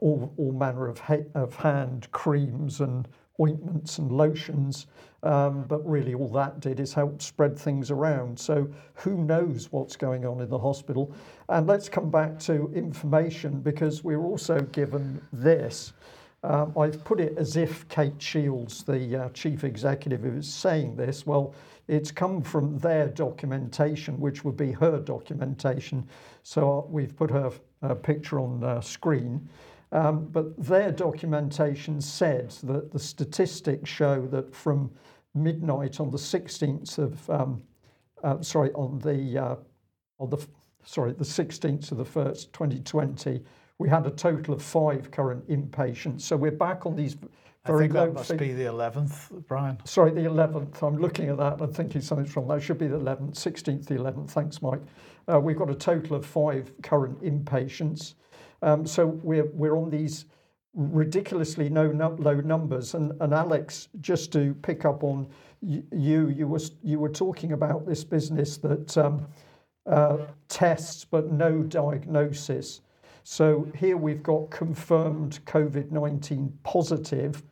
all, 0.00 0.32
all 0.36 0.52
manner 0.52 0.86
of, 0.86 1.00
ha- 1.00 1.26
of 1.34 1.56
hand 1.56 2.06
creams 2.12 2.80
and 2.80 3.08
ointments 3.40 3.98
and 3.98 4.12
lotions. 4.12 4.86
Um, 5.22 5.64
but 5.66 5.86
really, 5.88 6.14
all 6.14 6.28
that 6.32 6.60
did 6.60 6.80
is 6.80 6.92
help 6.92 7.22
spread 7.22 7.58
things 7.58 7.90
around. 7.90 8.38
So, 8.38 8.68
who 8.94 9.24
knows 9.24 9.72
what's 9.72 9.96
going 9.96 10.26
on 10.26 10.40
in 10.42 10.50
the 10.50 10.58
hospital? 10.58 11.14
And 11.48 11.66
let's 11.66 11.88
come 11.88 12.10
back 12.10 12.38
to 12.40 12.70
information 12.74 13.60
because 13.60 14.04
we're 14.04 14.22
also 14.22 14.60
given 14.60 15.20
this. 15.32 15.94
Um, 16.42 16.74
I've 16.78 17.02
put 17.04 17.20
it 17.20 17.38
as 17.38 17.56
if 17.56 17.88
Kate 17.88 18.20
Shields, 18.20 18.84
the 18.84 19.24
uh, 19.24 19.28
chief 19.30 19.64
executive, 19.64 20.26
is 20.26 20.46
saying 20.46 20.94
this. 20.94 21.24
Well, 21.24 21.54
it's 21.88 22.10
come 22.10 22.42
from 22.42 22.78
their 22.78 23.08
documentation, 23.08 24.20
which 24.20 24.44
would 24.44 24.56
be 24.56 24.72
her 24.72 25.00
documentation. 25.00 26.06
So 26.42 26.86
we've 26.90 27.16
put 27.16 27.30
her 27.30 27.50
uh, 27.82 27.94
picture 27.94 28.40
on 28.40 28.60
the 28.60 28.82
screen. 28.82 29.48
Um, 29.94 30.26
but 30.26 30.60
their 30.62 30.90
documentation 30.90 32.00
said 32.00 32.50
that 32.64 32.92
the 32.92 32.98
statistics 32.98 33.88
show 33.88 34.26
that 34.26 34.52
from 34.52 34.90
midnight 35.34 36.00
on 36.00 36.10
the 36.10 36.18
16th 36.18 36.98
of, 36.98 37.30
um, 37.30 37.62
uh, 38.24 38.42
sorry, 38.42 38.72
on 38.72 38.98
the, 38.98 39.38
uh, 39.38 39.56
on 40.18 40.30
the, 40.30 40.44
sorry, 40.84 41.12
the 41.12 41.24
16th 41.24 41.92
of 41.92 41.98
the 41.98 42.04
1st, 42.04 42.52
2020, 42.52 43.40
we 43.78 43.88
had 43.88 44.04
a 44.04 44.10
total 44.10 44.52
of 44.54 44.62
five 44.62 45.12
current 45.12 45.48
inpatients. 45.48 46.22
So 46.22 46.36
we're 46.36 46.50
back 46.50 46.86
on 46.86 46.96
these 46.96 47.16
very 47.64 47.84
I 47.84 47.88
think 47.88 47.94
low 47.94 48.06
that 48.06 48.14
must 48.14 48.30
fig- 48.30 48.38
be 48.38 48.52
the 48.52 48.64
11th, 48.64 49.46
Brian. 49.46 49.78
Sorry, 49.84 50.10
the 50.10 50.22
11th. 50.22 50.82
I'm 50.82 50.98
looking 50.98 51.28
at 51.28 51.38
that 51.38 51.60
and 51.60 51.74
thinking 51.74 52.00
something's 52.00 52.34
wrong. 52.36 52.48
That 52.48 52.62
should 52.62 52.78
be 52.78 52.88
the 52.88 52.98
11th, 52.98 53.34
16th, 53.34 53.86
the 53.86 53.94
11th. 53.94 54.30
Thanks, 54.30 54.60
Mike. 54.60 54.82
Uh, 55.32 55.40
we've 55.40 55.56
got 55.56 55.70
a 55.70 55.74
total 55.74 56.16
of 56.16 56.26
five 56.26 56.70
current 56.82 57.22
inpatients. 57.22 58.14
Um, 58.64 58.86
so 58.86 59.06
we're, 59.06 59.50
we're 59.52 59.76
on 59.76 59.90
these 59.90 60.24
ridiculously 60.72 61.68
low, 61.68 61.92
no, 61.92 62.16
low 62.18 62.40
numbers. 62.40 62.94
And, 62.94 63.12
and 63.20 63.34
Alex, 63.34 63.88
just 64.00 64.32
to 64.32 64.54
pick 64.62 64.86
up 64.86 65.04
on 65.04 65.28
you, 65.60 66.28
you 66.30 66.48
were, 66.48 66.60
you 66.82 66.98
were 66.98 67.10
talking 67.10 67.52
about 67.52 67.86
this 67.86 68.02
business 68.04 68.56
that 68.58 68.96
um, 68.96 69.26
uh, 69.86 70.16
tests 70.48 71.04
but 71.04 71.30
no 71.30 71.62
diagnosis. 71.62 72.80
So 73.22 73.70
here 73.76 73.98
we've 73.98 74.22
got 74.22 74.50
confirmed 74.50 75.40
COVID 75.44 75.90
19 75.90 76.58
positive. 76.62 77.42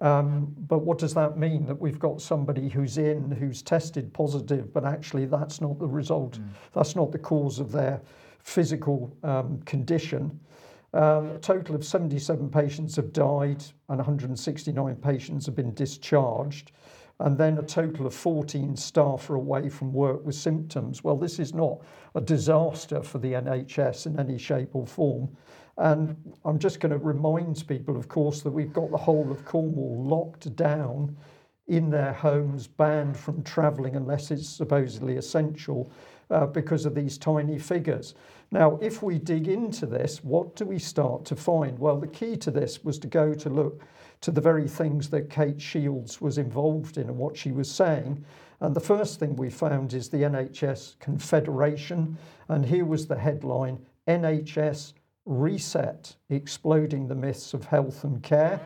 Um, 0.00 0.54
but 0.68 0.78
what 0.78 0.98
does 0.98 1.14
that 1.14 1.36
mean? 1.36 1.66
That 1.66 1.80
we've 1.80 1.98
got 1.98 2.20
somebody 2.20 2.68
who's 2.68 2.98
in, 2.98 3.30
who's 3.30 3.62
tested 3.62 4.12
positive, 4.12 4.72
but 4.72 4.84
actually 4.84 5.26
that's 5.26 5.60
not 5.60 5.78
the 5.78 5.86
result. 5.86 6.38
That's 6.72 6.94
not 6.94 7.10
the 7.10 7.18
cause 7.18 7.58
of 7.58 7.72
their 7.72 8.00
physical 8.44 9.16
um, 9.22 9.60
condition. 9.62 10.38
Um, 10.92 11.30
a 11.30 11.38
total 11.38 11.74
of 11.74 11.84
77 11.84 12.50
patients 12.50 12.94
have 12.96 13.12
died 13.12 13.64
and 13.88 13.98
169 13.98 14.96
patients 14.96 15.46
have 15.46 15.56
been 15.56 15.74
discharged. 15.74 16.70
And 17.20 17.38
then 17.38 17.58
a 17.58 17.62
total 17.62 18.06
of 18.06 18.14
14 18.14 18.76
staff 18.76 19.28
are 19.30 19.36
away 19.36 19.68
from 19.68 19.92
work 19.92 20.24
with 20.24 20.34
symptoms. 20.34 21.02
Well, 21.02 21.16
this 21.16 21.38
is 21.38 21.54
not 21.54 21.80
a 22.14 22.20
disaster 22.20 23.02
for 23.02 23.18
the 23.18 23.32
NHS 23.32 24.06
in 24.06 24.18
any 24.18 24.36
shape 24.36 24.74
or 24.74 24.86
form. 24.86 25.36
And 25.78 26.16
I'm 26.44 26.58
just 26.58 26.80
going 26.80 26.92
to 26.92 26.98
remind 26.98 27.66
people, 27.66 27.96
of 27.96 28.08
course, 28.08 28.42
that 28.42 28.50
we've 28.50 28.72
got 28.72 28.90
the 28.90 28.96
whole 28.96 29.30
of 29.30 29.44
Cornwall 29.44 30.04
locked 30.04 30.54
down 30.54 31.16
in 31.66 31.90
their 31.90 32.12
homes, 32.12 32.66
banned 32.66 33.16
from 33.16 33.42
travelling 33.42 33.96
unless 33.96 34.30
it's 34.30 34.48
supposedly 34.48 35.16
essential 35.16 35.90
uh, 36.30 36.46
because 36.46 36.86
of 36.86 36.94
these 36.94 37.18
tiny 37.18 37.58
figures. 37.58 38.14
Now, 38.50 38.78
if 38.80 39.02
we 39.02 39.18
dig 39.18 39.48
into 39.48 39.86
this, 39.86 40.22
what 40.22 40.56
do 40.56 40.64
we 40.64 40.78
start 40.78 41.24
to 41.26 41.36
find? 41.36 41.78
Well, 41.78 41.98
the 41.98 42.06
key 42.06 42.36
to 42.38 42.50
this 42.50 42.84
was 42.84 42.98
to 43.00 43.06
go 43.06 43.34
to 43.34 43.50
look 43.50 43.82
to 44.20 44.30
the 44.30 44.40
very 44.40 44.68
things 44.68 45.10
that 45.10 45.28
Kate 45.28 45.60
Shields 45.60 46.20
was 46.20 46.38
involved 46.38 46.96
in 46.96 47.08
and 47.08 47.18
what 47.18 47.36
she 47.36 47.52
was 47.52 47.70
saying. 47.70 48.24
And 48.60 48.74
the 48.74 48.80
first 48.80 49.18
thing 49.18 49.36
we 49.36 49.50
found 49.50 49.92
is 49.92 50.08
the 50.08 50.22
NHS 50.22 50.98
Confederation. 50.98 52.16
And 52.48 52.64
here 52.64 52.84
was 52.84 53.06
the 53.06 53.18
headline 53.18 53.78
NHS 54.08 54.94
Reset 55.26 56.16
Exploding 56.30 57.08
the 57.08 57.14
Myths 57.14 57.54
of 57.54 57.64
Health 57.64 58.04
and 58.04 58.22
Care. 58.22 58.60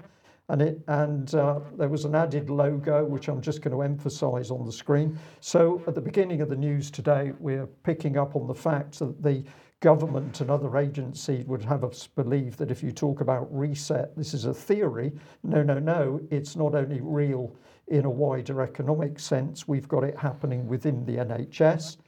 And, 0.51 0.63
it, 0.63 0.81
and 0.89 1.35
uh, 1.35 1.61
there 1.77 1.89
was 1.89 2.07
an 2.07 2.15
added 2.15 2.49
logo, 2.49 3.05
which 3.05 3.29
I'm 3.29 3.43
just 3.43 3.61
going 3.61 3.75
to 3.77 3.83
emphasize 3.83 4.51
on 4.51 4.65
the 4.65 4.73
screen. 4.73 5.19
So 5.41 5.83
at 5.87 5.95
the 5.95 6.01
beginning 6.01 6.41
of 6.41 6.49
the 6.49 6.57
news 6.57 6.91
today, 6.91 7.33
we're 7.39 7.67
picking 7.67 8.17
up 8.17 8.35
on 8.35 8.47
the 8.47 8.55
fact 8.55 8.99
that 9.01 9.23
the 9.23 9.45
government 9.81 10.41
and 10.41 10.51
other 10.51 10.77
agencies 10.77 11.45
would 11.47 11.63
have 11.65 11.85
us 11.85 12.07
believe 12.07 12.57
that 12.57 12.71
if 12.71 12.83
you 12.83 12.91
talk 12.91 13.21
about 13.21 13.47
reset, 13.57 14.17
this 14.17 14.35
is 14.35 14.47
a 14.47 14.55
theory. 14.55 15.13
No, 15.43 15.63
no, 15.63 15.79
no, 15.79 16.21
it's 16.31 16.57
not 16.57 16.75
only 16.75 17.01
real 17.01 17.55
in 17.87 18.05
a 18.05 18.11
wider 18.11 18.63
economic 18.63 19.19
sense, 19.19 19.69
we've 19.69 19.89
got 19.89 20.03
it 20.03 20.19
happening 20.19 20.67
within 20.67 21.05
the 21.05 21.17
NHS. 21.17 21.99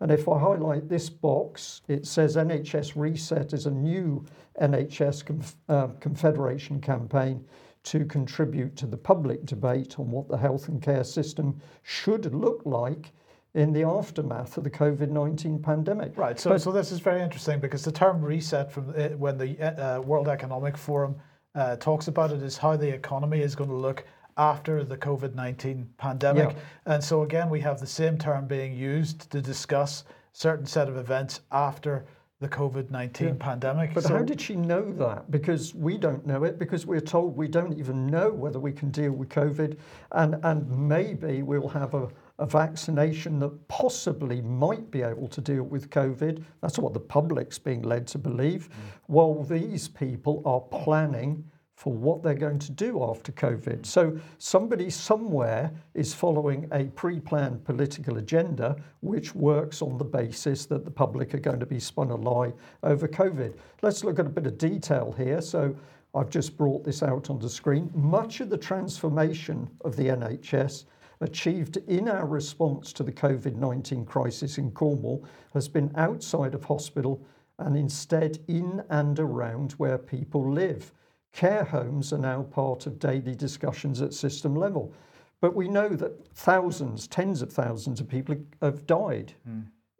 And 0.00 0.10
if 0.10 0.28
I 0.28 0.38
highlight 0.38 0.88
this 0.88 1.10
box, 1.10 1.82
it 1.86 2.06
says 2.06 2.36
NHS 2.36 2.92
Reset 2.96 3.52
is 3.52 3.66
a 3.66 3.70
new 3.70 4.24
NHS 4.60 5.24
conf- 5.24 5.56
uh, 5.68 5.88
Confederation 6.00 6.80
campaign 6.80 7.44
to 7.82 8.04
contribute 8.04 8.76
to 8.76 8.86
the 8.86 8.96
public 8.96 9.44
debate 9.46 9.98
on 9.98 10.10
what 10.10 10.28
the 10.28 10.36
health 10.36 10.68
and 10.68 10.82
care 10.82 11.04
system 11.04 11.60
should 11.82 12.34
look 12.34 12.62
like 12.64 13.12
in 13.54 13.72
the 13.72 13.82
aftermath 13.82 14.56
of 14.56 14.64
the 14.64 14.70
COVID 14.70 15.10
19 15.10 15.60
pandemic. 15.60 16.16
Right. 16.16 16.38
So, 16.38 16.56
so 16.56 16.70
this 16.70 16.92
is 16.92 17.00
very 17.00 17.20
interesting 17.20 17.58
because 17.58 17.84
the 17.84 17.92
term 17.92 18.22
reset 18.22 18.70
from 18.70 18.90
uh, 18.96 19.08
when 19.10 19.38
the 19.38 19.58
uh, 19.60 20.00
World 20.00 20.28
Economic 20.28 20.76
Forum 20.76 21.16
uh, 21.54 21.76
talks 21.76 22.08
about 22.08 22.30
it 22.30 22.42
is 22.42 22.56
how 22.56 22.76
the 22.76 22.88
economy 22.88 23.40
is 23.40 23.56
going 23.56 23.70
to 23.70 23.76
look 23.76 24.04
after 24.36 24.84
the 24.84 24.96
COVID 24.96 25.34
19 25.34 25.88
pandemic. 25.98 26.50
Yeah. 26.50 26.94
And 26.94 27.02
so, 27.02 27.22
again, 27.22 27.50
we 27.50 27.60
have 27.60 27.80
the 27.80 27.86
same 27.86 28.18
term 28.18 28.46
being 28.46 28.72
used 28.72 29.30
to 29.30 29.40
discuss 29.40 30.04
certain 30.32 30.66
set 30.66 30.88
of 30.88 30.96
events 30.96 31.40
after 31.50 32.06
the 32.40 32.48
COVID 32.48 32.90
19 32.90 33.36
pandemic. 33.36 33.92
But 33.92 34.04
So- 34.04 34.16
how 34.16 34.22
did 34.22 34.40
she 34.40 34.56
know 34.56 34.90
that? 34.94 35.30
Because 35.30 35.74
we 35.74 35.98
don't 35.98 36.26
know 36.26 36.44
it, 36.44 36.58
because 36.58 36.86
we're 36.86 37.00
told 37.00 37.36
we 37.36 37.48
don't 37.48 37.78
even 37.78 38.06
know 38.06 38.32
whether 38.32 38.58
we 38.58 38.72
can 38.72 38.90
deal 38.90 39.12
with 39.12 39.28
COVID. 39.28 39.76
And, 40.12 40.36
and 40.42 40.88
maybe 40.88 41.42
we'll 41.42 41.68
have 41.68 41.92
a, 41.92 42.08
a 42.38 42.46
vaccination 42.46 43.38
that 43.40 43.68
possibly 43.68 44.40
might 44.40 44.90
be 44.90 45.02
able 45.02 45.28
to 45.28 45.40
deal 45.42 45.64
with 45.64 45.90
COVID. 45.90 46.42
That's 46.62 46.78
what 46.78 46.94
the 46.94 47.00
public's 47.00 47.58
being 47.58 47.82
led 47.82 48.06
to 48.08 48.18
believe. 48.18 48.70
Mm. 48.70 48.74
While 49.06 49.42
these 49.44 49.88
people 49.88 50.42
are 50.46 50.60
planning 50.60 51.44
for 51.80 51.94
what 51.94 52.22
they're 52.22 52.34
going 52.34 52.58
to 52.58 52.72
do 52.72 53.02
after 53.02 53.32
COVID. 53.32 53.86
So 53.86 54.20
somebody 54.36 54.90
somewhere 54.90 55.72
is 55.94 56.12
following 56.12 56.68
a 56.72 56.84
pre-planned 56.84 57.64
political 57.64 58.18
agenda 58.18 58.76
which 59.00 59.34
works 59.34 59.80
on 59.80 59.96
the 59.96 60.04
basis 60.04 60.66
that 60.66 60.84
the 60.84 60.90
public 60.90 61.32
are 61.32 61.38
going 61.38 61.58
to 61.58 61.64
be 61.64 61.80
spun 61.80 62.10
a 62.10 62.16
lie 62.16 62.52
over 62.82 63.08
COVID. 63.08 63.56
Let's 63.80 64.04
look 64.04 64.18
at 64.18 64.26
a 64.26 64.28
bit 64.28 64.46
of 64.46 64.58
detail 64.58 65.14
here. 65.16 65.40
So 65.40 65.74
I've 66.14 66.28
just 66.28 66.54
brought 66.58 66.84
this 66.84 67.02
out 67.02 67.30
on 67.30 67.38
the 67.38 67.48
screen. 67.48 67.90
Much 67.94 68.40
of 68.40 68.50
the 68.50 68.58
transformation 68.58 69.66
of 69.80 69.96
the 69.96 70.08
NHS 70.08 70.84
achieved 71.22 71.78
in 71.88 72.10
our 72.10 72.26
response 72.26 72.92
to 72.92 73.02
the 73.02 73.12
COVID 73.12 73.56
19 73.56 74.04
crisis 74.04 74.58
in 74.58 74.70
Cornwall 74.72 75.24
has 75.54 75.66
been 75.66 75.90
outside 75.96 76.54
of 76.54 76.62
hospital 76.62 77.24
and 77.58 77.74
instead 77.74 78.38
in 78.48 78.82
and 78.90 79.18
around 79.18 79.72
where 79.72 79.96
people 79.96 80.52
live. 80.52 80.92
Care 81.32 81.64
homes 81.64 82.12
are 82.12 82.18
now 82.18 82.42
part 82.42 82.86
of 82.86 82.98
daily 82.98 83.34
discussions 83.34 84.02
at 84.02 84.12
system 84.12 84.54
level. 84.54 84.92
But 85.40 85.54
we 85.54 85.68
know 85.68 85.88
that 85.88 86.26
thousands, 86.34 87.06
tens 87.06 87.40
of 87.40 87.52
thousands 87.52 88.00
of 88.00 88.08
people 88.08 88.36
have 88.60 88.86
died 88.86 89.32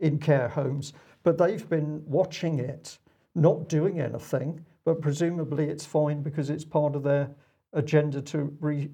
in 0.00 0.18
care 0.18 0.48
homes, 0.48 0.92
but 1.22 1.38
they've 1.38 1.68
been 1.68 2.02
watching 2.06 2.58
it, 2.58 2.98
not 3.34 3.68
doing 3.68 4.00
anything, 4.00 4.64
but 4.84 5.00
presumably 5.00 5.66
it's 5.66 5.86
fine 5.86 6.22
because 6.22 6.50
it's 6.50 6.64
part 6.64 6.94
of 6.94 7.02
their 7.02 7.30
agenda 7.72 8.20
to 8.20 8.54
re- 8.60 8.90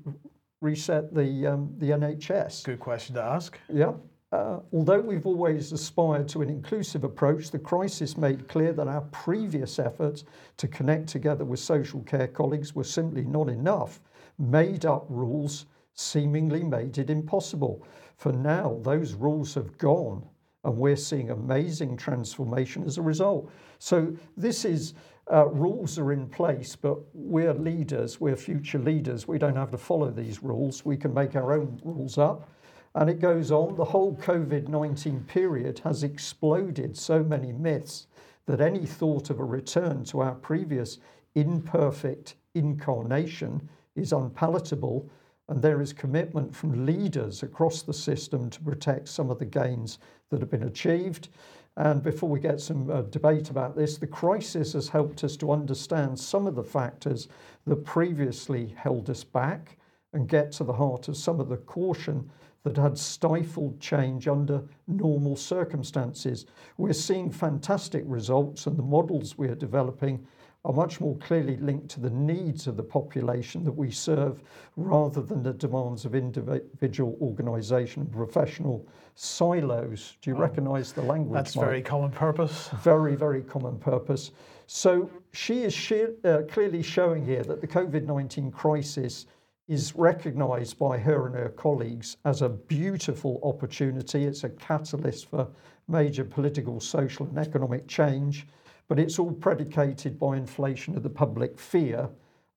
reset 0.61 1.14
the, 1.14 1.47
um, 1.47 1.72
the 1.78 1.91
NHS. 1.91 2.64
Good 2.64 2.80
question 2.80 3.14
to 3.16 3.22
ask. 3.22 3.59
Yeah. 3.72 3.93
Uh, 4.33 4.59
although 4.72 5.01
we've 5.01 5.27
always 5.27 5.70
aspired 5.70 6.29
to 6.29 6.43
an 6.43 6.51
inclusive 6.51 7.05
approach, 7.05 7.51
the 7.51 7.59
crisis 7.59 8.16
made 8.16 8.49
clear 8.49 8.72
that 8.72 8.89
our 8.89 9.03
previous 9.12 9.79
efforts 9.79 10.24
to 10.57 10.66
connect 10.66 11.09
together 11.09 11.45
with 11.45 11.61
social 11.61 12.01
care 12.01 12.27
colleagues 12.27 12.74
were 12.74 12.85
simply 12.85 13.22
not 13.22 13.49
enough. 13.49 14.01
Made 14.39 14.85
up 14.85 15.07
rules 15.09 15.66
seemingly 15.95 16.64
made 16.64 16.99
it 16.99 17.09
impossible. 17.09 17.87
For 18.16 18.33
now, 18.33 18.81
those 18.83 19.14
rules 19.14 19.55
have 19.55 19.79
gone, 19.79 20.24
and 20.64 20.77
we're 20.77 20.97
seeing 20.97 21.31
amazing 21.31 21.97
transformation 21.97 22.83
as 22.85 22.99
a 22.99 23.03
result. 23.03 23.51
So, 23.79 24.14
this 24.37 24.64
is 24.64 24.95
uh, 25.33 25.47
rules 25.49 25.99
are 25.99 26.12
in 26.12 26.29
place, 26.29 26.77
but 26.77 26.99
we're 27.14 27.55
leaders, 27.55 28.20
we're 28.20 28.37
future 28.37 28.79
leaders. 28.79 29.27
We 29.27 29.39
don't 29.39 29.57
have 29.57 29.70
to 29.72 29.79
follow 29.79 30.11
these 30.11 30.43
rules, 30.43 30.85
we 30.85 30.97
can 30.97 31.14
make 31.14 31.37
our 31.37 31.53
own 31.53 31.81
rules 31.85 32.18
up. 32.18 32.49
And 32.97 33.11
it 33.11 33.21
goes 33.21 33.53
on, 33.53 33.77
the 33.77 33.85
whole 33.85 34.17
COVID 34.17 34.69
19 34.69 35.25
period 35.25 35.81
has 35.81 36.03
exploded 36.03 36.97
so 36.97 37.23
many 37.23 37.53
myths 37.53 38.07
that 38.47 38.63
any 38.63 38.87
thought 38.87 39.29
of 39.29 39.39
a 39.39 39.45
return 39.45 40.03
to 40.05 40.21
our 40.21 40.35
previous 40.35 40.99
imperfect 41.35 42.37
incarnation 42.55 43.69
is 43.97 44.15
unpalatable, 44.15 45.11
and 45.51 45.61
there 45.61 45.83
is 45.83 45.93
commitment 45.93 46.57
from 46.57 46.87
leaders 46.87 47.43
across 47.43 47.83
the 47.83 47.93
system 47.93 48.49
to 48.49 48.63
protect 48.63 49.09
some 49.09 49.29
of 49.29 49.39
the 49.39 49.45
gains 49.45 49.99
that 50.31 50.41
have 50.41 50.51
been 50.51 50.63
achieved. 50.63 51.29
And 51.77 52.03
before 52.03 52.31
we 52.31 52.41
get 52.41 52.63
some 52.63 52.89
uh, 52.89 53.03
debate 53.03 53.51
about 53.51 53.77
this, 53.77 53.99
the 53.99 54.07
crisis 54.07 54.73
has 54.73 54.89
helped 54.89 55.23
us 55.23 55.37
to 55.37 55.53
understand 55.53 56.19
some 56.19 56.47
of 56.47 56.55
the 56.55 56.65
factors 56.65 57.29
that 57.67 57.85
previously 57.85 58.75
held 58.75 59.11
us 59.11 59.23
back 59.23 59.77
and 60.15 60.31
get 60.31 60.51
to 60.53 60.65
the 60.65 60.73
heart 60.73 61.09
of 61.09 61.17
some 61.19 61.41
of 61.41 61.51
the 61.51 61.59
caution 61.59 62.31
that 62.67 62.77
had 62.77 62.99
stifled 62.99 63.79
change 63.79 64.27
under 64.27 64.61
normal 64.89 65.37
circumstances. 65.37 66.47
We're 66.79 66.95
seeing 66.95 67.31
fantastic 67.31 68.03
results, 68.07 68.67
and 68.67 68.77
the 68.77 68.83
models 68.83 69.39
we 69.39 69.47
are 69.47 69.55
developing 69.55 70.27
are 70.64 70.73
much 70.73 71.01
more 71.01 71.17
clearly 71.19 71.57
linked 71.59 71.89
to 71.91 72.01
the 72.01 72.11
needs 72.11 72.67
of 72.67 72.77
the 72.77 72.83
population 72.83 73.62
that 73.62 73.71
we 73.71 73.89
serve 73.93 74.43
rather 74.75 75.23
than 75.23 75.45
the 75.45 75.53
demands 75.53 76.05
of 76.05 76.17
individual 76.17 77.17
organisation 77.21 78.03
and 78.03 78.11
professional 78.11 78.85
silos. 79.14 80.17
Do 80.21 80.31
you 80.31 80.37
oh, 80.37 80.41
recognise 80.41 80.93
the 80.93 81.03
language? 81.03 81.35
That's 81.35 81.55
Mike? 81.55 81.67
very 81.67 81.83
common 81.83 82.11
purpose. 82.11 82.69
Very, 82.83 83.14
very 83.14 83.43
common 83.43 83.79
purpose. 83.79 84.33
So 84.67 85.09
she 85.33 85.62
is 85.62 85.93
uh, 86.25 86.43
clearly 86.51 86.83
showing 86.83 87.25
here 87.25 87.45
that 87.45 87.61
the 87.61 87.69
COVID 87.69 88.05
19 88.05 88.51
crisis 88.51 89.27
is 89.69 89.95
recognised 89.97 90.79
by 90.79 90.97
her 90.97 91.27
and 91.27 91.35
her 91.35 91.49
colleagues 91.49 92.17
as 92.25 92.43
a 92.43 92.49
beautiful 92.49 93.41
opportunity. 93.43 94.25
It's 94.25 94.45
a 94.45 94.51
catalyst 94.51 95.29
for 95.29 95.49
major 95.89 96.25
political, 96.25 96.81
social, 96.81 97.27
and 97.27 97.39
economic 97.39 97.89
change, 97.89 98.47
but 98.89 98.99
it's 98.99 99.19
all 99.19 99.33
predicated 99.33 100.19
by 100.19 100.37
inflation 100.37 100.97
of 100.97 101.03
the 101.03 101.11
public 101.11 101.59
fear 101.59 102.09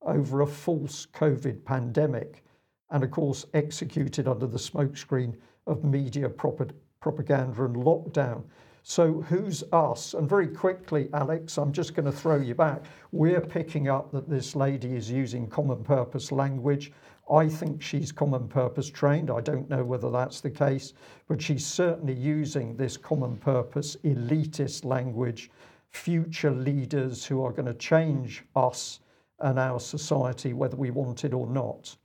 over 0.02 0.42
a 0.42 0.46
false 0.46 1.06
COVID 1.12 1.64
pandemic, 1.64 2.44
and 2.90 3.02
of 3.02 3.10
course, 3.10 3.44
executed 3.54 4.28
under 4.28 4.46
the 4.46 4.58
smokescreen 4.58 5.34
of 5.66 5.84
media 5.84 6.28
propaganda 6.28 7.64
and 7.64 7.76
lockdown. 7.76 8.44
So, 8.82 9.20
who's 9.22 9.62
us? 9.72 10.14
And 10.14 10.28
very 10.28 10.48
quickly, 10.48 11.10
Alex, 11.12 11.58
I'm 11.58 11.72
just 11.72 11.94
going 11.94 12.06
to 12.06 12.12
throw 12.12 12.40
you 12.40 12.54
back. 12.54 12.82
We're 13.12 13.40
picking 13.40 13.88
up 13.88 14.10
that 14.12 14.28
this 14.28 14.56
lady 14.56 14.96
is 14.96 15.10
using 15.10 15.46
common 15.48 15.84
purpose 15.84 16.32
language. 16.32 16.92
I 17.30 17.46
think 17.48 17.82
she's 17.82 18.10
common 18.10 18.48
purpose 18.48 18.88
trained. 18.88 19.30
I 19.30 19.40
don't 19.40 19.68
know 19.68 19.84
whether 19.84 20.10
that's 20.10 20.40
the 20.40 20.50
case, 20.50 20.94
but 21.28 21.40
she's 21.40 21.64
certainly 21.64 22.14
using 22.14 22.76
this 22.76 22.96
common 22.96 23.36
purpose 23.36 23.96
elitist 24.02 24.84
language. 24.84 25.50
Future 25.90 26.50
leaders 26.50 27.24
who 27.24 27.44
are 27.44 27.52
going 27.52 27.66
to 27.66 27.74
change 27.74 28.44
us 28.56 29.00
and 29.40 29.58
our 29.58 29.78
society, 29.78 30.54
whether 30.54 30.76
we 30.76 30.90
want 30.90 31.24
it 31.24 31.34
or 31.34 31.46
not. 31.46 31.96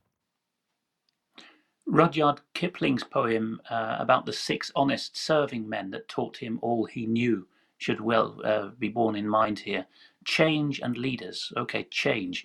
Rudyard 1.88 2.40
Kipling's 2.52 3.04
poem 3.04 3.60
uh, 3.70 3.96
about 4.00 4.26
the 4.26 4.32
six 4.32 4.72
honest 4.74 5.16
serving 5.16 5.68
men 5.68 5.92
that 5.92 6.08
taught 6.08 6.36
him 6.36 6.58
all 6.60 6.84
he 6.84 7.06
knew 7.06 7.46
should 7.78 8.00
well 8.00 8.40
uh, 8.44 8.70
be 8.78 8.88
borne 8.88 9.14
in 9.14 9.28
mind 9.28 9.60
here. 9.60 9.86
Change 10.24 10.80
and 10.80 10.96
leaders. 10.96 11.52
Okay, 11.56 11.84
change. 11.84 12.44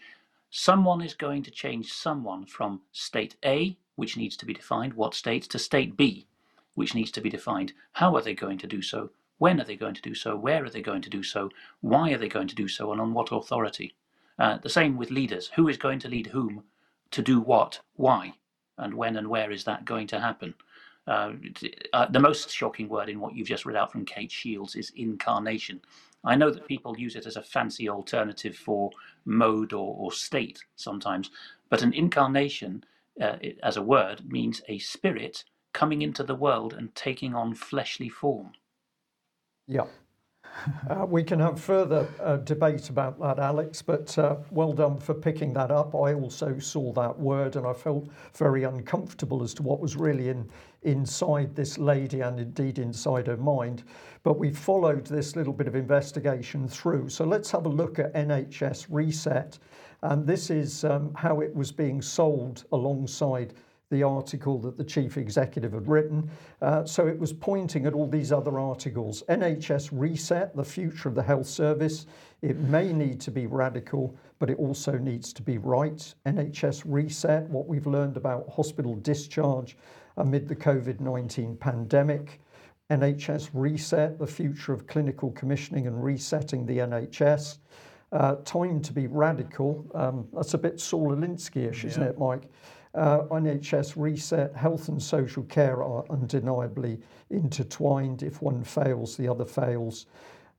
Someone 0.52 1.02
is 1.02 1.16
going 1.16 1.42
to 1.42 1.50
change 1.50 1.92
someone 1.92 2.46
from 2.46 2.82
state 2.92 3.36
A, 3.44 3.76
which 3.96 4.16
needs 4.16 4.38
to 4.38 4.46
be 4.46 4.54
defined, 4.54 4.94
what 4.94 5.16
state, 5.16 5.44
to 5.44 5.58
state 5.58 5.98
B, 5.98 6.28
which 6.76 6.94
needs 6.94 7.10
to 7.12 7.22
be 7.22 7.30
defined. 7.30 7.74
How 7.94 8.16
are 8.16 8.22
they 8.22 8.36
going 8.36 8.60
to 8.60 8.68
do 8.68 8.84
so? 8.84 9.10
When 9.40 9.60
are 9.60 9.66
they 9.66 9.76
going 9.76 9.96
to 9.96 10.02
do 10.04 10.14
so? 10.14 10.36
Where 10.36 10.64
are 10.64 10.70
they 10.70 10.84
going 10.84 11.02
to 11.02 11.10
do 11.10 11.24
so? 11.24 11.50
Why 11.80 12.12
are 12.12 12.18
they 12.20 12.30
going 12.30 12.48
to 12.50 12.56
do 12.56 12.68
so? 12.68 12.92
And 12.92 13.02
on 13.02 13.14
what 13.16 13.32
authority? 13.32 13.96
Uh, 14.38 14.60
the 14.60 14.70
same 14.70 14.98
with 14.98 15.10
leaders. 15.10 15.50
Who 15.56 15.68
is 15.68 15.78
going 15.78 15.98
to 16.00 16.10
lead 16.10 16.28
whom 16.28 16.64
to 17.10 17.24
do 17.24 17.40
what? 17.40 17.80
Why? 17.96 18.34
And 18.78 18.94
when 18.94 19.18
and 19.18 19.28
where 19.28 19.52
is 19.52 19.64
that 19.66 19.86
going 19.86 20.08
to 20.08 20.20
happen? 20.20 20.54
Uh, 21.08 21.34
uh, 21.94 22.06
the 22.08 22.20
most 22.20 22.50
shocking 22.50 22.88
word 22.88 23.10
in 23.10 23.20
what 23.20 23.36
you've 23.36 23.48
just 23.48 23.66
read 23.66 23.76
out 23.76 23.92
from 23.92 24.06
Kate 24.06 24.32
Shields 24.32 24.76
is 24.76 24.92
incarnation. 24.96 25.82
I 26.24 26.36
know 26.36 26.52
that 26.52 26.68
people 26.68 26.98
use 27.00 27.16
it 27.16 27.26
as 27.26 27.38
a 27.38 27.42
fancy 27.42 27.90
alternative 27.90 28.56
for 28.56 28.92
mode 29.26 29.74
or, 29.74 29.96
or 29.98 30.12
state 30.12 30.64
sometimes, 30.76 31.32
but 31.70 31.82
an 31.82 31.94
incarnation 31.94 32.84
uh, 33.20 33.38
as 33.64 33.78
a 33.78 33.82
word 33.82 34.24
means 34.32 34.62
a 34.68 34.78
spirit 34.80 35.44
coming 35.74 36.02
into 36.02 36.24
the 36.24 36.36
world 36.36 36.74
and 36.74 36.94
taking 36.96 37.34
on 37.34 37.56
fleshly 37.56 38.10
form. 38.10 38.52
Yeah. 39.68 39.86
Uh, 40.90 41.06
we 41.06 41.24
can 41.24 41.40
have 41.40 41.60
further 41.60 42.08
uh, 42.20 42.38
debate 42.38 42.90
about 42.90 43.20
that, 43.20 43.40
Alex, 43.40 43.82
but 43.82 44.18
uh, 44.18 44.36
well 44.52 44.74
done 44.74 44.98
for 44.98 45.14
picking 45.14 45.54
that 45.54 45.72
up. 45.72 45.96
I 45.96 46.14
also 46.14 46.60
saw 46.60 46.92
that 46.94 47.18
word 47.18 47.56
and 47.56 47.66
I 47.66 47.74
felt 47.74 48.08
very 48.36 48.64
uncomfortable 48.64 49.44
as 49.44 49.54
to 49.56 49.64
what 49.64 49.80
was 49.80 49.96
really 49.96 50.30
in, 50.30 50.48
inside 50.84 51.56
this 51.56 51.78
lady 51.78 52.22
and 52.22 52.40
indeed 52.40 52.80
inside 52.80 53.28
her 53.28 53.38
mind. 53.38 53.84
But 54.24 54.38
we 54.40 54.52
followed 54.52 55.06
this 55.06 55.36
little 55.36 55.54
bit 55.54 55.68
of 55.68 55.76
investigation 55.76 56.68
through. 56.68 57.10
So 57.10 57.26
let's 57.26 57.50
have 57.52 57.66
a 57.66 57.70
look 57.70 57.98
at 58.00 58.14
NHS 58.14 58.88
Reset. 58.90 59.58
And 60.04 60.26
this 60.26 60.50
is 60.50 60.84
um, 60.84 61.14
how 61.16 61.42
it 61.42 61.56
was 61.56 61.72
being 61.72 62.02
sold 62.02 62.66
alongside 62.72 63.54
the 63.92 64.02
article 64.02 64.58
that 64.60 64.78
the 64.78 64.84
chief 64.84 65.18
executive 65.18 65.74
had 65.74 65.88
written. 65.88 66.30
Uh, 66.62 66.84
so 66.86 67.08
it 67.08 67.20
was 67.20 67.34
pointing 67.34 67.86
at 67.86 67.94
all 67.94 68.08
these 68.08 68.32
other 68.32 68.60
articles. 68.60 69.24
NHS 69.30 69.90
Reset, 69.92 70.56
the 70.56 70.64
future 70.64 71.10
of 71.10 71.16
the 71.16 71.22
health 71.22 71.48
service. 71.48 72.08
It 72.42 72.58
may 72.58 72.92
need 72.92 73.22
to 73.22 73.32
be 73.32 73.46
radical, 73.46 74.16
but 74.40 74.50
it 74.50 74.58
also 74.58 74.98
needs 74.98 75.32
to 75.34 75.44
be 75.44 75.60
right. 75.60 76.14
NHS 76.26 76.84
Reset, 76.86 77.44
what 77.50 77.68
we've 77.68 77.86
learned 77.86 78.18
about 78.18 78.50
hospital 78.50 78.96
discharge 78.96 79.78
amid 80.18 80.48
the 80.48 80.56
COVID 80.56 81.00
19 81.00 81.58
pandemic. 81.58 82.42
NHS 82.90 83.50
Reset, 83.54 84.18
the 84.18 84.28
future 84.28 84.74
of 84.74 84.88
clinical 84.88 85.32
commissioning 85.32 85.88
and 85.88 86.04
resetting 86.04 86.66
the 86.66 86.80
NHS. 86.80 87.60
Uh, 88.12 88.36
time 88.44 88.82
to 88.82 88.92
be 88.92 89.08
radical. 89.08 89.86
Um, 89.96 90.28
that's 90.34 90.54
a 90.54 90.58
bit 90.58 90.82
Saul 90.82 91.16
Alinsky-ish, 91.16 91.86
isn't 91.86 92.04
it, 92.04 92.20
Mike? 92.20 92.44
Uh, 92.94 93.22
NHS 93.32 93.94
reset, 93.96 94.54
health 94.56 94.90
and 94.90 95.02
social 95.02 95.44
care 95.44 95.82
are 95.82 96.04
undeniably 96.10 97.00
intertwined. 97.30 98.22
If 98.22 98.42
one 98.42 98.64
fails, 98.64 99.16
the 99.16 99.30
other 99.30 99.46
fails. 99.46 100.08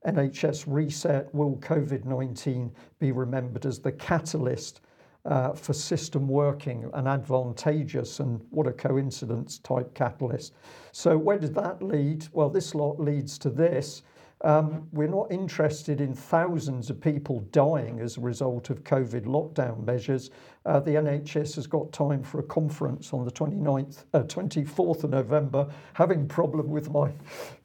NHS 0.06 0.64
reset, 0.66 1.32
will 1.34 1.56
COVID 1.58 2.04
19 2.04 2.72
be 2.98 3.12
remembered 3.12 3.66
as 3.66 3.78
the 3.78 3.92
catalyst 3.92 4.80
uh, 5.24 5.52
for 5.52 5.72
system 5.72 6.26
working, 6.26 6.90
an 6.94 7.06
advantageous 7.06 8.18
and 8.18 8.40
what 8.50 8.66
a 8.66 8.72
coincidence 8.72 9.58
type 9.58 9.94
catalyst? 9.94 10.54
So, 10.90 11.16
where 11.16 11.38
did 11.38 11.54
that 11.54 11.82
lead? 11.82 12.26
Well, 12.32 12.48
this 12.48 12.74
lot 12.74 12.98
leads 12.98 13.38
to 13.38 13.50
this. 13.50 14.02
Um, 14.42 14.88
we're 14.92 15.06
not 15.06 15.30
interested 15.30 16.00
in 16.00 16.14
thousands 16.14 16.90
of 16.90 17.00
people 17.00 17.40
dying 17.52 18.00
as 18.00 18.16
a 18.16 18.20
result 18.20 18.70
of 18.70 18.82
COVID 18.82 19.24
lockdown 19.24 19.84
measures. 19.84 20.30
Uh, 20.66 20.80
the 20.80 20.92
NHS 20.92 21.54
has 21.54 21.66
got 21.68 21.92
time 21.92 22.24
for 22.24 22.40
a 22.40 22.42
conference 22.42 23.12
on 23.12 23.24
the 23.24 23.30
29th, 23.30 24.04
uh, 24.14 24.22
24th 24.24 25.04
of 25.04 25.10
November. 25.10 25.68
Having 25.94 26.26
problem 26.26 26.68
with 26.70 26.90
my 26.90 27.12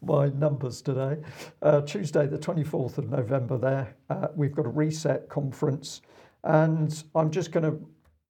my 0.03 0.29
numbers 0.29 0.81
today. 0.81 1.17
Uh, 1.63 1.81
Tuesday, 1.81 2.27
the 2.27 2.37
24th 2.37 2.99
of 2.99 3.09
November. 3.09 3.57
There, 3.57 3.95
uh, 4.11 4.27
we've 4.35 4.53
got 4.53 4.67
a 4.67 4.69
reset 4.69 5.29
conference, 5.29 6.01
and 6.43 7.03
I'm 7.15 7.31
just 7.31 7.51
going 7.51 7.63
to 7.63 7.79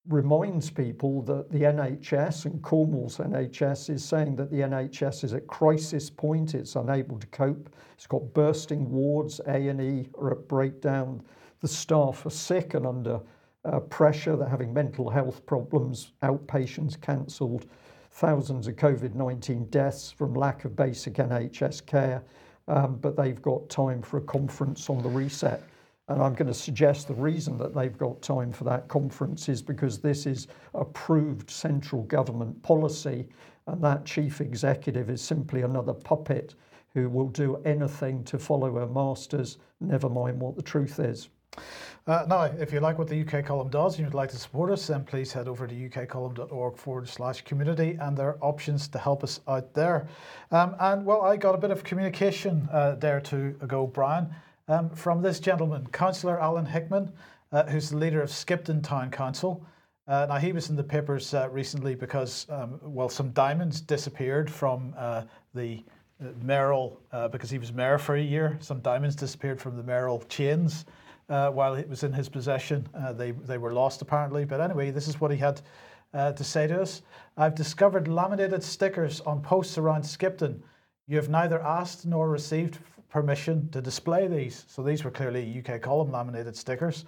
reminds 0.07 0.69
people 0.69 1.21
that 1.23 1.51
the 1.51 1.59
NHS 1.59 2.45
and 2.45 2.61
Cornwall's 2.61 3.17
NHS 3.17 3.89
is 3.89 4.03
saying 4.03 4.35
that 4.37 4.49
the 4.49 4.57
NHS 4.57 5.23
is 5.25 5.33
at 5.33 5.47
crisis 5.47 6.09
point. 6.09 6.55
It's 6.55 6.75
unable 6.75 7.19
to 7.19 7.27
cope. 7.27 7.69
It's 7.93 8.07
got 8.07 8.33
bursting 8.33 8.89
wards. 8.89 9.41
A 9.47 9.67
and 9.67 9.81
E 9.81 10.09
are 10.17 10.31
at 10.31 10.47
breakdown. 10.47 11.21
The 11.59 11.67
staff 11.67 12.25
are 12.25 12.31
sick 12.31 12.73
and 12.73 12.85
under 12.85 13.19
uh, 13.65 13.79
pressure. 13.81 14.35
They're 14.35 14.47
having 14.47 14.73
mental 14.73 15.09
health 15.09 15.45
problems. 15.45 16.13
Outpatients 16.23 16.99
cancelled. 16.99 17.65
Thousands 18.11 18.67
of 18.67 18.75
COVID 18.75 19.13
19 19.13 19.65
deaths 19.65 20.11
from 20.11 20.33
lack 20.33 20.63
of 20.63 20.75
basic 20.75 21.15
NHS 21.15 21.85
care. 21.85 22.23
Um, 22.69 22.97
but 22.97 23.15
they've 23.15 23.41
got 23.41 23.69
time 23.69 24.01
for 24.01 24.17
a 24.17 24.21
conference 24.21 24.89
on 24.89 25.01
the 25.01 25.09
reset. 25.09 25.63
And 26.09 26.21
I'm 26.21 26.33
going 26.33 26.47
to 26.47 26.53
suggest 26.53 27.07
the 27.07 27.13
reason 27.13 27.57
that 27.57 27.75
they've 27.75 27.97
got 27.97 28.21
time 28.21 28.51
for 28.51 28.63
that 28.63 28.87
conference 28.87 29.49
is 29.49 29.61
because 29.61 29.99
this 29.99 30.25
is 30.25 30.47
approved 30.73 31.49
central 31.49 32.03
government 32.03 32.61
policy, 32.63 33.27
and 33.67 33.83
that 33.83 34.05
chief 34.05 34.39
executive 34.39 35.09
is 35.09 35.21
simply 35.21 35.63
another 35.63 35.93
puppet 35.93 36.55
who 36.93 37.09
will 37.09 37.27
do 37.27 37.57
anything 37.65 38.23
to 38.23 38.39
follow 38.39 38.73
her 38.75 38.87
masters, 38.87 39.57
never 39.81 40.09
mind 40.09 40.39
what 40.39 40.55
the 40.55 40.61
truth 40.61 40.99
is. 40.99 41.29
Uh, 42.07 42.25
now, 42.29 42.43
if 42.43 42.71
you 42.71 42.79
like 42.79 42.97
what 42.97 43.09
the 43.09 43.21
UK 43.21 43.45
column 43.45 43.69
does 43.69 43.97
and 43.97 44.05
you'd 44.05 44.13
like 44.13 44.29
to 44.29 44.37
support 44.37 44.71
us, 44.71 44.87
then 44.87 45.03
please 45.03 45.33
head 45.33 45.47
over 45.47 45.67
to 45.67 45.75
ukcolumn.org 45.75 46.77
forward 46.77 47.07
slash 47.07 47.41
community 47.41 47.97
and 47.99 48.17
there 48.17 48.29
are 48.29 48.37
options 48.41 48.87
to 48.87 48.97
help 48.97 49.23
us 49.23 49.41
out 49.47 49.73
there. 49.73 50.07
Um, 50.51 50.75
and 50.79 51.05
well, 51.05 51.23
I 51.23 51.35
got 51.35 51.53
a 51.53 51.57
bit 51.57 51.71
of 51.71 51.83
communication 51.83 52.69
uh, 52.71 52.95
there 52.95 53.19
to 53.21 53.55
ago, 53.59 53.85
Brian, 53.85 54.33
um, 54.67 54.89
from 54.89 55.21
this 55.21 55.39
gentleman, 55.39 55.87
Councillor 55.91 56.39
Alan 56.39 56.65
Hickman, 56.65 57.11
uh, 57.51 57.63
who's 57.63 57.89
the 57.89 57.97
leader 57.97 58.21
of 58.21 58.29
Skipton 58.29 58.81
Town 58.81 59.09
Council. 59.09 59.65
Uh, 60.07 60.25
now, 60.29 60.37
he 60.37 60.53
was 60.53 60.69
in 60.69 60.75
the 60.75 60.83
papers 60.83 61.33
uh, 61.33 61.49
recently 61.49 61.95
because, 61.95 62.45
um, 62.49 62.79
well, 62.81 63.09
some 63.09 63.31
diamonds 63.31 63.81
disappeared 63.81 64.49
from 64.49 64.93
uh, 64.97 65.23
the 65.53 65.83
mayoral, 66.41 66.99
because 67.31 67.49
he 67.49 67.59
was 67.59 67.71
mayor 67.71 67.97
for 67.97 68.15
a 68.15 68.21
year. 68.21 68.57
Some 68.59 68.79
diamonds 68.79 69.15
disappeared 69.15 69.61
from 69.61 69.77
the 69.77 69.83
mayoral 69.83 70.21
chains 70.29 70.85
uh, 71.29 71.49
while 71.51 71.75
it 71.75 71.87
was 71.87 72.03
in 72.03 72.13
his 72.13 72.29
possession. 72.29 72.87
Uh, 72.93 73.13
they, 73.13 73.31
they 73.31 73.57
were 73.57 73.73
lost 73.73 74.01
apparently. 74.01 74.45
But 74.45 74.61
anyway, 74.61 74.91
this 74.91 75.07
is 75.07 75.19
what 75.19 75.31
he 75.31 75.37
had 75.37 75.61
uh, 76.13 76.31
to 76.33 76.43
say 76.43 76.67
to 76.67 76.81
us. 76.81 77.01
I've 77.35 77.55
discovered 77.55 78.07
laminated 78.07 78.63
stickers 78.63 79.21
on 79.21 79.41
posts 79.41 79.77
around 79.77 80.03
Skipton. 80.03 80.63
You 81.07 81.17
have 81.17 81.29
neither 81.29 81.61
asked 81.61 82.05
nor 82.05 82.29
received 82.29 82.79
permission 83.09 83.69
to 83.69 83.81
display 83.81 84.27
these. 84.27 84.65
So 84.67 84.83
these 84.83 85.03
were 85.03 85.11
clearly 85.11 85.63
UK 85.65 85.81
column 85.81 86.11
laminated 86.11 86.55
stickers. 86.55 87.05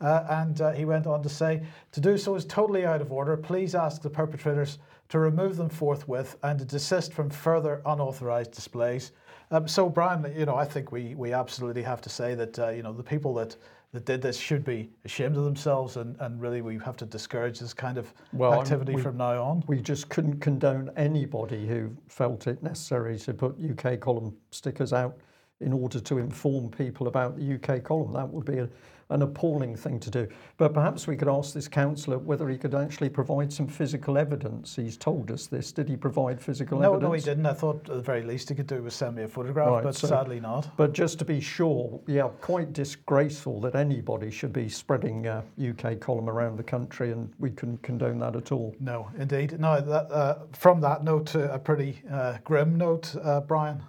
Uh, 0.00 0.24
and 0.30 0.60
uh, 0.60 0.72
he 0.72 0.84
went 0.84 1.06
on 1.06 1.22
to 1.22 1.28
say, 1.28 1.62
to 1.92 2.00
do 2.00 2.18
so 2.18 2.34
is 2.34 2.44
totally 2.44 2.84
out 2.84 3.00
of 3.00 3.12
order. 3.12 3.36
Please 3.36 3.74
ask 3.74 4.02
the 4.02 4.10
perpetrators 4.10 4.78
to 5.10 5.18
remove 5.18 5.56
them 5.56 5.68
forthwith 5.68 6.36
and 6.42 6.58
to 6.58 6.64
desist 6.64 7.12
from 7.12 7.30
further 7.30 7.82
unauthorized 7.86 8.50
displays. 8.50 9.12
Um, 9.52 9.68
so, 9.68 9.88
Brian, 9.88 10.32
you 10.36 10.46
know, 10.46 10.56
I 10.56 10.64
think 10.64 10.90
we 10.90 11.14
we 11.14 11.34
absolutely 11.34 11.82
have 11.82 12.00
to 12.00 12.08
say 12.08 12.34
that 12.34 12.58
uh, 12.58 12.70
you 12.70 12.82
know 12.82 12.94
the 12.94 13.02
people 13.02 13.34
that 13.34 13.54
that 13.92 14.06
did 14.06 14.22
this 14.22 14.38
should 14.38 14.64
be 14.64 14.88
ashamed 15.04 15.36
of 15.36 15.44
themselves, 15.44 15.98
and, 15.98 16.16
and 16.20 16.40
really 16.40 16.62
we 16.62 16.78
have 16.78 16.96
to 16.96 17.04
discourage 17.04 17.60
this 17.60 17.74
kind 17.74 17.98
of 17.98 18.12
well, 18.32 18.58
activity 18.58 18.94
we, 18.94 19.02
from 19.02 19.18
now 19.18 19.42
on. 19.42 19.62
We 19.66 19.82
just 19.82 20.08
couldn't 20.08 20.40
condone 20.40 20.90
anybody 20.96 21.66
who 21.66 21.94
felt 22.08 22.46
it 22.46 22.62
necessary 22.62 23.18
to 23.18 23.34
put 23.34 23.54
UK 23.60 24.00
column 24.00 24.34
stickers 24.50 24.94
out 24.94 25.18
in 25.62 25.72
order 25.72 26.00
to 26.00 26.18
inform 26.18 26.70
people 26.70 27.08
about 27.08 27.36
the 27.36 27.54
UK 27.54 27.82
column. 27.82 28.12
That 28.12 28.28
would 28.28 28.44
be 28.44 28.58
a, 28.58 28.68
an 29.12 29.22
appalling 29.22 29.76
thing 29.76 30.00
to 30.00 30.10
do. 30.10 30.26
But 30.56 30.72
perhaps 30.72 31.06
we 31.06 31.16
could 31.16 31.28
ask 31.28 31.52
this 31.52 31.68
councillor 31.68 32.18
whether 32.18 32.48
he 32.48 32.56
could 32.56 32.74
actually 32.74 33.10
provide 33.10 33.52
some 33.52 33.68
physical 33.68 34.16
evidence. 34.16 34.76
He's 34.76 34.96
told 34.96 35.30
us 35.30 35.46
this. 35.46 35.70
Did 35.72 35.88
he 35.88 35.96
provide 35.96 36.40
physical 36.40 36.78
no, 36.78 36.94
evidence? 36.94 37.08
No, 37.08 37.12
he 37.12 37.20
didn't. 37.20 37.46
I 37.46 37.52
thought 37.52 37.88
at 37.90 37.96
the 37.96 38.02
very 38.02 38.22
least 38.22 38.48
he 38.48 38.54
could 38.54 38.66
do 38.66 38.82
was 38.82 38.94
send 38.94 39.16
me 39.16 39.22
a 39.24 39.28
photograph, 39.28 39.68
right, 39.68 39.84
but 39.84 39.94
so, 39.94 40.08
sadly 40.08 40.40
not. 40.40 40.68
But 40.76 40.92
just 40.92 41.18
to 41.20 41.24
be 41.24 41.40
sure, 41.40 42.00
yeah, 42.06 42.28
quite 42.40 42.72
disgraceful 42.72 43.60
that 43.60 43.74
anybody 43.74 44.30
should 44.30 44.52
be 44.52 44.68
spreading 44.68 45.26
uh, 45.26 45.42
UK 45.62 46.00
column 46.00 46.28
around 46.28 46.56
the 46.56 46.62
country, 46.62 47.12
and 47.12 47.32
we 47.38 47.50
couldn't 47.50 47.82
condone 47.82 48.18
that 48.20 48.34
at 48.34 48.50
all. 48.50 48.74
No, 48.80 49.10
indeed. 49.18 49.58
No, 49.60 49.80
that, 49.80 50.10
uh, 50.10 50.38
from 50.52 50.80
that 50.80 51.04
note 51.04 51.26
to 51.26 51.52
a 51.52 51.58
pretty 51.58 52.02
uh, 52.10 52.38
grim 52.44 52.76
note, 52.76 53.14
uh, 53.22 53.40
Brian. 53.40 53.82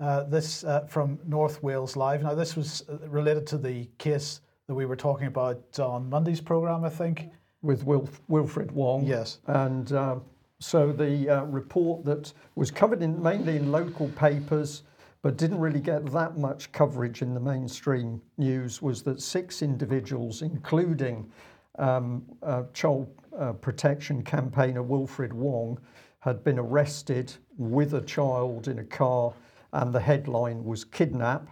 Uh, 0.00 0.22
this 0.24 0.64
uh, 0.64 0.80
from 0.88 1.18
North 1.26 1.62
Wales 1.62 1.94
Live. 1.94 2.22
Now, 2.22 2.34
this 2.34 2.56
was 2.56 2.84
related 3.06 3.46
to 3.48 3.58
the 3.58 3.86
case 3.98 4.40
that 4.66 4.74
we 4.74 4.86
were 4.86 4.96
talking 4.96 5.26
about 5.26 5.78
on 5.78 6.08
Monday's 6.08 6.40
program, 6.40 6.84
I 6.84 6.88
think. 6.88 7.28
With 7.60 7.84
Wilf- 7.84 8.22
Wilfred 8.28 8.72
Wong. 8.72 9.04
Yes. 9.04 9.40
And 9.46 9.92
um, 9.92 10.22
so 10.58 10.92
the 10.92 11.28
uh, 11.28 11.42
report 11.44 12.06
that 12.06 12.32
was 12.54 12.70
covered 12.70 13.02
in 13.02 13.22
mainly 13.22 13.56
in 13.56 13.70
local 13.70 14.08
papers, 14.10 14.84
but 15.20 15.36
didn't 15.36 15.58
really 15.58 15.80
get 15.80 16.10
that 16.12 16.38
much 16.38 16.72
coverage 16.72 17.20
in 17.20 17.34
the 17.34 17.40
mainstream 17.40 18.22
news, 18.38 18.80
was 18.80 19.02
that 19.02 19.20
six 19.20 19.60
individuals, 19.60 20.40
including 20.40 21.30
um, 21.78 22.22
uh, 22.42 22.62
child 22.72 23.06
uh, 23.38 23.52
protection 23.52 24.22
campaigner 24.22 24.82
Wilfred 24.82 25.34
Wong, 25.34 25.78
had 26.20 26.42
been 26.42 26.58
arrested 26.58 27.34
with 27.58 27.92
a 27.92 28.00
child 28.02 28.68
in 28.68 28.78
a 28.78 28.84
car, 28.84 29.34
and 29.72 29.92
the 29.92 30.00
headline 30.00 30.64
was 30.64 30.84
kidnap. 30.84 31.48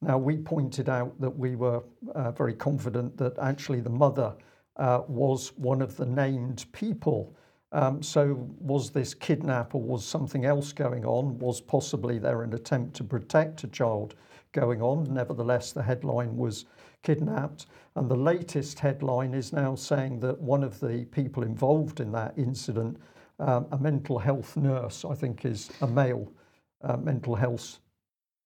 Now, 0.00 0.18
we 0.18 0.36
pointed 0.36 0.88
out 0.88 1.18
that 1.20 1.30
we 1.30 1.54
were 1.54 1.82
uh, 2.14 2.32
very 2.32 2.54
confident 2.54 3.16
that 3.18 3.38
actually 3.38 3.80
the 3.80 3.90
mother 3.90 4.34
uh, 4.76 5.02
was 5.06 5.52
one 5.56 5.80
of 5.80 5.96
the 5.96 6.06
named 6.06 6.66
people. 6.72 7.36
Um, 7.70 8.02
so, 8.02 8.48
was 8.58 8.90
this 8.90 9.14
kidnap 9.14 9.74
or 9.74 9.80
was 9.80 10.04
something 10.04 10.44
else 10.44 10.72
going 10.72 11.04
on? 11.04 11.38
Was 11.38 11.60
possibly 11.60 12.18
there 12.18 12.42
an 12.42 12.52
attempt 12.52 12.94
to 12.96 13.04
protect 13.04 13.64
a 13.64 13.68
child 13.68 14.14
going 14.52 14.82
on? 14.82 15.04
Nevertheless, 15.12 15.72
the 15.72 15.82
headline 15.82 16.36
was 16.36 16.66
kidnapped. 17.02 17.66
And 17.94 18.10
the 18.10 18.16
latest 18.16 18.78
headline 18.78 19.34
is 19.34 19.52
now 19.52 19.74
saying 19.74 20.20
that 20.20 20.40
one 20.40 20.64
of 20.64 20.80
the 20.80 21.06
people 21.12 21.42
involved 21.42 22.00
in 22.00 22.12
that 22.12 22.34
incident, 22.36 22.98
um, 23.38 23.66
a 23.72 23.78
mental 23.78 24.18
health 24.18 24.56
nurse, 24.56 25.04
I 25.04 25.14
think 25.14 25.44
is 25.44 25.70
a 25.80 25.86
male 25.86 26.30
uh, 26.82 26.96
mental 26.96 27.34
health 27.34 27.78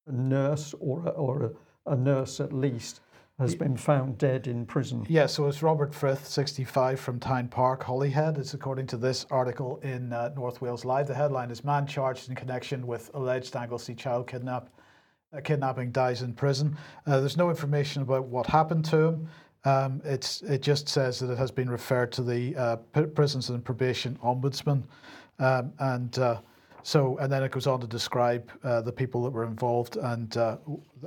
a 0.07 0.13
nurse 0.13 0.75
or 0.79 1.01
a, 1.07 1.11
or 1.11 1.53
a, 1.87 1.93
a 1.93 1.97
nurse 1.97 2.41
at 2.41 2.53
least 2.53 3.01
has 3.39 3.55
been 3.55 3.77
found 3.77 4.17
dead 4.17 4.47
in 4.47 4.65
prison. 4.65 5.05
Yeah, 5.11 5.27
so 5.27 5.47
it's 5.47 5.63
Robert 5.63 5.95
Frith, 5.95 6.27
65, 6.27 6.99
from 6.99 7.21
Town 7.21 7.49
Park, 7.49 7.83
Holyhead. 7.83 8.39
It's 8.39 8.55
according 8.55 8.87
to 8.89 8.97
this 8.97 9.27
article 9.31 9.79
in 9.83 10.11
uh, 10.11 10.31
North 10.35 10.63
Wales 10.63 10.87
Live. 10.87 11.07
The 11.07 11.15
headline 11.15 11.51
is 11.51 11.63
Man 11.63 11.87
charged 11.87 12.31
in 12.31 12.35
connection 12.35 12.87
with 12.87 13.11
alleged 13.13 13.55
Anglesey 13.55 13.95
child 13.95 14.27
kidnap, 14.27 14.71
uh, 15.37 15.43
kidnapping 15.43 15.91
dies 15.91 16.23
in 16.23 16.33
prison. 16.33 16.79
Uh, 17.07 17.21
there's 17.21 17.37
no 17.37 17.51
information 17.51 18.01
about 18.01 18.25
what 18.25 18.47
happened 18.47 18.87
to 18.87 18.97
him. 18.97 19.29
Um, 19.65 20.01
it's, 20.03 20.41
it 20.43 20.63
just 20.63 20.89
says 20.89 21.19
that 21.19 21.31
it 21.31 21.37
has 21.37 21.51
been 21.51 21.69
referred 21.69 22.13
to 22.13 22.23
the 22.23 22.57
uh, 22.57 22.77
Prisons 23.15 23.51
and 23.51 23.63
Probation 23.63 24.19
Ombudsman. 24.25 24.83
Um, 25.39 25.73
and 25.79 26.19
uh, 26.19 26.41
so, 26.87 27.19
and 27.19 27.33
then 27.33 27.43
it 27.43 27.51
goes 27.51 27.67
on 27.67 27.81
to 27.81 27.87
describe 27.89 28.49
uh, 28.63 28.81
the 28.81 28.93
people 28.93 29.21
that 29.25 29.31
were 29.31 29.43
involved 29.43 29.97
and 29.97 30.37
uh, 30.37 30.57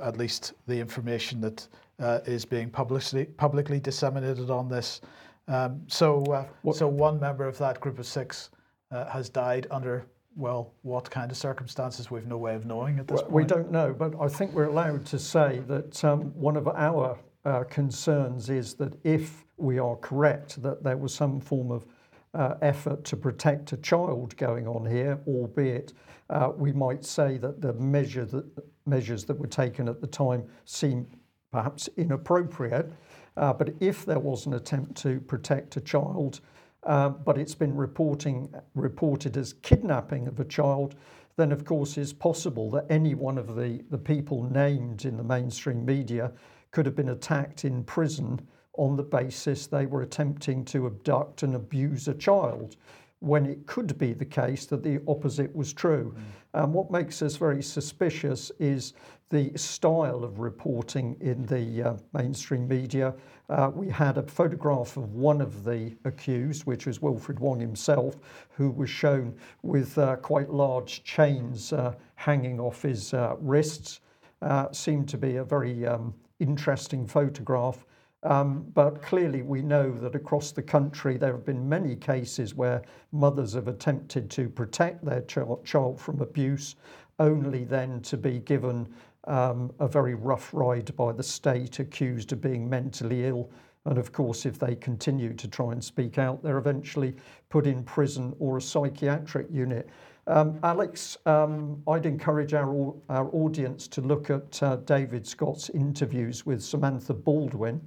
at 0.02 0.18
least 0.18 0.52
the 0.66 0.78
information 0.78 1.40
that 1.40 1.66
uh, 1.98 2.18
is 2.26 2.44
being 2.44 2.68
publicly 2.68 3.24
publicly 3.24 3.80
disseminated 3.80 4.50
on 4.50 4.68
this. 4.68 5.00
Um, 5.48 5.80
so, 5.86 6.22
uh, 6.24 6.72
so 6.72 6.86
one 6.86 7.18
member 7.18 7.46
of 7.46 7.56
that 7.56 7.80
group 7.80 7.98
of 7.98 8.04
six 8.04 8.50
uh, 8.90 9.06
has 9.06 9.30
died 9.30 9.68
under 9.70 10.04
well, 10.36 10.74
what 10.82 11.10
kind 11.10 11.30
of 11.30 11.38
circumstances? 11.38 12.10
We've 12.10 12.26
no 12.26 12.36
way 12.36 12.54
of 12.54 12.66
knowing 12.66 12.98
at 12.98 13.08
this 13.08 13.16
well, 13.16 13.30
point. 13.30 13.34
We 13.34 13.44
don't 13.44 13.72
know, 13.72 13.94
but 13.98 14.12
I 14.20 14.28
think 14.28 14.52
we're 14.52 14.64
allowed 14.64 15.06
to 15.06 15.18
say 15.18 15.62
that 15.66 16.04
um, 16.04 16.24
one 16.34 16.58
of 16.58 16.68
our 16.68 17.18
uh, 17.46 17.64
concerns 17.64 18.50
is 18.50 18.74
that 18.74 18.92
if 19.02 19.46
we 19.56 19.78
are 19.78 19.96
correct 19.96 20.62
that 20.62 20.84
there 20.84 20.98
was 20.98 21.14
some 21.14 21.40
form 21.40 21.70
of 21.70 21.86
uh, 22.34 22.54
effort 22.62 23.04
to 23.04 23.16
protect 23.16 23.72
a 23.72 23.76
child 23.78 24.36
going 24.36 24.66
on 24.66 24.86
here, 24.86 25.18
albeit 25.26 25.92
uh, 26.30 26.52
we 26.56 26.72
might 26.72 27.04
say 27.04 27.38
that 27.38 27.60
the 27.60 27.72
measure 27.74 28.24
that, 28.24 28.44
measures 28.86 29.24
that 29.24 29.38
were 29.38 29.46
taken 29.46 29.88
at 29.88 30.00
the 30.00 30.06
time 30.06 30.44
seem 30.64 31.06
perhaps 31.50 31.88
inappropriate. 31.96 32.92
Uh, 33.36 33.52
but 33.52 33.74
if 33.80 34.04
there 34.04 34.18
was 34.18 34.46
an 34.46 34.54
attempt 34.54 34.94
to 34.96 35.20
protect 35.20 35.76
a 35.76 35.80
child, 35.80 36.40
uh, 36.84 37.08
but 37.08 37.36
it's 37.36 37.54
been 37.54 37.74
reporting, 37.74 38.52
reported 38.74 39.36
as 39.36 39.54
kidnapping 39.54 40.28
of 40.28 40.40
a 40.40 40.44
child, 40.44 40.94
then 41.36 41.52
of 41.52 41.64
course 41.64 41.96
it's 41.96 42.12
possible 42.12 42.70
that 42.70 42.86
any 42.90 43.14
one 43.14 43.38
of 43.38 43.56
the, 43.56 43.82
the 43.90 43.98
people 43.98 44.44
named 44.50 45.04
in 45.04 45.16
the 45.16 45.22
mainstream 45.22 45.84
media 45.84 46.32
could 46.70 46.86
have 46.86 46.94
been 46.94 47.10
attacked 47.10 47.64
in 47.64 47.82
prison 47.84 48.40
on 48.80 48.96
the 48.96 49.02
basis 49.02 49.66
they 49.66 49.84
were 49.84 50.00
attempting 50.00 50.64
to 50.64 50.86
abduct 50.86 51.42
and 51.42 51.54
abuse 51.54 52.08
a 52.08 52.14
child 52.14 52.76
when 53.18 53.44
it 53.44 53.66
could 53.66 53.98
be 53.98 54.14
the 54.14 54.24
case 54.24 54.64
that 54.64 54.82
the 54.82 54.98
opposite 55.06 55.54
was 55.54 55.74
true. 55.74 56.14
Mm. 56.16 56.22
And 56.62 56.72
what 56.72 56.90
makes 56.90 57.20
us 57.20 57.36
very 57.36 57.62
suspicious 57.62 58.50
is 58.58 58.94
the 59.28 59.52
style 59.54 60.24
of 60.24 60.40
reporting 60.40 61.14
in 61.20 61.44
the 61.44 61.90
uh, 61.90 61.96
mainstream 62.14 62.66
media. 62.66 63.14
Uh, 63.50 63.70
we 63.74 63.90
had 63.90 64.16
a 64.16 64.22
photograph 64.22 64.96
of 64.96 65.12
one 65.12 65.42
of 65.42 65.62
the 65.62 65.94
accused, 66.06 66.64
which 66.64 66.86
was 66.86 67.02
Wilfred 67.02 67.38
Wong 67.38 67.60
himself, 67.60 68.16
who 68.48 68.70
was 68.70 68.88
shown 68.88 69.36
with 69.62 69.98
uh, 69.98 70.16
quite 70.16 70.48
large 70.48 71.04
chains 71.04 71.74
uh, 71.74 71.94
hanging 72.14 72.58
off 72.58 72.80
his 72.80 73.12
uh, 73.12 73.36
wrists. 73.38 74.00
Uh, 74.40 74.72
seemed 74.72 75.06
to 75.10 75.18
be 75.18 75.36
a 75.36 75.44
very 75.44 75.86
um, 75.86 76.14
interesting 76.38 77.06
photograph. 77.06 77.84
Um, 78.22 78.66
but 78.74 79.00
clearly, 79.00 79.40
we 79.40 79.62
know 79.62 79.90
that 79.92 80.14
across 80.14 80.52
the 80.52 80.62
country 80.62 81.16
there 81.16 81.32
have 81.32 81.46
been 81.46 81.66
many 81.66 81.96
cases 81.96 82.54
where 82.54 82.82
mothers 83.12 83.54
have 83.54 83.66
attempted 83.66 84.28
to 84.30 84.48
protect 84.50 85.04
their 85.04 85.22
ch- 85.22 85.64
child 85.64 85.98
from 85.98 86.20
abuse, 86.20 86.76
only 87.18 87.64
then 87.64 88.00
to 88.02 88.18
be 88.18 88.40
given 88.40 88.86
um, 89.24 89.72
a 89.80 89.88
very 89.88 90.14
rough 90.14 90.52
ride 90.52 90.94
by 90.96 91.12
the 91.12 91.22
state, 91.22 91.78
accused 91.78 92.32
of 92.32 92.42
being 92.42 92.68
mentally 92.68 93.26
ill. 93.26 93.50
And 93.86 93.96
of 93.96 94.12
course, 94.12 94.44
if 94.44 94.58
they 94.58 94.74
continue 94.74 95.32
to 95.32 95.48
try 95.48 95.72
and 95.72 95.82
speak 95.82 96.18
out, 96.18 96.42
they're 96.42 96.58
eventually 96.58 97.16
put 97.48 97.66
in 97.66 97.82
prison 97.84 98.34
or 98.38 98.58
a 98.58 98.62
psychiatric 98.62 99.46
unit. 99.50 99.88
Um, 100.26 100.60
Alex, 100.62 101.16
um, 101.24 101.82
I'd 101.88 102.04
encourage 102.04 102.52
our, 102.52 102.94
our 103.08 103.30
audience 103.34 103.88
to 103.88 104.02
look 104.02 104.28
at 104.28 104.62
uh, 104.62 104.76
David 104.76 105.26
Scott's 105.26 105.70
interviews 105.70 106.44
with 106.44 106.62
Samantha 106.62 107.14
Baldwin 107.14 107.80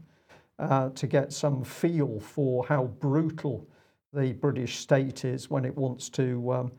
uh, 0.59 0.89
to 0.89 1.07
get 1.07 1.33
some 1.33 1.63
feel 1.63 2.19
for 2.19 2.65
how 2.65 2.85
brutal 2.85 3.67
the 4.13 4.33
British 4.33 4.77
state 4.77 5.25
is 5.25 5.49
when 5.49 5.65
it 5.65 5.75
wants 5.75 6.09
to 6.09 6.53
um, 6.53 6.71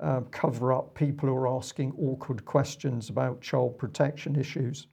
uh, 0.00 0.20
cover 0.30 0.72
up 0.72 0.94
people 0.94 1.28
who 1.28 1.34
are 1.34 1.48
asking 1.48 1.92
awkward 1.98 2.44
questions 2.44 3.10
about 3.10 3.40
child 3.40 3.76
protection 3.78 4.36
issues? 4.36 4.86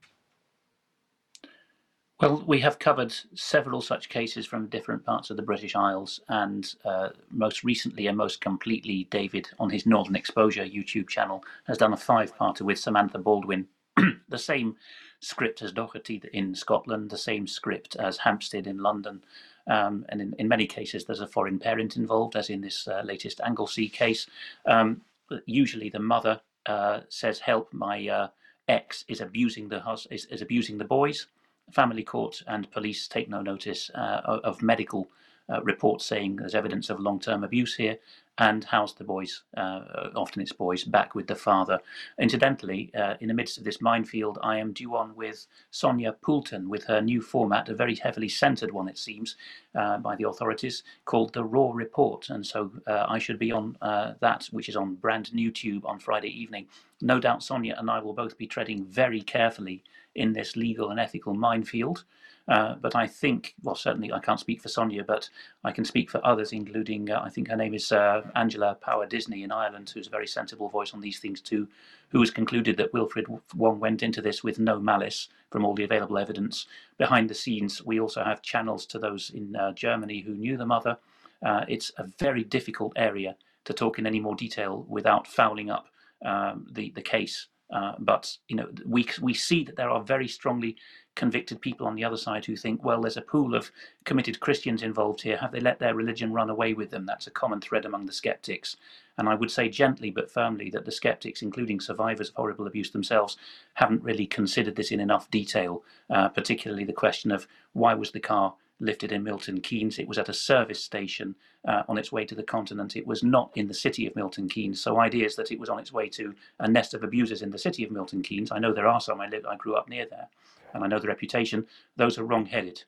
Well, 2.22 2.44
we 2.48 2.62
have 2.62 2.80
covered 2.80 3.14
several 3.34 3.82
such 3.82 4.08
cases 4.08 4.46
from 4.46 4.68
different 4.68 5.06
parts 5.06 5.30
of 5.30 5.36
the 5.36 5.44
British 5.44 5.76
Isles, 5.76 6.22
and 6.30 6.74
uh, 6.86 7.10
most 7.30 7.66
recently 7.66 8.08
and 8.08 8.18
most 8.18 8.40
completely, 8.40 9.06
David, 9.12 9.50
on 9.60 9.70
his 9.70 9.86
Northern 9.86 10.16
Exposure 10.16 10.64
YouTube 10.64 11.10
channel, 11.10 11.44
has 11.68 11.78
done 11.78 11.92
a 11.92 11.98
five 11.98 12.34
parter 12.36 12.62
with 12.62 12.80
Samantha 12.80 13.18
Baldwin. 13.18 13.68
the 14.30 14.38
same 14.38 14.78
script 15.20 15.62
as 15.62 15.72
Doherty 15.72 16.22
in 16.34 16.56
Scotland, 16.56 17.10
the 17.10 17.18
same 17.18 17.48
script 17.48 17.96
as 17.96 18.18
Hampstead 18.18 18.68
in 18.68 18.78
London. 18.78 19.24
Um, 19.68 20.06
and 20.10 20.22
in, 20.22 20.36
in 20.38 20.48
many 20.48 20.68
cases, 20.68 21.06
there's 21.06 21.22
a 21.22 21.28
foreign 21.28 21.60
parent 21.60 21.98
involved, 21.98 22.36
as 22.36 22.50
in 22.50 22.62
this 22.62 22.88
uh, 22.88 23.02
latest 23.04 23.42
Anglesey 23.44 23.90
case. 23.90 24.28
Um, 24.66 25.02
usually, 25.46 25.90
the 25.90 26.00
mother 26.00 26.40
uh, 26.66 27.02
says, 27.10 27.40
"Help! 27.40 27.74
My 27.74 28.08
uh, 28.08 28.28
ex 28.68 29.06
is 29.08 29.22
abusing 29.22 29.70
the 29.70 29.80
hus- 29.80 30.08
is, 30.12 30.26
is 30.26 30.42
abusing 30.42 30.78
the 30.78 30.86
boys." 30.86 31.28
Family 31.72 32.04
court 32.04 32.44
and 32.46 32.70
police 32.70 33.08
take 33.08 33.28
no 33.28 33.42
notice 33.42 33.90
uh, 33.96 34.40
of 34.44 34.62
medical 34.62 35.08
uh, 35.50 35.62
reports 35.64 36.06
saying 36.06 36.36
there's 36.36 36.54
evidence 36.54 36.92
of 36.92 37.00
long-term 37.00 37.44
abuse 37.44 37.76
here, 37.76 37.98
and 38.38 38.66
house 38.66 38.94
the 38.94 39.04
boys, 39.04 39.44
uh, 39.56 40.10
often 40.16 40.42
it's 40.42 40.52
boys, 40.52 40.84
back 40.84 41.16
with 41.16 41.28
the 41.28 41.36
father. 41.36 41.80
Incidentally, 42.20 42.92
uh, 42.94 43.16
in 43.22 43.30
the 43.30 43.34
midst 43.34 43.58
of 43.58 43.64
this 43.64 43.82
minefield, 43.82 44.38
I 44.44 44.58
am 44.58 44.74
due 44.74 44.96
on 44.96 45.16
with 45.16 45.48
Sonia 45.72 46.14
Poulton 46.22 46.70
with 46.70 46.84
her 46.86 47.02
new 47.02 47.22
format, 47.22 47.70
a 47.70 47.74
very 47.74 47.96
heavily 47.96 48.28
censored 48.28 48.72
one, 48.72 48.90
it 48.90 48.98
seems, 48.98 49.38
uh, 49.74 49.98
by 49.98 50.16
the 50.16 50.28
authorities, 50.28 50.84
called 51.06 51.34
The 51.34 51.44
Raw 51.44 51.72
Report. 51.74 52.30
And 52.30 52.46
so 52.46 52.72
uh, 52.88 53.06
I 53.08 53.20
should 53.20 53.40
be 53.40 53.52
on 53.52 53.78
uh, 53.82 54.14
that, 54.20 54.48
which 54.52 54.68
is 54.68 54.76
on 54.76 54.96
brand 54.96 55.34
new 55.34 55.52
tube 55.52 55.86
on 55.86 56.00
Friday 56.00 56.30
evening. 56.30 56.68
No 57.02 57.20
doubt 57.20 57.44
Sonia 57.44 57.76
and 57.78 57.90
I 57.90 58.00
will 58.00 58.14
both 58.14 58.38
be 58.38 58.48
treading 58.48 58.86
very 58.86 59.22
carefully 59.22 59.84
in 60.16 60.34
this 60.34 60.56
legal 60.56 60.90
and 60.90 61.00
ethical 61.00 61.34
minefield. 61.34 62.04
Uh, 62.48 62.76
but 62.76 62.96
I 62.96 63.08
think, 63.08 63.56
well, 63.64 63.76
certainly 63.76 64.12
I 64.12 64.20
can't 64.20 64.40
speak 64.40 64.62
for 64.62 64.70
Sonia, 64.70 65.04
but 65.04 65.30
I 65.64 65.72
can 65.72 65.84
speak 65.84 66.12
for 66.12 66.26
others, 66.26 66.52
including 66.52 67.10
uh, 67.10 67.22
I 67.24 67.30
think 67.30 67.48
her 67.48 67.56
name 67.56 67.74
is 67.74 67.92
uh, 67.92 68.22
Angela 68.36 68.76
Power 68.76 69.08
Disney 69.08 69.44
in 69.44 69.52
Ireland, 69.52 69.92
who's 69.92 70.08
a 70.08 70.12
very 70.12 70.28
sensible 70.28 70.70
voice 70.70 70.94
on 70.94 71.02
these 71.02 71.20
things 71.20 71.42
too, 71.42 71.68
who 72.10 72.20
has 72.20 72.30
concluded 72.30 72.78
that 72.78 72.94
Wilfred 72.94 73.26
Wong 73.56 73.80
went 73.80 74.04
into 74.04 74.22
this 74.22 74.44
with 74.44 74.60
no 74.60 74.80
malice 74.80 75.28
from 75.50 75.66
all 75.66 75.74
the 75.74 75.84
available 75.84 76.20
evidence. 76.20 76.68
Behind 77.00 77.30
the 77.30 77.34
scenes, 77.34 77.84
we 77.84 78.00
also 78.00 78.24
have 78.24 78.44
channels 78.44 78.86
to 78.88 79.00
those 79.00 79.32
in 79.32 79.56
uh, 79.56 79.72
Germany 79.72 80.22
who 80.22 80.36
knew 80.36 80.56
the 80.56 80.68
mother. 80.68 80.98
Uh, 81.44 81.66
it's 81.68 81.92
a 81.98 82.06
very 82.20 82.44
difficult 82.44 82.94
area 82.96 83.36
to 83.66 83.74
talk 83.74 83.98
in 83.98 84.06
any 84.06 84.20
more 84.20 84.36
detail 84.36 84.86
without 84.88 85.28
fouling 85.28 85.72
up 85.72 85.88
um, 86.24 86.68
the 86.72 86.92
the 86.92 87.02
case. 87.02 87.48
Uh, 87.72 87.94
but 88.00 88.38
you 88.48 88.56
know, 88.56 88.70
we 88.86 89.08
we 89.22 89.34
see 89.34 89.64
that 89.64 89.76
there 89.76 89.90
are 89.90 90.02
very 90.02 90.28
strongly 90.28 90.76
convicted 91.16 91.62
people 91.62 91.88
on 91.88 91.96
the 91.96 92.04
other 92.04 92.18
side 92.18 92.46
who 92.46 92.56
think, 92.56 92.84
well, 92.84 93.02
there's 93.02 93.18
a 93.18 93.22
pool 93.22 93.56
of 93.56 93.72
committed 94.04 94.40
Christians 94.40 94.84
involved 94.84 95.22
here. 95.22 95.38
Have 95.38 95.52
they 95.52 95.62
let 95.62 95.80
their 95.80 95.96
religion 95.96 96.34
run 96.34 96.50
away 96.50 96.74
with 96.74 96.92
them? 96.92 97.06
That's 97.06 97.28
a 97.28 97.32
common 97.32 97.62
thread 97.62 97.86
among 97.86 98.06
the 98.06 98.14
skeptics. 98.14 98.76
And 99.18 99.30
I 99.30 99.36
would 99.36 99.50
say 99.50 99.70
gently 99.70 100.12
but 100.12 100.30
firmly 100.30 100.70
that 100.72 100.86
the 100.86 100.92
skeptics, 100.92 101.42
including 101.42 101.80
survivors 101.80 102.30
of 102.30 102.36
horrible 102.36 102.68
abuse 102.68 102.92
themselves, 102.92 103.38
haven't 103.76 104.04
really 104.04 104.28
considered 104.28 104.76
this 104.76 104.92
in 104.92 105.00
enough 105.00 105.32
detail, 105.32 105.84
uh, 106.10 106.28
particularly 106.30 106.84
the 106.84 106.94
question 106.94 107.32
of 107.32 107.48
why 107.72 107.94
was 107.94 108.12
the 108.12 108.20
car 108.20 108.56
lifted 108.80 109.12
in 109.12 109.24
Milton 109.24 109.62
Keynes. 109.62 110.00
It 110.00 110.08
was 110.08 110.18
at 110.18 110.30
a 110.30 110.34
service 110.34 110.84
station 110.84 111.36
uh, 111.68 111.84
on 111.88 111.98
its 111.98 112.12
way 112.12 112.26
to 112.26 112.36
the 112.36 112.44
continent. 112.44 112.96
It 112.96 113.08
was 113.08 113.24
not 113.24 113.52
in 113.56 113.68
the 113.68 113.74
city 113.74 114.06
of 114.06 114.16
Milton 114.16 114.50
Keynes. 114.50 114.82
So 114.82 115.00
ideas 115.00 115.36
that 115.36 115.52
it 115.52 115.60
was 115.60 115.70
on 115.70 115.80
its 115.80 115.94
way 115.94 116.10
to 116.10 116.36
a 116.60 116.68
nest 116.68 116.94
of 116.94 117.04
abusers 117.04 117.42
in 117.42 117.52
the 117.52 117.58
city 117.58 117.84
of 117.84 117.92
Milton 117.92 118.22
Keynes. 118.22 118.52
I 118.52 118.60
know 118.60 118.74
there 118.74 118.88
are 118.88 119.02
some. 119.02 119.22
I 119.22 119.28
live. 119.28 119.46
I 119.46 119.56
grew 119.56 119.76
up 119.76 119.90
near 119.90 120.06
there, 120.10 120.28
and 120.74 120.84
I 120.84 120.88
know 120.88 121.00
the 121.00 121.08
reputation. 121.08 121.66
Those 121.96 122.18
are 122.18 122.24
wrong-headed. 122.24 122.84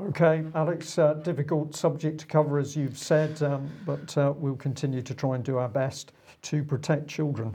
Okay, 0.00 0.44
Alex, 0.54 0.96
uh, 0.96 1.14
difficult 1.14 1.74
subject 1.74 2.20
to 2.20 2.26
cover, 2.26 2.60
as 2.60 2.76
you've 2.76 2.96
said, 2.96 3.42
um, 3.42 3.68
but 3.84 4.16
uh, 4.16 4.32
we'll 4.36 4.54
continue 4.54 5.02
to 5.02 5.12
try 5.12 5.34
and 5.34 5.42
do 5.42 5.58
our 5.58 5.68
best 5.68 6.12
to 6.42 6.62
protect 6.62 7.08
children. 7.08 7.52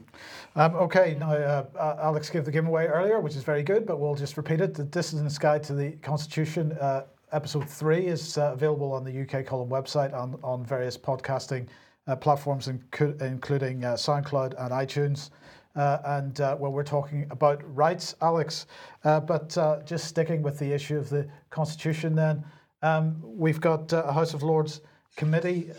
Um, 0.58 0.76
okay, 0.76 1.16
now 1.18 1.32
uh, 1.32 1.98
Alex 2.02 2.30
gave 2.30 2.44
the 2.44 2.52
giveaway 2.52 2.88
earlier, 2.88 3.22
which 3.22 3.38
is 3.38 3.44
very 3.46 3.64
good, 3.64 3.86
but 3.86 3.98
we'll 3.98 4.14
just 4.14 4.36
repeat 4.36 4.60
it. 4.60 4.74
The 4.74 4.84
Dissident's 4.84 5.38
Guide 5.38 5.64
to 5.64 5.74
the 5.74 5.92
Constitution, 6.02 6.74
uh, 6.74 7.04
episode 7.32 7.70
three, 7.70 8.08
is 8.08 8.38
uh, 8.38 8.52
available 8.52 8.92
on 8.92 9.06
the 9.06 9.22
UK 9.22 9.46
Column 9.46 9.70
website 9.70 10.14
on, 10.14 10.38
on 10.44 10.66
various 10.66 10.98
podcasting 10.98 11.68
uh, 12.08 12.16
platforms, 12.18 12.68
inc- 12.68 13.22
including 13.22 13.80
SoundCloud 13.80 14.62
and 14.62 14.74
iTunes. 14.74 15.30
Uh, 15.76 15.98
and 16.06 16.40
uh, 16.40 16.56
well, 16.60 16.72
we're 16.72 16.84
talking 16.84 17.28
about 17.32 17.62
rights, 17.76 18.16
Alex. 18.22 18.68
Uh, 19.04 19.20
but 19.20 19.50
just 19.86 20.06
sticking 20.06 20.42
with 20.42 20.60
the 20.60 20.72
issue 20.72 20.98
of 20.98 21.10
the 21.10 21.28
Constitution, 21.50 22.16
then 22.16 22.44
um, 22.82 23.20
we've 23.24 23.62
got 23.62 23.92
a 23.94 24.12
House 24.12 24.34
of 24.34 24.44
Lords 24.44 24.82
committee 25.16 25.72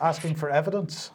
asking 0.00 0.34
for 0.34 0.50
evidence. 0.50 1.10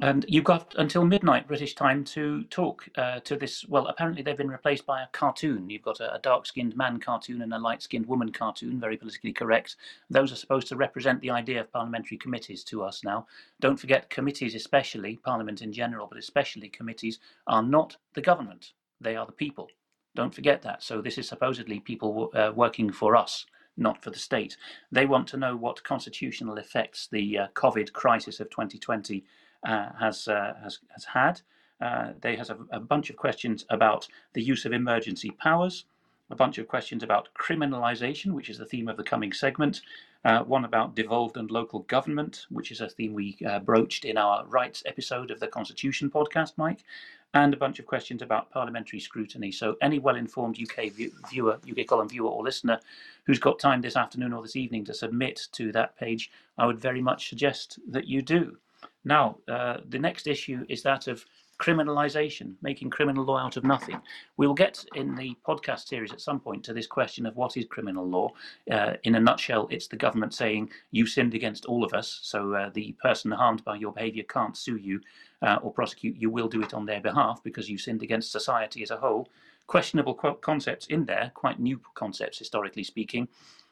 And 0.00 0.24
you've 0.28 0.44
got 0.44 0.76
until 0.78 1.04
midnight 1.04 1.48
British 1.48 1.74
time 1.74 2.04
to 2.04 2.44
talk 2.44 2.88
uh, 2.94 3.18
to 3.20 3.36
this. 3.36 3.66
Well, 3.66 3.88
apparently 3.88 4.22
they've 4.22 4.36
been 4.36 4.50
replaced 4.50 4.86
by 4.86 5.02
a 5.02 5.08
cartoon. 5.08 5.68
You've 5.68 5.82
got 5.82 5.98
a, 5.98 6.14
a 6.14 6.20
dark 6.20 6.46
skinned 6.46 6.76
man 6.76 7.00
cartoon 7.00 7.42
and 7.42 7.52
a 7.52 7.58
light 7.58 7.82
skinned 7.82 8.06
woman 8.06 8.30
cartoon, 8.30 8.78
very 8.78 8.96
politically 8.96 9.32
correct. 9.32 9.74
Those 10.08 10.30
are 10.30 10.36
supposed 10.36 10.68
to 10.68 10.76
represent 10.76 11.20
the 11.20 11.30
idea 11.30 11.60
of 11.60 11.72
parliamentary 11.72 12.18
committees 12.18 12.62
to 12.64 12.84
us 12.84 13.02
now. 13.02 13.26
Don't 13.58 13.80
forget, 13.80 14.10
committees, 14.10 14.54
especially 14.54 15.16
Parliament 15.24 15.60
in 15.60 15.72
general, 15.72 16.06
but 16.06 16.18
especially 16.18 16.68
committees, 16.68 17.18
are 17.48 17.62
not 17.62 17.96
the 18.14 18.22
government, 18.22 18.74
they 19.00 19.16
are 19.16 19.26
the 19.26 19.32
people. 19.32 19.68
Don't 20.14 20.34
forget 20.34 20.62
that. 20.62 20.84
So 20.84 21.00
this 21.00 21.18
is 21.18 21.28
supposedly 21.28 21.80
people 21.80 22.30
uh, 22.34 22.52
working 22.54 22.92
for 22.92 23.16
us 23.16 23.44
not 23.76 24.02
for 24.02 24.10
the 24.10 24.18
state. 24.18 24.56
They 24.92 25.06
want 25.06 25.26
to 25.28 25.36
know 25.36 25.56
what 25.56 25.82
constitutional 25.82 26.58
effects 26.58 27.08
the 27.10 27.38
uh, 27.38 27.46
COVID 27.54 27.92
crisis 27.92 28.38
of 28.38 28.50
2020 28.50 29.18
uh, 29.18 29.22
has, 29.64 30.28
uh, 30.28 30.54
has, 30.62 30.78
has 30.94 31.04
had. 31.04 31.40
Uh, 31.80 32.12
they 32.20 32.36
has 32.36 32.50
a, 32.50 32.58
a, 32.70 32.80
bunch 32.80 33.08
of 33.08 33.16
questions 33.16 33.64
about 33.70 34.06
the 34.34 34.42
use 34.42 34.66
of 34.66 34.72
emergency 34.72 35.30
powers, 35.30 35.86
a 36.28 36.36
bunch 36.36 36.58
of 36.58 36.68
questions 36.68 37.02
about 37.02 37.30
criminalisation, 37.34 38.32
which 38.32 38.50
is 38.50 38.58
the 38.58 38.66
theme 38.66 38.86
of 38.86 38.98
the 38.98 39.02
coming 39.02 39.32
segment, 39.32 39.80
uh, 40.24 40.42
one 40.42 40.66
about 40.66 40.94
devolved 40.94 41.38
and 41.38 41.50
local 41.50 41.80
government, 41.80 42.44
which 42.50 42.70
is 42.70 42.82
a 42.82 42.88
theme 42.88 43.14
we 43.14 43.38
uh, 43.48 43.58
broached 43.60 44.04
in 44.04 44.18
our 44.18 44.44
rights 44.46 44.82
episode 44.84 45.30
of 45.30 45.40
the 45.40 45.48
Constitution 45.48 46.10
podcast, 46.10 46.52
Mike, 46.58 46.84
and 47.32 47.54
a 47.54 47.56
bunch 47.56 47.78
of 47.78 47.86
questions 47.86 48.20
about 48.20 48.50
parliamentary 48.50 49.00
scrutiny. 49.00 49.50
So, 49.50 49.76
any 49.80 49.98
well 49.98 50.16
informed 50.16 50.58
UK 50.60 50.92
view, 50.92 51.12
viewer, 51.30 51.58
UK 51.68 51.86
column 51.86 52.10
viewer 52.10 52.28
or 52.28 52.42
listener 52.42 52.78
who's 53.24 53.38
got 53.38 53.58
time 53.58 53.80
this 53.80 53.96
afternoon 53.96 54.34
or 54.34 54.42
this 54.42 54.56
evening 54.56 54.84
to 54.84 54.94
submit 54.94 55.48
to 55.52 55.72
that 55.72 55.96
page, 55.96 56.30
I 56.58 56.66
would 56.66 56.78
very 56.78 57.00
much 57.00 57.30
suggest 57.30 57.78
that 57.88 58.06
you 58.06 58.20
do. 58.20 58.58
Now, 59.04 59.38
uh, 59.48 59.78
the 59.88 59.98
next 59.98 60.26
issue 60.26 60.64
is 60.68 60.82
that 60.82 61.08
of 61.08 61.24
criminalization, 61.60 62.54
making 62.62 62.88
criminal 62.88 63.24
law 63.24 63.38
out 63.38 63.56
of 63.56 63.64
nothing. 63.64 64.00
We'll 64.38 64.54
get 64.54 64.82
in 64.94 65.14
the 65.14 65.36
podcast 65.46 65.86
series 65.86 66.12
at 66.12 66.20
some 66.20 66.40
point 66.40 66.64
to 66.64 66.72
this 66.72 66.86
question 66.86 67.26
of 67.26 67.36
what 67.36 67.56
is 67.56 67.66
criminal 67.66 68.08
law. 68.08 68.30
Uh, 68.70 68.94
in 69.04 69.14
a 69.14 69.20
nutshell, 69.20 69.68
it's 69.70 69.86
the 69.86 69.96
government 69.96 70.32
saying 70.32 70.70
you 70.90 71.06
sinned 71.06 71.34
against 71.34 71.66
all 71.66 71.84
of 71.84 71.92
us, 71.92 72.20
so 72.22 72.54
uh, 72.54 72.70
the 72.72 72.96
person 73.02 73.30
harmed 73.30 73.62
by 73.64 73.76
your 73.76 73.92
behavior 73.92 74.24
can't 74.28 74.56
sue 74.56 74.76
you 74.76 75.00
uh, 75.42 75.58
or 75.62 75.72
prosecute. 75.72 76.16
You 76.16 76.30
will 76.30 76.48
do 76.48 76.62
it 76.62 76.72
on 76.72 76.86
their 76.86 77.00
behalf 77.00 77.42
because 77.44 77.68
you 77.68 77.76
sinned 77.76 78.02
against 78.02 78.32
society 78.32 78.82
as 78.82 78.90
a 78.90 78.96
whole. 78.96 79.28
Questionable 79.66 80.14
concepts 80.14 80.86
in 80.86 81.04
there, 81.04 81.30
quite 81.34 81.60
new 81.60 81.80
concepts 81.94 82.38
historically 82.38 82.84
speaking. 82.84 83.28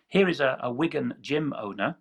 Here 0.08 0.28
is 0.28 0.40
a, 0.40 0.58
a 0.62 0.70
Wigan 0.70 1.14
gym 1.20 1.54
owner 1.58 1.96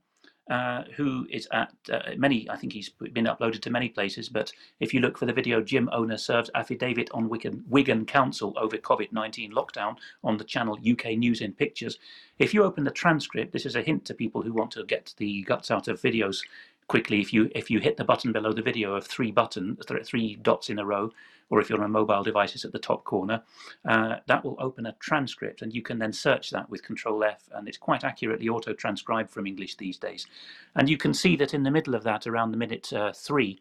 uh, 0.49 0.83
who 0.95 1.27
is 1.29 1.47
at 1.51 1.73
uh, 1.91 1.99
many, 2.17 2.49
I 2.49 2.55
think 2.55 2.73
he's 2.73 2.89
been 2.89 3.25
uploaded 3.25 3.61
to 3.61 3.69
many 3.69 3.89
places, 3.89 4.29
but 4.29 4.51
if 4.79 4.93
you 4.93 4.99
look 4.99 5.17
for 5.17 5.25
the 5.25 5.33
video, 5.33 5.61
gym 5.61 5.89
owner 5.91 6.17
serves 6.17 6.49
affidavit 6.55 7.09
on 7.11 7.29
Wigan, 7.29 7.63
Wigan 7.67 8.05
Council 8.05 8.53
over 8.57 8.77
COVID 8.77 9.11
19 9.11 9.51
lockdown 9.53 9.97
on 10.23 10.37
the 10.37 10.43
channel 10.43 10.77
UK 10.89 11.17
News 11.17 11.41
in 11.41 11.53
Pictures. 11.53 11.99
If 12.39 12.53
you 12.53 12.63
open 12.63 12.83
the 12.83 12.91
transcript, 12.91 13.51
this 13.51 13.65
is 13.65 13.75
a 13.75 13.81
hint 13.81 14.05
to 14.05 14.13
people 14.13 14.41
who 14.41 14.53
want 14.53 14.71
to 14.71 14.85
get 14.85 15.13
the 15.17 15.41
guts 15.43 15.71
out 15.71 15.87
of 15.87 16.01
videos 16.01 16.41
quickly. 16.87 17.19
If 17.21 17.33
you 17.33 17.51
if 17.53 17.69
you 17.69 17.79
hit 17.79 17.97
the 17.97 18.03
button 18.03 18.31
below 18.31 18.53
the 18.53 18.61
video 18.61 18.95
of 18.95 19.05
three 19.05 19.31
buttons, 19.31 19.79
three 20.05 20.35
dots 20.35 20.69
in 20.69 20.79
a 20.79 20.85
row, 20.85 21.11
or 21.49 21.59
if 21.59 21.69
you're 21.69 21.79
on 21.79 21.85
a 21.85 21.89
mobile 21.89 22.23
device, 22.23 22.55
it's 22.55 22.65
at 22.65 22.71
the 22.71 22.79
top 22.79 23.03
corner. 23.03 23.43
Uh, 23.85 24.17
that 24.27 24.43
will 24.43 24.57
open 24.59 24.85
a 24.85 24.93
transcript, 24.93 25.61
and 25.61 25.73
you 25.73 25.81
can 25.81 25.99
then 25.99 26.13
search 26.13 26.49
that 26.51 26.69
with 26.69 26.83
Control 26.83 27.23
F, 27.23 27.49
and 27.53 27.67
it's 27.67 27.77
quite 27.77 28.03
accurately 28.03 28.49
auto 28.49 28.73
transcribed 28.73 29.29
from 29.29 29.47
English 29.47 29.75
these 29.75 29.97
days. 29.97 30.27
And 30.75 30.89
you 30.89 30.97
can 30.97 31.13
see 31.13 31.35
that 31.37 31.53
in 31.53 31.63
the 31.63 31.71
middle 31.71 31.95
of 31.95 32.03
that, 32.03 32.27
around 32.27 32.51
the 32.51 32.57
minute 32.57 32.91
uh, 32.93 33.13
three, 33.13 33.59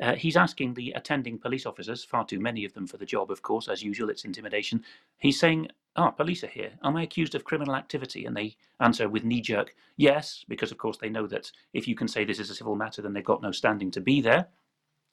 Uh, 0.00 0.14
he's 0.14 0.36
asking 0.36 0.74
the 0.74 0.92
attending 0.92 1.38
police 1.38 1.66
officers, 1.66 2.02
far 2.02 2.24
too 2.24 2.40
many 2.40 2.64
of 2.64 2.72
them 2.72 2.86
for 2.86 2.96
the 2.96 3.04
job, 3.04 3.30
of 3.30 3.42
course, 3.42 3.68
as 3.68 3.82
usual, 3.82 4.08
it's 4.08 4.24
intimidation. 4.24 4.82
He's 5.18 5.38
saying, 5.38 5.68
Ah, 5.94 6.08
oh, 6.08 6.10
police 6.12 6.42
are 6.42 6.48
here. 6.48 6.72
Am 6.82 6.96
I 6.96 7.02
accused 7.02 7.34
of 7.34 7.44
criminal 7.44 7.76
activity? 7.76 8.24
And 8.24 8.34
they 8.34 8.56
answer 8.80 9.08
with 9.08 9.24
knee 9.24 9.42
jerk, 9.42 9.74
Yes, 9.96 10.44
because 10.48 10.72
of 10.72 10.78
course 10.78 10.96
they 10.96 11.10
know 11.10 11.26
that 11.26 11.52
if 11.74 11.86
you 11.86 11.94
can 11.94 12.08
say 12.08 12.24
this 12.24 12.38
is 12.38 12.48
a 12.48 12.54
civil 12.54 12.76
matter, 12.76 13.02
then 13.02 13.12
they've 13.12 13.22
got 13.22 13.42
no 13.42 13.52
standing 13.52 13.90
to 13.90 14.00
be 14.00 14.22
there. 14.22 14.48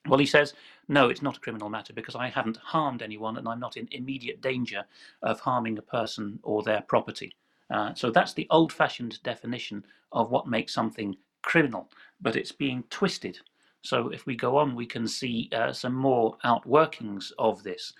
Well, 0.07 0.19
he 0.19 0.25
says, 0.25 0.53
no, 0.87 1.09
it's 1.09 1.21
not 1.21 1.37
a 1.37 1.41
criminal 1.41 1.69
matter 1.69 1.91
because 1.91 2.15
I 2.15 2.29
haven't 2.29 2.57
harmed 2.57 3.01
anyone 3.01 3.37
and 3.37 3.47
I'm 3.47 3.59
not 3.59 3.75
in 3.75 3.89
immediate 3.91 4.41
danger 4.41 4.85
of 5.21 5.41
harming 5.41 5.77
a 5.77 5.81
person 5.81 6.39
or 6.41 6.63
their 6.63 6.81
property. 6.81 7.35
Uh, 7.69 7.93
so 7.93 8.09
that's 8.09 8.33
the 8.33 8.47
old 8.49 8.71
fashioned 8.71 9.21
definition 9.23 9.85
of 10.11 10.31
what 10.31 10.47
makes 10.47 10.73
something 10.73 11.17
criminal, 11.41 11.89
but 12.21 12.35
it's 12.35 12.51
being 12.51 12.83
twisted. 12.89 13.39
So 13.81 14.09
if 14.09 14.25
we 14.25 14.35
go 14.35 14.57
on, 14.57 14.75
we 14.75 14.85
can 14.85 15.07
see 15.07 15.49
uh, 15.53 15.71
some 15.73 15.93
more 15.93 16.37
outworkings 16.43 17.31
of 17.37 17.63
this. 17.63 17.93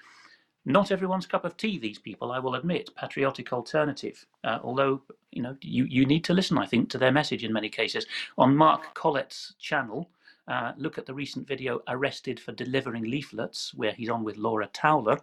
Not 0.66 0.92
everyone's 0.92 1.26
cup 1.26 1.46
of 1.46 1.58
tea, 1.58 1.80
these 1.80 1.98
people, 1.98 2.32
I 2.32 2.40
will 2.40 2.56
admit, 2.56 2.94
patriotic 2.96 3.54
alternative. 3.54 4.26
Uh, 4.44 4.60
although, 4.62 5.02
you 5.32 5.42
know, 5.42 5.56
you, 5.62 5.86
you 5.86 6.06
need 6.06 6.24
to 6.26 6.34
listen, 6.34 6.58
I 6.58 6.66
think, 6.66 6.90
to 6.90 6.98
their 6.98 7.12
message 7.12 7.44
in 7.44 7.54
many 7.54 7.70
cases. 7.70 8.06
On 8.38 8.56
Mark 8.56 8.94
Collett's 8.94 9.56
channel, 9.58 10.10
uh, 10.48 10.74
look 10.78 10.98
at 10.98 11.06
the 11.06 11.14
recent 11.14 11.48
video, 11.48 11.82
Arrested 11.88 12.40
for 12.40 12.52
Delivering 12.52 13.04
Leaflets, 13.04 13.74
where 13.74 13.94
he's 13.94 14.10
on 14.10 14.24
with 14.24 14.38
Laura 14.38 14.68
Towler. 14.74 15.20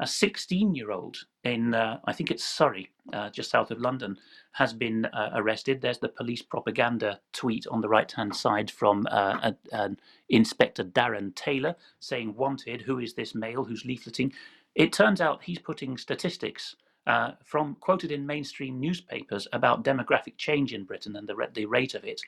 A 0.00 0.06
16 0.06 0.74
year 0.74 0.90
old 0.90 1.18
in, 1.44 1.74
uh, 1.74 2.00
I 2.04 2.12
think 2.12 2.30
it's 2.30 2.44
Surrey, 2.44 2.90
uh, 3.12 3.30
just 3.30 3.50
south 3.50 3.70
of 3.70 3.80
London, 3.80 4.18
has 4.52 4.72
been 4.72 5.04
uh, 5.06 5.30
arrested. 5.34 5.80
There's 5.80 5.98
the 5.98 6.08
police 6.08 6.42
propaganda 6.42 7.20
tweet 7.32 7.66
on 7.68 7.80
the 7.80 7.88
right 7.88 8.10
hand 8.10 8.34
side 8.34 8.70
from 8.70 9.06
uh, 9.10 9.52
a, 9.72 9.90
Inspector 10.28 10.82
Darren 10.84 11.34
Taylor 11.36 11.76
saying, 12.00 12.34
Wanted, 12.34 12.82
who 12.82 12.98
is 12.98 13.14
this 13.14 13.34
male 13.34 13.64
who's 13.64 13.84
leafleting? 13.84 14.32
It 14.74 14.92
turns 14.92 15.20
out 15.20 15.44
he's 15.44 15.60
putting 15.60 15.96
statistics 15.96 16.74
uh, 17.06 17.32
from 17.44 17.76
quoted 17.80 18.10
in 18.10 18.26
mainstream 18.26 18.80
newspapers 18.80 19.46
about 19.52 19.84
demographic 19.84 20.36
change 20.36 20.72
in 20.72 20.84
Britain 20.84 21.16
and 21.16 21.28
the, 21.28 21.34
the 21.52 21.66
rate 21.66 21.94
of 21.94 22.04
it 22.04 22.20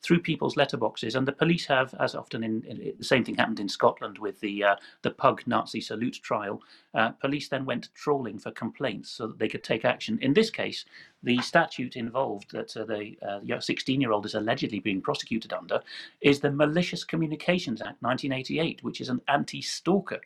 through 0.00 0.20
people's 0.20 0.56
letterboxes. 0.56 1.14
And 1.14 1.28
the 1.28 1.32
police 1.32 1.66
have, 1.66 1.94
as 2.00 2.14
often 2.14 2.42
in, 2.42 2.62
in 2.64 2.94
the 2.98 3.04
same 3.04 3.24
thing 3.24 3.34
happened 3.34 3.60
in 3.60 3.68
Scotland 3.68 4.18
with 4.18 4.40
the 4.40 4.64
uh, 4.64 4.76
the 5.02 5.10
pug 5.10 5.42
Nazi 5.46 5.80
salute 5.80 6.20
trial. 6.22 6.62
Uh, 6.94 7.10
police 7.10 7.48
then 7.48 7.64
went 7.64 7.88
trawling 7.94 8.38
for 8.38 8.50
complaints 8.50 9.10
so 9.10 9.26
that 9.26 9.38
they 9.38 9.48
could 9.48 9.64
take 9.64 9.84
action. 9.84 10.18
In 10.20 10.34
this 10.34 10.50
case, 10.50 10.84
the 11.22 11.38
statute 11.40 11.96
involved 11.96 12.50
that 12.52 12.76
uh, 12.76 12.84
the 12.84 13.16
16 13.60 14.00
year 14.00 14.12
old 14.12 14.26
is 14.26 14.34
allegedly 14.34 14.80
being 14.80 15.00
prosecuted 15.00 15.52
under 15.52 15.80
is 16.20 16.40
the 16.40 16.50
Malicious 16.50 17.04
Communications 17.04 17.80
Act 17.80 18.02
1988, 18.02 18.82
which 18.82 19.00
is 19.00 19.08
an 19.08 19.20
anti 19.28 19.62
stalker 19.62 20.20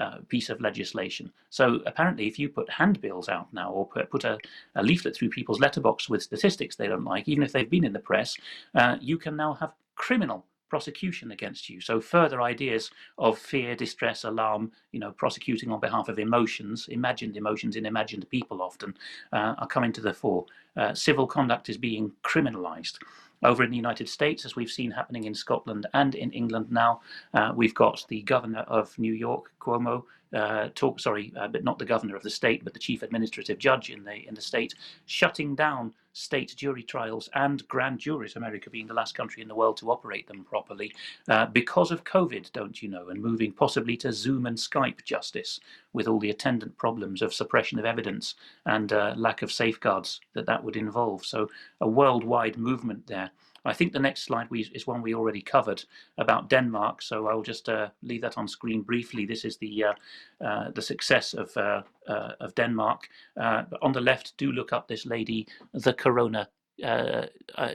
uh, 0.00 0.18
piece 0.28 0.50
of 0.50 0.60
legislation. 0.60 1.32
So 1.50 1.80
apparently, 1.86 2.26
if 2.26 2.38
you 2.38 2.48
put 2.48 2.68
handbills 2.70 3.28
out 3.28 3.52
now 3.52 3.70
or 3.70 3.86
put, 3.86 4.24
a, 4.24 4.38
a, 4.74 4.82
leaflet 4.82 5.16
through 5.16 5.30
people's 5.30 5.60
letterbox 5.60 6.08
with 6.08 6.22
statistics 6.22 6.76
they 6.76 6.86
don't 6.86 7.04
like, 7.04 7.28
even 7.28 7.42
if 7.42 7.52
they've 7.52 7.70
been 7.70 7.84
in 7.84 7.92
the 7.92 7.98
press, 7.98 8.36
uh, 8.74 8.96
you 9.00 9.16
can 9.16 9.36
now 9.36 9.54
have 9.54 9.72
criminal 9.94 10.44
prosecution 10.68 11.30
against 11.30 11.68
you. 11.68 11.80
So 11.80 12.00
further 12.00 12.42
ideas 12.42 12.90
of 13.18 13.38
fear, 13.38 13.74
distress, 13.74 14.24
alarm, 14.24 14.72
you 14.92 15.00
know, 15.00 15.12
prosecuting 15.12 15.70
on 15.70 15.80
behalf 15.80 16.08
of 16.08 16.18
emotions, 16.18 16.88
imagined 16.88 17.36
emotions 17.36 17.76
in 17.76 17.86
imagined 17.86 18.28
people 18.30 18.60
often, 18.60 18.94
uh, 19.32 19.54
are 19.58 19.66
coming 19.66 19.92
to 19.92 20.00
the 20.00 20.12
fore. 20.12 20.44
Uh, 20.76 20.92
civil 20.92 21.26
conduct 21.26 21.68
is 21.68 21.78
being 21.78 22.12
criminalized. 22.22 22.98
Over 23.42 23.62
in 23.62 23.70
the 23.70 23.76
United 23.76 24.08
States, 24.08 24.44
as 24.44 24.56
we've 24.56 24.70
seen 24.70 24.90
happening 24.90 25.24
in 25.24 25.34
Scotland 25.34 25.86
and 25.92 26.14
in 26.14 26.32
England 26.32 26.70
now, 26.70 27.00
uh, 27.34 27.52
we've 27.54 27.74
got 27.74 28.04
the 28.08 28.22
governor 28.22 28.60
of 28.60 28.98
New 28.98 29.12
York, 29.12 29.52
Cuomo, 29.60 30.04
uh, 30.34 30.68
talk 30.74 30.98
sorry, 31.00 31.32
uh, 31.38 31.48
but 31.48 31.64
not 31.64 31.78
the 31.78 31.84
governor 31.84 32.16
of 32.16 32.22
the 32.22 32.30
state, 32.30 32.64
but 32.64 32.72
the 32.72 32.80
chief 32.80 33.02
administrative 33.02 33.58
judge 33.58 33.90
in 33.90 34.04
the 34.04 34.26
in 34.26 34.34
the 34.34 34.40
state, 34.40 34.74
shutting 35.06 35.54
down 35.54 35.92
state 36.16 36.56
jury 36.56 36.82
trials 36.82 37.28
and 37.34 37.66
grand 37.68 37.98
juries. 37.98 38.36
America 38.36 38.70
being 38.70 38.86
the 38.86 38.94
last 38.94 39.14
country 39.14 39.42
in 39.42 39.48
the 39.48 39.54
world 39.54 39.76
to 39.76 39.90
operate 39.90 40.26
them 40.26 40.44
properly 40.44 40.90
uh, 41.28 41.44
because 41.44 41.90
of 41.90 42.04
COVID, 42.04 42.50
don't 42.52 42.82
you 42.82 42.88
know, 42.88 43.10
and 43.10 43.22
moving 43.22 43.52
possibly 43.52 43.98
to 43.98 44.12
Zoom 44.12 44.46
and 44.46 44.56
Skype 44.56 45.04
justice 45.04 45.60
with 45.92 46.08
all 46.08 46.18
the 46.18 46.30
attendant 46.30 46.76
problems 46.78 47.20
of 47.20 47.34
suppression 47.34 47.78
of 47.78 47.84
evidence 47.84 48.34
and 48.64 48.94
uh, 48.94 49.12
lack 49.14 49.42
of 49.42 49.52
safeguards 49.52 50.20
that 50.32 50.46
that 50.46 50.64
would 50.64 50.76
involve. 50.76 51.24
So 51.24 51.50
a 51.82 51.88
worldwide 51.88 52.56
movement 52.56 53.06
there. 53.06 53.30
I 53.66 53.72
think 53.72 53.92
the 53.92 53.98
next 53.98 54.22
slide 54.22 54.48
we, 54.48 54.60
is 54.72 54.86
one 54.86 55.02
we 55.02 55.14
already 55.14 55.42
covered 55.42 55.84
about 56.18 56.48
Denmark, 56.48 57.02
so 57.02 57.26
I'll 57.26 57.42
just 57.42 57.68
uh, 57.68 57.88
leave 58.02 58.22
that 58.22 58.38
on 58.38 58.48
screen 58.48 58.82
briefly. 58.82 59.26
This 59.26 59.44
is 59.44 59.56
the 59.56 59.84
uh, 59.84 59.92
uh, 60.44 60.70
the 60.70 60.82
success 60.82 61.34
of 61.34 61.56
uh, 61.56 61.82
uh, 62.06 62.32
of 62.40 62.54
Denmark. 62.54 63.08
Uh, 63.36 63.64
on 63.82 63.92
the 63.92 64.00
left, 64.00 64.36
do 64.36 64.52
look 64.52 64.72
up 64.72 64.86
this 64.86 65.04
lady, 65.04 65.46
the 65.72 65.92
Corona 65.92 66.48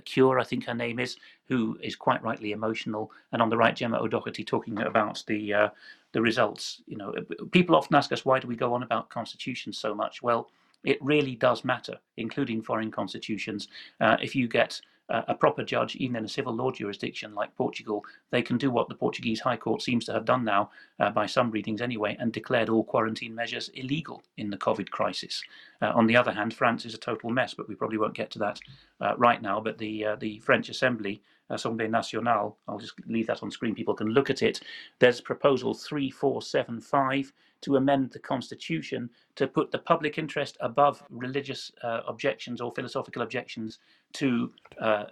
Cure, 0.05 0.39
I 0.39 0.43
think 0.43 0.65
her 0.65 0.75
name 0.75 0.99
is, 0.99 1.17
who 1.47 1.77
is 1.81 1.95
quite 1.95 2.23
rightly 2.23 2.51
emotional, 2.51 3.11
and 3.31 3.41
on 3.41 3.49
the 3.49 3.57
right, 3.57 3.75
Gemma 3.75 3.99
O'Doherty 3.99 4.43
talking 4.43 4.79
about 4.81 5.23
the 5.27 5.71
the 6.13 6.21
results. 6.21 6.81
You 6.87 6.97
know, 6.97 7.13
people 7.51 7.75
often 7.75 7.95
ask 7.95 8.11
us 8.11 8.25
why 8.25 8.39
do 8.39 8.47
we 8.47 8.55
go 8.55 8.73
on 8.73 8.83
about 8.83 9.09
constitutions 9.09 9.77
so 9.77 9.95
much? 9.95 10.21
Well, 10.21 10.49
it 10.83 11.01
really 11.01 11.35
does 11.35 11.63
matter, 11.63 11.97
including 12.17 12.61
foreign 12.61 12.91
constitutions. 12.91 13.67
if 13.99 14.35
you 14.35 14.47
get 14.47 14.81
a 15.27 15.35
proper 15.35 15.63
judge, 15.63 15.95
even 15.95 16.15
in 16.15 16.25
a 16.25 16.29
civil 16.29 16.55
law 16.55 16.71
jurisdiction 16.71 17.35
like 17.35 17.55
Portugal, 17.55 18.03
they 18.29 18.41
can 18.41 18.57
do 18.57 18.71
what 18.71 18.87
the 18.87 18.95
Portuguese 18.95 19.41
High 19.41 19.57
Court 19.57 19.81
seems 19.81 20.05
to 20.05 20.13
have 20.13 20.25
done 20.25 20.43
now, 20.43 20.71
uh, 20.99 21.09
by 21.09 21.25
some 21.25 21.51
readings 21.51 21.81
anyway, 21.81 22.15
and 22.19 22.31
declared 22.31 22.69
all 22.69 22.83
quarantine 22.83 23.35
measures 23.35 23.69
illegal 23.73 24.23
in 24.37 24.49
the 24.49 24.57
COVID 24.57 24.89
crisis. 24.89 25.43
Uh, 25.81 25.91
on 25.95 26.07
the 26.07 26.15
other 26.15 26.31
hand, 26.31 26.53
France 26.53 26.85
is 26.85 26.93
a 26.93 26.97
total 26.97 27.29
mess, 27.29 27.53
but 27.53 27.67
we 27.67 27.75
probably 27.75 27.97
won't 27.97 28.13
get 28.13 28.31
to 28.31 28.39
that 28.39 28.59
uh, 29.01 29.13
right 29.17 29.41
now. 29.41 29.59
But 29.59 29.77
the 29.77 30.05
uh, 30.05 30.15
the 30.15 30.39
French 30.39 30.69
Assembly, 30.69 31.21
Assemblée 31.49 31.89
Nationale, 31.89 32.57
I'll 32.67 32.79
just 32.79 32.93
leave 33.07 33.27
that 33.27 33.43
on 33.43 33.51
screen. 33.51 33.75
People 33.75 33.93
can 33.93 34.09
look 34.09 34.29
at 34.29 34.41
it. 34.41 34.61
There's 34.99 35.21
proposal 35.21 35.73
three 35.73 36.09
four 36.09 36.41
seven 36.41 36.79
five 36.79 37.33
to 37.61 37.75
amend 37.75 38.11
the 38.11 38.19
constitution 38.19 39.09
to 39.35 39.47
put 39.47 39.71
the 39.71 39.77
public 39.77 40.17
interest 40.17 40.57
above 40.61 41.03
religious 41.09 41.71
uh, 41.83 42.01
objections 42.07 42.59
or 42.59 42.71
philosophical 42.71 43.21
objections 43.21 43.79
to 44.13 44.51
uh, 44.79 45.05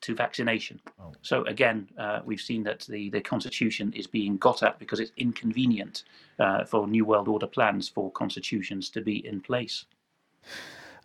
to 0.00 0.14
vaccination. 0.14 0.80
Oh. 0.98 1.12
So 1.22 1.44
again, 1.44 1.88
uh, 1.98 2.20
we've 2.24 2.40
seen 2.40 2.62
that 2.64 2.80
the, 2.88 3.10
the 3.10 3.20
constitution 3.20 3.92
is 3.92 4.06
being 4.06 4.38
got 4.38 4.62
at 4.62 4.78
because 4.78 5.00
it's 5.00 5.12
inconvenient 5.18 6.04
uh, 6.38 6.64
for 6.64 6.88
New 6.88 7.04
World 7.04 7.28
Order 7.28 7.46
plans 7.46 7.88
for 7.88 8.10
constitutions 8.10 8.88
to 8.90 9.02
be 9.02 9.26
in 9.26 9.40
place. 9.40 9.84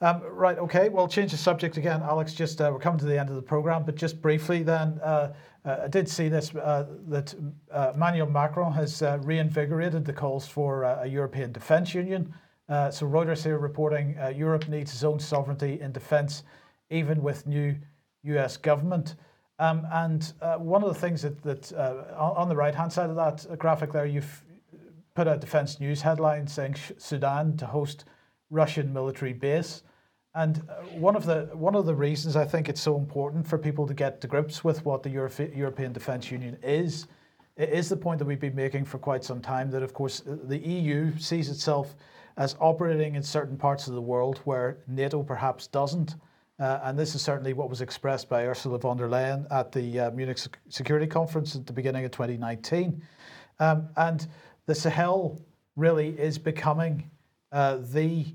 Um, 0.04 0.24
right, 0.24 0.58
okay, 0.58 0.89
well, 0.89 1.08
change 1.08 1.30
the 1.30 1.38
subject 1.38 1.78
again, 1.78 2.02
Alex. 2.02 2.34
Just 2.34 2.60
uh, 2.60 2.72
we're 2.74 2.80
coming 2.80 2.97
to 2.99 3.06
the 3.06 3.20
end 3.20 3.30
of 3.30 3.36
the 3.36 3.41
program, 3.41 3.84
but 3.84 3.93
just 3.93 4.20
briefly 4.20 4.64
then, 4.64 4.99
uh, 5.04 5.34
uh, 5.64 5.78
I 5.84 5.88
did 5.89 6.10
see 6.10 6.28
this 6.28 6.56
uh, 6.56 6.88
that 7.10 7.36
uh, 7.72 7.91
Emmanuel 7.93 8.28
Macron 8.28 8.74
has 8.74 9.04
uh, 9.04 9.20
reinvigorated 9.22 10.04
the 10.04 10.14
calls 10.14 10.47
for 10.47 10.84
a 10.84 11.06
European 11.06 11.52
Defence 11.52 11.93
Union. 11.93 12.34
so 12.68 13.06
Reuters 13.06 13.43
here 13.43 13.60
reporting 13.60 14.18
Europe 14.36 14.68
needs 14.68 14.91
its 14.91 15.04
own 15.04 15.20
sovereignty 15.20 15.80
in 15.80 15.91
defence, 15.91 16.43
even 16.92 17.24
with 17.24 17.48
new 17.48 17.76
US 18.24 18.58
government. 18.58 19.16
Um, 19.58 19.88
and 19.92 20.34
one 20.58 20.84
of 20.84 20.89
the 20.89 21.00
things 21.00 21.22
that, 21.24 21.42
that 21.44 21.74
on 22.18 22.50
the 22.50 22.56
right 22.56 22.76
hand 22.76 22.92
side 22.94 23.10
of 23.10 23.16
that 23.16 23.58
graphic 23.58 23.92
there, 23.92 24.06
you've 24.06 24.44
put 25.16 25.28
a 25.28 25.38
defence 25.38 25.80
news 25.80 26.02
headline 26.02 26.48
saying 26.48 26.76
Sudan 26.98 27.58
to 27.58 27.66
host 27.66 28.06
Russian 28.50 28.94
military 28.94 29.34
base. 29.34 29.84
And 30.34 30.64
uh, 30.70 30.84
one 30.98 31.16
of 31.16 31.26
the 31.26 31.50
one 31.54 31.76
of 31.76 31.86
the 31.86 31.96
reasons 31.96 32.36
I 32.36 32.46
think 32.46 32.70
it's 32.70 32.80
so 32.80 32.96
important 32.98 33.46
for 33.46 33.58
people 33.58 33.86
to 33.86 33.94
get 33.94 34.22
to 34.22 34.28
grips 34.28 34.64
with 34.64 34.86
what 34.86 35.04
the 35.04 35.10
Europe, 35.10 35.38
European 35.54 35.92
Defence 35.92 36.32
Union 36.32 36.58
is, 36.64 37.08
is 37.58 37.89
the 37.89 37.98
point 37.98 38.20
that 38.20 38.26
we've 38.26 38.39
been 38.39 38.56
making 38.56 38.86
for 38.86 38.98
quite 38.98 39.26
some 39.26 39.42
time. 39.42 39.70
That 39.72 39.84
of 39.84 39.94
course 39.94 40.22
the 40.26 40.58
EU 40.58 41.18
sees 41.18 41.50
itself 41.50 41.96
as 42.38 42.56
operating 42.62 43.16
in 43.16 43.24
certain 43.24 43.58
parts 43.58 43.88
of 43.88 43.94
the 43.94 44.02
world 44.02 44.39
where 44.46 44.78
NATO 44.88 45.22
perhaps 45.22 45.68
doesn't. 45.68 46.16
Uh, 46.62 46.80
and 46.84 46.99
this 46.99 47.16
is 47.16 47.24
certainly 47.24 47.53
what 47.53 47.72
was 47.72 47.82
expressed 47.82 48.30
by 48.30 48.45
Ursula 48.45 48.78
von 48.78 48.95
der 48.95 49.09
Leyen 49.09 49.47
at 49.49 49.72
the 49.72 49.99
uh, 49.99 50.12
Munich 50.12 50.38
Security 50.70 51.07
Conference 51.07 51.55
at 51.55 51.66
the 51.66 51.74
beginning 51.74 52.05
of 52.05 52.12
2019. 52.12 53.01
Um, 53.59 53.89
and 53.97 54.28
the 54.68 54.76
Sahel 54.76 55.41
really 55.76 56.09
is 56.09 56.38
becoming 56.38 57.09
uh, 57.51 57.80
the 57.91 58.28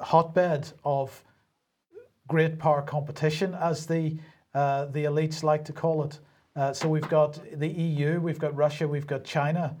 hotbed 0.00 0.70
of 0.84 1.24
great 2.28 2.58
power 2.58 2.82
competition, 2.82 3.54
as 3.54 3.86
the 3.86 4.18
uh, 4.54 4.84
the 4.86 5.04
elites 5.04 5.42
like 5.42 5.64
to 5.64 5.72
call 5.72 6.04
it. 6.04 6.18
Uh, 6.56 6.74
so 6.74 6.88
we've 6.88 7.08
got 7.08 7.40
the 7.58 7.68
EU, 7.68 8.20
we've 8.20 8.38
got 8.38 8.54
Russia, 8.54 8.86
we've 8.86 9.06
got 9.06 9.24
China, 9.24 9.74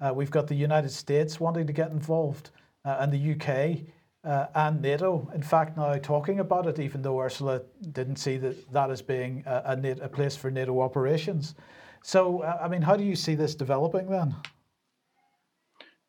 uh, 0.00 0.14
we've 0.14 0.30
got 0.30 0.46
the 0.46 0.54
United 0.54 0.90
States 0.90 1.38
wanting 1.38 1.66
to 1.66 1.74
get 1.74 1.90
involved, 1.90 2.50
and 2.84 3.12
the 3.12 3.32
UK 3.34 3.84
uh, 4.24 4.46
and 4.54 4.80
NATO. 4.80 5.30
In 5.34 5.42
fact, 5.42 5.76
now 5.76 5.96
talking 5.98 6.40
about 6.40 6.66
it, 6.66 6.78
even 6.78 7.02
though 7.02 7.20
Ursula 7.20 7.62
didn't 7.92 8.16
see 8.16 8.36
that 8.38 8.72
that 8.72 8.90
as 8.90 9.02
being 9.02 9.42
a, 9.46 9.76
a, 9.82 10.04
a 10.04 10.08
place 10.08 10.36
for 10.36 10.50
NATO 10.50 10.80
operations. 10.80 11.54
So, 12.02 12.42
uh, 12.42 12.58
I 12.60 12.68
mean, 12.68 12.82
how 12.82 12.96
do 12.96 13.04
you 13.04 13.16
see 13.16 13.34
this 13.34 13.54
developing 13.54 14.10
then? 14.10 14.36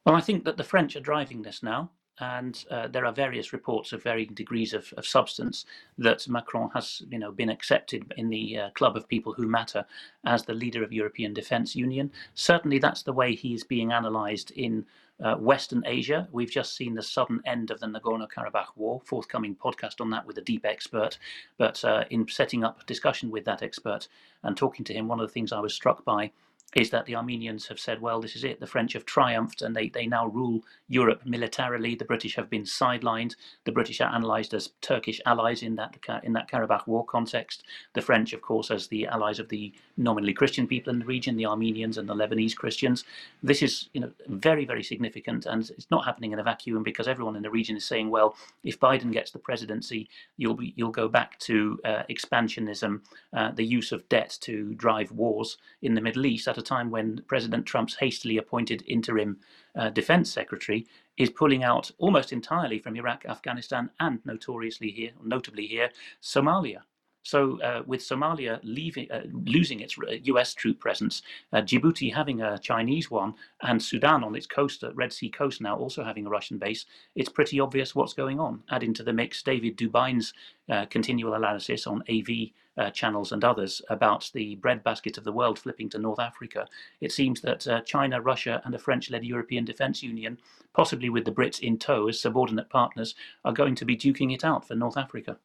Well, 0.05 0.15
I 0.15 0.21
think 0.21 0.43
that 0.45 0.57
the 0.57 0.63
French 0.63 0.95
are 0.95 1.01
driving 1.01 1.41
this 1.41 1.63
now, 1.63 1.89
and 2.19 2.63
uh, 2.69 2.87
there 2.87 3.05
are 3.05 3.13
various 3.13 3.53
reports 3.53 3.91
of 3.91 4.03
varying 4.03 4.33
degrees 4.33 4.73
of, 4.73 4.93
of, 4.97 5.05
substance 5.05 5.65
that 5.97 6.27
Macron 6.27 6.69
has, 6.73 7.01
you 7.09 7.17
know, 7.17 7.31
been 7.31 7.49
accepted 7.49 8.13
in 8.17 8.29
the 8.29 8.59
uh, 8.59 8.69
club 8.71 8.95
of 8.95 9.07
people 9.07 9.33
who 9.33 9.47
matter 9.47 9.85
as 10.25 10.43
the 10.43 10.53
leader 10.53 10.83
of 10.83 10.93
European 10.93 11.33
Defence 11.33 11.75
Union. 11.75 12.11
Certainly, 12.33 12.79
that's 12.79 13.03
the 13.03 13.13
way 13.13 13.33
he 13.33 13.53
is 13.53 13.63
being 13.63 13.91
analysed 13.91 14.51
in 14.51 14.85
uh, 15.23 15.35
Western 15.35 15.83
Asia. 15.85 16.27
We've 16.31 16.51
just 16.51 16.75
seen 16.75 16.93
the 16.93 17.01
sudden 17.01 17.41
end 17.45 17.71
of 17.71 17.79
the 17.79 17.87
Nagorno 17.87 18.27
Karabakh 18.29 18.67
war. 18.75 19.01
Forthcoming 19.05 19.55
podcast 19.55 20.01
on 20.01 20.09
that 20.11 20.25
with 20.25 20.37
a 20.37 20.41
deep 20.41 20.65
expert. 20.65 21.17
But 21.57 21.83
uh, 21.85 22.05
in 22.09 22.27
setting 22.27 22.63
up 22.63 22.85
discussion 22.85 23.31
with 23.31 23.45
that 23.45 23.63
expert 23.63 24.07
and 24.43 24.57
talking 24.57 24.85
to 24.85 24.93
him, 24.93 25.07
one 25.07 25.19
of 25.19 25.27
the 25.27 25.33
things 25.33 25.51
I 25.51 25.59
was 25.59 25.73
struck 25.73 26.03
by 26.03 26.31
is 26.75 26.89
that 26.89 27.05
the 27.05 27.15
Armenians 27.15 27.67
have 27.67 27.79
said, 27.79 28.01
well, 28.01 28.19
this 28.19 28.35
is 28.35 28.43
it. 28.43 28.59
The 28.59 28.67
French 28.67 28.93
have 28.93 29.05
triumphed 29.05 29.61
and 29.61 29.73
they, 29.73 29.87
they 29.87 30.05
now 30.05 30.27
rule 30.27 30.61
Europe 30.89 31.21
militarily. 31.25 31.95
The 31.95 32.03
British 32.03 32.35
have 32.35 32.49
been 32.49 32.63
sidelined. 32.63 33.35
The 33.63 33.71
British 33.71 34.01
are 34.01 34.13
analysed 34.13 34.53
as 34.53 34.71
Turkish 34.81 35.21
allies 35.25 35.63
in 35.63 35.75
that 35.77 35.95
in 36.23 36.33
that 36.33 36.49
Karabakh 36.49 36.85
war 36.85 37.05
context. 37.05 37.63
The 37.93 38.01
French, 38.01 38.33
of 38.33 38.41
course, 38.41 38.69
as 38.69 38.87
the 38.87 39.07
allies 39.07 39.39
of 39.39 39.47
the 39.47 39.73
nominally 39.95 40.33
Christian 40.33 40.67
people 40.67 40.91
in 40.91 40.99
the 40.99 41.05
region, 41.05 41.37
the 41.37 41.45
Armenians 41.45 41.97
and 41.97 42.09
the 42.09 42.13
Lebanese 42.13 42.55
Christians. 42.55 43.05
This 43.41 43.61
is 43.63 43.89
you 43.93 44.01
know 44.01 44.11
very 44.27 44.65
very 44.65 44.83
significant, 44.83 45.45
and 45.45 45.69
it's 45.69 45.89
not 45.89 46.03
happening 46.05 46.33
in 46.33 46.39
a 46.39 46.43
vacuum 46.43 46.83
because 46.83 47.07
everyone 47.07 47.37
in 47.37 47.43
the 47.43 47.49
region 47.49 47.77
is 47.77 47.85
saying, 47.85 48.09
well, 48.09 48.35
if 48.63 48.79
Biden 48.79 49.13
gets 49.13 49.31
the 49.31 49.39
presidency, 49.39 50.09
you'll 50.37 50.55
be 50.55 50.73
you'll 50.75 50.91
go 50.91 51.07
back 51.07 51.39
to 51.39 51.79
uh, 51.85 52.03
expansionism, 52.09 53.01
uh, 53.33 53.51
the 53.51 53.63
use 53.63 53.93
of 53.93 54.07
debt 54.09 54.37
to 54.41 54.73
drive 54.73 55.11
wars 55.11 55.57
in 55.81 55.95
the 55.95 56.01
Middle 56.01 56.25
East 56.25 56.47
at 56.49 56.57
a 56.57 56.64
time 56.65 56.91
when 56.91 57.23
President 57.27 57.65
Trump's 57.65 57.95
hastily 57.95 58.37
appointed 58.37 58.83
interim 58.87 59.37
uh, 59.75 59.89
defense 59.89 60.31
secretary 60.31 60.87
is 61.17 61.29
pulling 61.29 61.63
out 61.63 61.91
almost 61.97 62.33
entirely 62.33 62.79
from 62.79 62.95
Iraq, 62.95 63.25
Afghanistan, 63.25 63.89
and 63.99 64.19
notoriously 64.25 64.91
here, 64.91 65.11
notably 65.23 65.67
here, 65.67 65.89
Somalia. 66.21 66.81
So, 67.25 67.59
uh, 67.61 67.81
with 67.87 68.01
Somalia 68.01 68.59
leaving, 68.61 69.11
uh, 69.11 69.23
losing 69.31 69.79
its 69.79 69.97
US 69.97 70.53
uh, 70.53 70.59
troop 70.59 70.79
presence, 70.79 71.23
uh, 71.51 71.57
Djibouti 71.57 72.13
having 72.13 72.39
a 72.39 72.59
Chinese 72.59 73.09
one, 73.09 73.33
and 73.63 73.81
Sudan 73.81 74.23
on 74.23 74.35
its 74.35 74.45
coast, 74.45 74.83
uh, 74.83 74.93
Red 74.93 75.11
Sea 75.11 75.31
coast 75.31 75.59
now 75.59 75.75
also 75.75 76.03
having 76.03 76.27
a 76.27 76.29
Russian 76.29 76.59
base, 76.59 76.85
it's 77.15 77.27
pretty 77.27 77.59
obvious 77.59 77.95
what's 77.95 78.13
going 78.13 78.39
on. 78.39 78.61
Add 78.69 78.83
into 78.83 79.01
the 79.01 79.11
mix 79.11 79.41
David 79.41 79.75
DuByne's 79.75 80.35
uh, 80.69 80.85
continual 80.85 81.33
analysis 81.33 81.87
on 81.87 82.03
AV 82.07 82.51
channels 82.93 83.31
and 83.31 83.43
others 83.43 83.81
about 83.89 84.29
the 84.33 84.55
breadbasket 84.55 85.17
of 85.17 85.23
the 85.23 85.31
world 85.31 85.57
flipping 85.57 85.89
to 85.89 85.97
North 85.97 86.19
Africa. 86.19 86.67
It 86.99 87.11
seems 87.13 87.39
that 87.41 87.85
China, 87.85 88.21
Russia, 88.21 88.61
and 88.65 88.75
a 88.75 88.77
French 88.77 89.09
led 89.09 89.23
European 89.23 89.63
Defence 89.63 90.03
Union, 90.03 90.37
possibly 90.73 91.09
with 91.09 91.23
the 91.23 91.31
Brits 91.31 91.61
in 91.61 91.79
tow 91.79 92.09
as 92.09 92.19
subordinate 92.19 92.69
partners, 92.69 93.15
are 93.45 93.53
going 93.53 93.75
to 93.75 93.85
be 93.85 93.95
duking 93.95 94.33
it 94.33 94.43
out 94.43 94.67
for 94.67 94.75
North 94.75 94.97
Africa. 94.97 95.37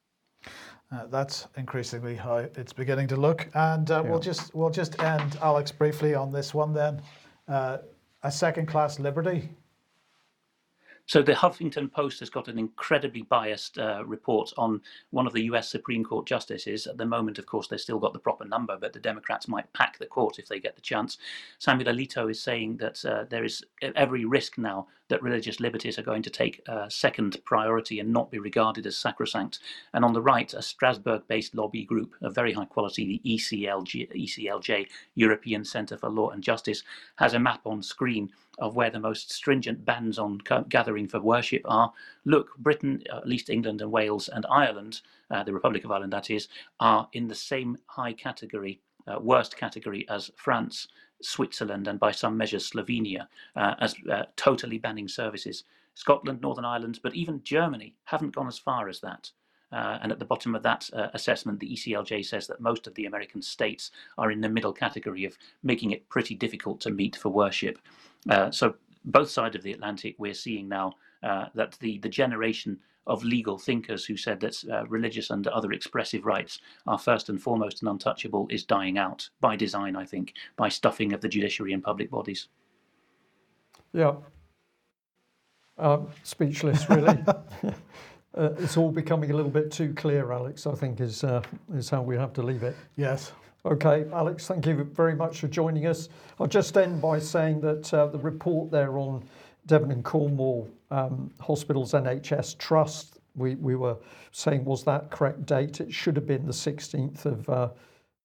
Uh, 0.93 1.07
that's 1.07 1.47
increasingly 1.57 2.17
how 2.17 2.37
it's 2.39 2.73
beginning 2.73 3.07
to 3.09 3.17
look. 3.17 3.49
And 3.55 3.91
uh, 3.91 4.03
yeah. 4.03 4.11
we'll 4.11 4.21
just 4.21 4.55
we'll 4.55 4.71
just 4.71 5.01
end, 5.01 5.39
Alex, 5.41 5.71
briefly 5.71 6.15
on 6.15 6.33
this 6.33 6.53
one 6.53 6.73
then. 6.73 7.01
Uh, 7.47 7.79
a 8.23 8.31
second-class 8.31 8.99
liberty 8.99 9.49
so 11.11 11.23
the 11.23 11.33
Huffington 11.33 11.91
Post 11.91 12.21
has 12.21 12.31
got 12.31 12.47
an 12.47 12.57
incredibly 12.57 13.23
biased 13.23 13.79
uh, 13.79 14.05
report 14.07 14.53
on 14.57 14.81
one 15.11 15.27
of 15.27 15.33
the 15.33 15.43
US 15.47 15.69
Supreme 15.69 16.05
Court 16.05 16.25
justices. 16.25 16.87
At 16.87 16.99
the 16.99 17.05
moment, 17.05 17.37
of 17.37 17.47
course, 17.47 17.67
they've 17.67 17.81
still 17.81 17.99
got 17.99 18.13
the 18.13 18.21
proper 18.21 18.45
number, 18.45 18.77
but 18.81 18.93
the 18.93 19.01
Democrats 19.01 19.49
might 19.49 19.73
pack 19.73 19.99
the 19.99 20.07
court 20.07 20.39
if 20.39 20.47
they 20.47 20.61
get 20.61 20.77
the 20.77 20.81
chance. 20.81 21.19
Samuel 21.59 21.93
Alito 21.93 22.31
is 22.31 22.41
saying 22.41 22.77
that 22.77 23.05
uh, 23.05 23.25
there 23.29 23.43
is 23.43 23.65
every 23.97 24.25
risk 24.25 24.57
now 24.57 24.87
that 25.09 25.21
religious 25.21 25.59
liberties 25.59 25.99
are 25.99 26.05
going 26.05 26.23
to 26.23 26.31
take 26.31 26.63
uh, 26.69 26.89
second 26.89 27.37
priority 27.45 27.99
and 27.99 28.13
not 28.13 28.31
be 28.31 28.39
regarded 28.39 28.87
as 28.87 28.97
sacrosanct. 28.97 29.59
And 29.93 30.05
on 30.05 30.13
the 30.13 30.23
right, 30.23 30.55
a 30.55 30.63
Strasbourg-based 30.63 31.57
lobby 31.57 31.85
group 31.85 32.15
of 32.23 32.37
very 32.37 32.53
high 32.53 32.67
quality, 32.67 33.21
the 33.25 33.37
ECLG, 33.37 34.17
ECLJ, 34.17 34.87
European 35.17 35.65
Centre 35.65 35.97
for 35.97 36.09
Law 36.09 36.31
and 36.31 36.45
Justice, 36.45 36.85
has 37.17 37.35
a 37.35 37.41
map 37.41 37.63
on 37.67 37.83
screen 37.83 38.31
of 38.61 38.77
where 38.77 38.91
the 38.91 39.01
most 39.01 39.33
stringent 39.33 39.85
bans 39.85 40.19
on 40.19 40.39
gathering 40.69 41.09
for 41.09 41.21
worship 41.21 41.63
are. 41.65 41.93
Look, 42.25 42.57
Britain, 42.59 43.03
at 43.13 43.27
least 43.27 43.51
England 43.51 43.81
and 43.81 43.91
Wales 43.91 44.29
and 44.29 44.47
Ireland, 44.51 45.01
uh, 45.31 45.43
the 45.43 45.53
Republic 45.53 45.85
of 45.85 45.91
Ireland 45.91 46.13
that 46.13 46.31
is, 46.31 46.49
are 46.79 47.09
in 47.13 47.29
the 47.29 47.35
same 47.35 47.79
high 47.87 48.13
category, 48.13 48.81
uh, 49.07 49.19
worst 49.21 49.57
category 49.57 50.07
as 50.09 50.31
France, 50.37 50.89
Switzerland, 51.23 51.89
and 51.89 51.99
by 51.99 52.11
some 52.11 52.37
measures 52.37 52.71
Slovenia, 52.71 53.27
uh, 53.57 53.75
as 53.81 53.95
uh, 54.11 54.25
totally 54.37 54.79
banning 54.79 55.09
services. 55.09 55.65
Scotland, 55.95 56.41
Northern 56.41 56.65
Ireland, 56.65 57.01
but 57.03 57.15
even 57.15 57.43
Germany 57.43 57.95
haven't 58.05 58.35
gone 58.35 58.47
as 58.47 58.59
far 58.59 58.89
as 58.89 59.01
that. 59.01 59.31
Uh, 59.73 59.99
and 60.03 60.11
at 60.11 60.19
the 60.19 60.25
bottom 60.25 60.55
of 60.55 60.63
that 60.63 60.89
uh, 60.93 61.09
assessment, 61.15 61.61
the 61.61 61.73
ECLJ 61.73 62.25
says 62.25 62.47
that 62.47 62.61
most 62.61 62.87
of 62.87 62.95
the 62.95 63.07
American 63.07 63.41
states 63.41 63.91
are 64.19 64.31
in 64.31 64.41
the 64.41 64.49
middle 64.49 64.73
category 64.73 65.25
of 65.25 65.39
making 65.63 65.93
it 65.93 66.09
pretty 66.09 66.35
difficult 66.35 66.81
to 66.81 66.91
meet 66.91 67.17
for 67.17 67.29
worship. 67.29 67.79
Uh, 68.29 68.51
so 68.51 68.75
both 69.05 69.31
sides 69.31 69.57
of 69.57 69.63
the 69.63 69.73
Atlantic, 69.73 70.15
we're 70.19 70.35
seeing 70.35 70.69
now 70.69 70.95
uh, 71.23 71.47
that 71.55 71.77
the, 71.81 71.99
the 71.99 72.09
generation 72.09 72.79
of 73.07 73.25
legal 73.25 73.59
thinkers 73.59 74.05
who 74.05 74.17
said 74.17 74.41
that 74.41 74.63
uh, 74.71 74.87
religious 74.87 75.31
and 75.31 75.47
other 75.49 75.73
expressive 75.73 76.27
rights 76.27 76.61
are 76.87 76.99
first 76.99 77.29
and 77.29 77.43
foremost 77.43 77.83
and 77.83 77.89
untouchable 77.89 78.47
is 78.51 78.65
dying 78.65 78.99
out 78.99 79.29
by 79.41 79.57
design, 79.57 79.97
I 79.97 80.05
think, 80.05 80.35
by 80.57 80.69
stuffing 80.69 81.13
of 81.13 81.21
the 81.21 81.29
judiciary 81.29 81.73
and 81.73 81.83
public 81.83 82.11
bodies. 82.11 82.49
Yeah. 83.93 84.17
Um, 85.79 86.09
speechless, 86.23 86.89
really. 86.91 87.19
uh, 88.37 88.51
it's 88.59 88.77
all 88.77 88.91
becoming 88.91 89.31
a 89.31 89.35
little 89.35 89.51
bit 89.51 89.71
too 89.71 89.93
clear, 89.95 90.33
Alex. 90.33 90.67
I 90.67 90.75
think 90.75 91.01
is 91.01 91.25
uh, 91.25 91.43
is 91.75 91.91
how 91.91 92.03
we 92.03 92.17
have 92.17 92.33
to 92.35 92.43
leave 92.43 92.63
it. 92.63 92.77
Yes. 92.97 93.33
Okay, 93.67 94.07
Alex, 94.13 94.47
thank 94.47 94.65
you 94.65 94.85
very 94.85 95.15
much 95.15 95.41
for 95.41 95.49
joining 95.49 95.87
us. 95.87 96.09
I'll 96.39 96.47
just 96.47 96.79
end 96.79 97.03
by 97.03 97.19
saying 97.19 97.61
that 97.61 97.93
uh, 97.93 98.07
the 98.07 98.19
report 98.19 98.71
there 98.71 98.97
on 98.97 99.23
Devon 99.67 99.91
and 99.91 100.03
Cornwall 100.03 100.67
um, 100.91 101.31
Hospitals 101.41 101.93
NHS 101.93 102.57
Trust, 102.57 103.19
we, 103.37 103.57
we 103.57 103.77
were 103.77 103.99
saying, 104.33 104.65
was 104.65 104.83
that 104.85 105.11
correct 105.11 105.45
date? 105.45 105.81
It 105.81 105.93
should 105.93 106.17
have 106.17 106.27
been 106.27 106.47
the 106.47 106.53
16th 106.53 107.27
of 107.27 107.71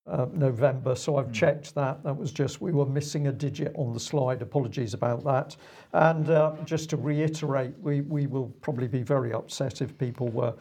uh, 0.08 0.28
November. 0.34 0.96
So 0.96 1.18
I've 1.18 1.28
mm. 1.28 1.34
checked 1.34 1.76
that. 1.76 2.04
That 2.04 2.16
was 2.16 2.32
just, 2.32 2.62
we 2.62 2.72
were 2.72 2.86
missing 2.86 3.28
a 3.28 3.32
digit 3.32 3.74
on 3.76 3.94
the 3.94 4.00
slide. 4.00 4.42
Apologies 4.42 4.94
about 4.94 5.24
that. 5.24 5.56
And 5.94 6.30
uh, 6.30 6.54
just 6.66 6.90
to 6.92 6.98
reiterate, 6.98 7.74
we, 7.80 8.02
we 8.02 8.28
will 8.28 8.50
probably 8.62 8.88
be 8.88 9.04
very 9.04 9.34
upset 9.34 9.82
if 9.82 9.98
people 9.98 10.30
were 10.30 10.54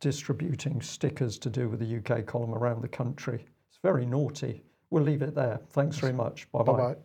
distributing 0.00 0.80
stickers 0.80 1.38
to 1.38 1.50
do 1.50 1.68
with 1.68 1.80
the 1.80 1.96
UK 1.98 2.26
column 2.26 2.54
around 2.54 2.82
the 2.82 2.88
country 2.88 3.44
it's 3.72 3.78
very 3.82 4.04
naughty. 4.04 4.62
We'll 4.90 5.02
leave 5.02 5.22
it 5.22 5.34
there. 5.34 5.58
Thanks 5.70 5.96
very 5.96 6.12
much. 6.12 6.46
Bye 6.52 6.62
bye. 6.62 6.96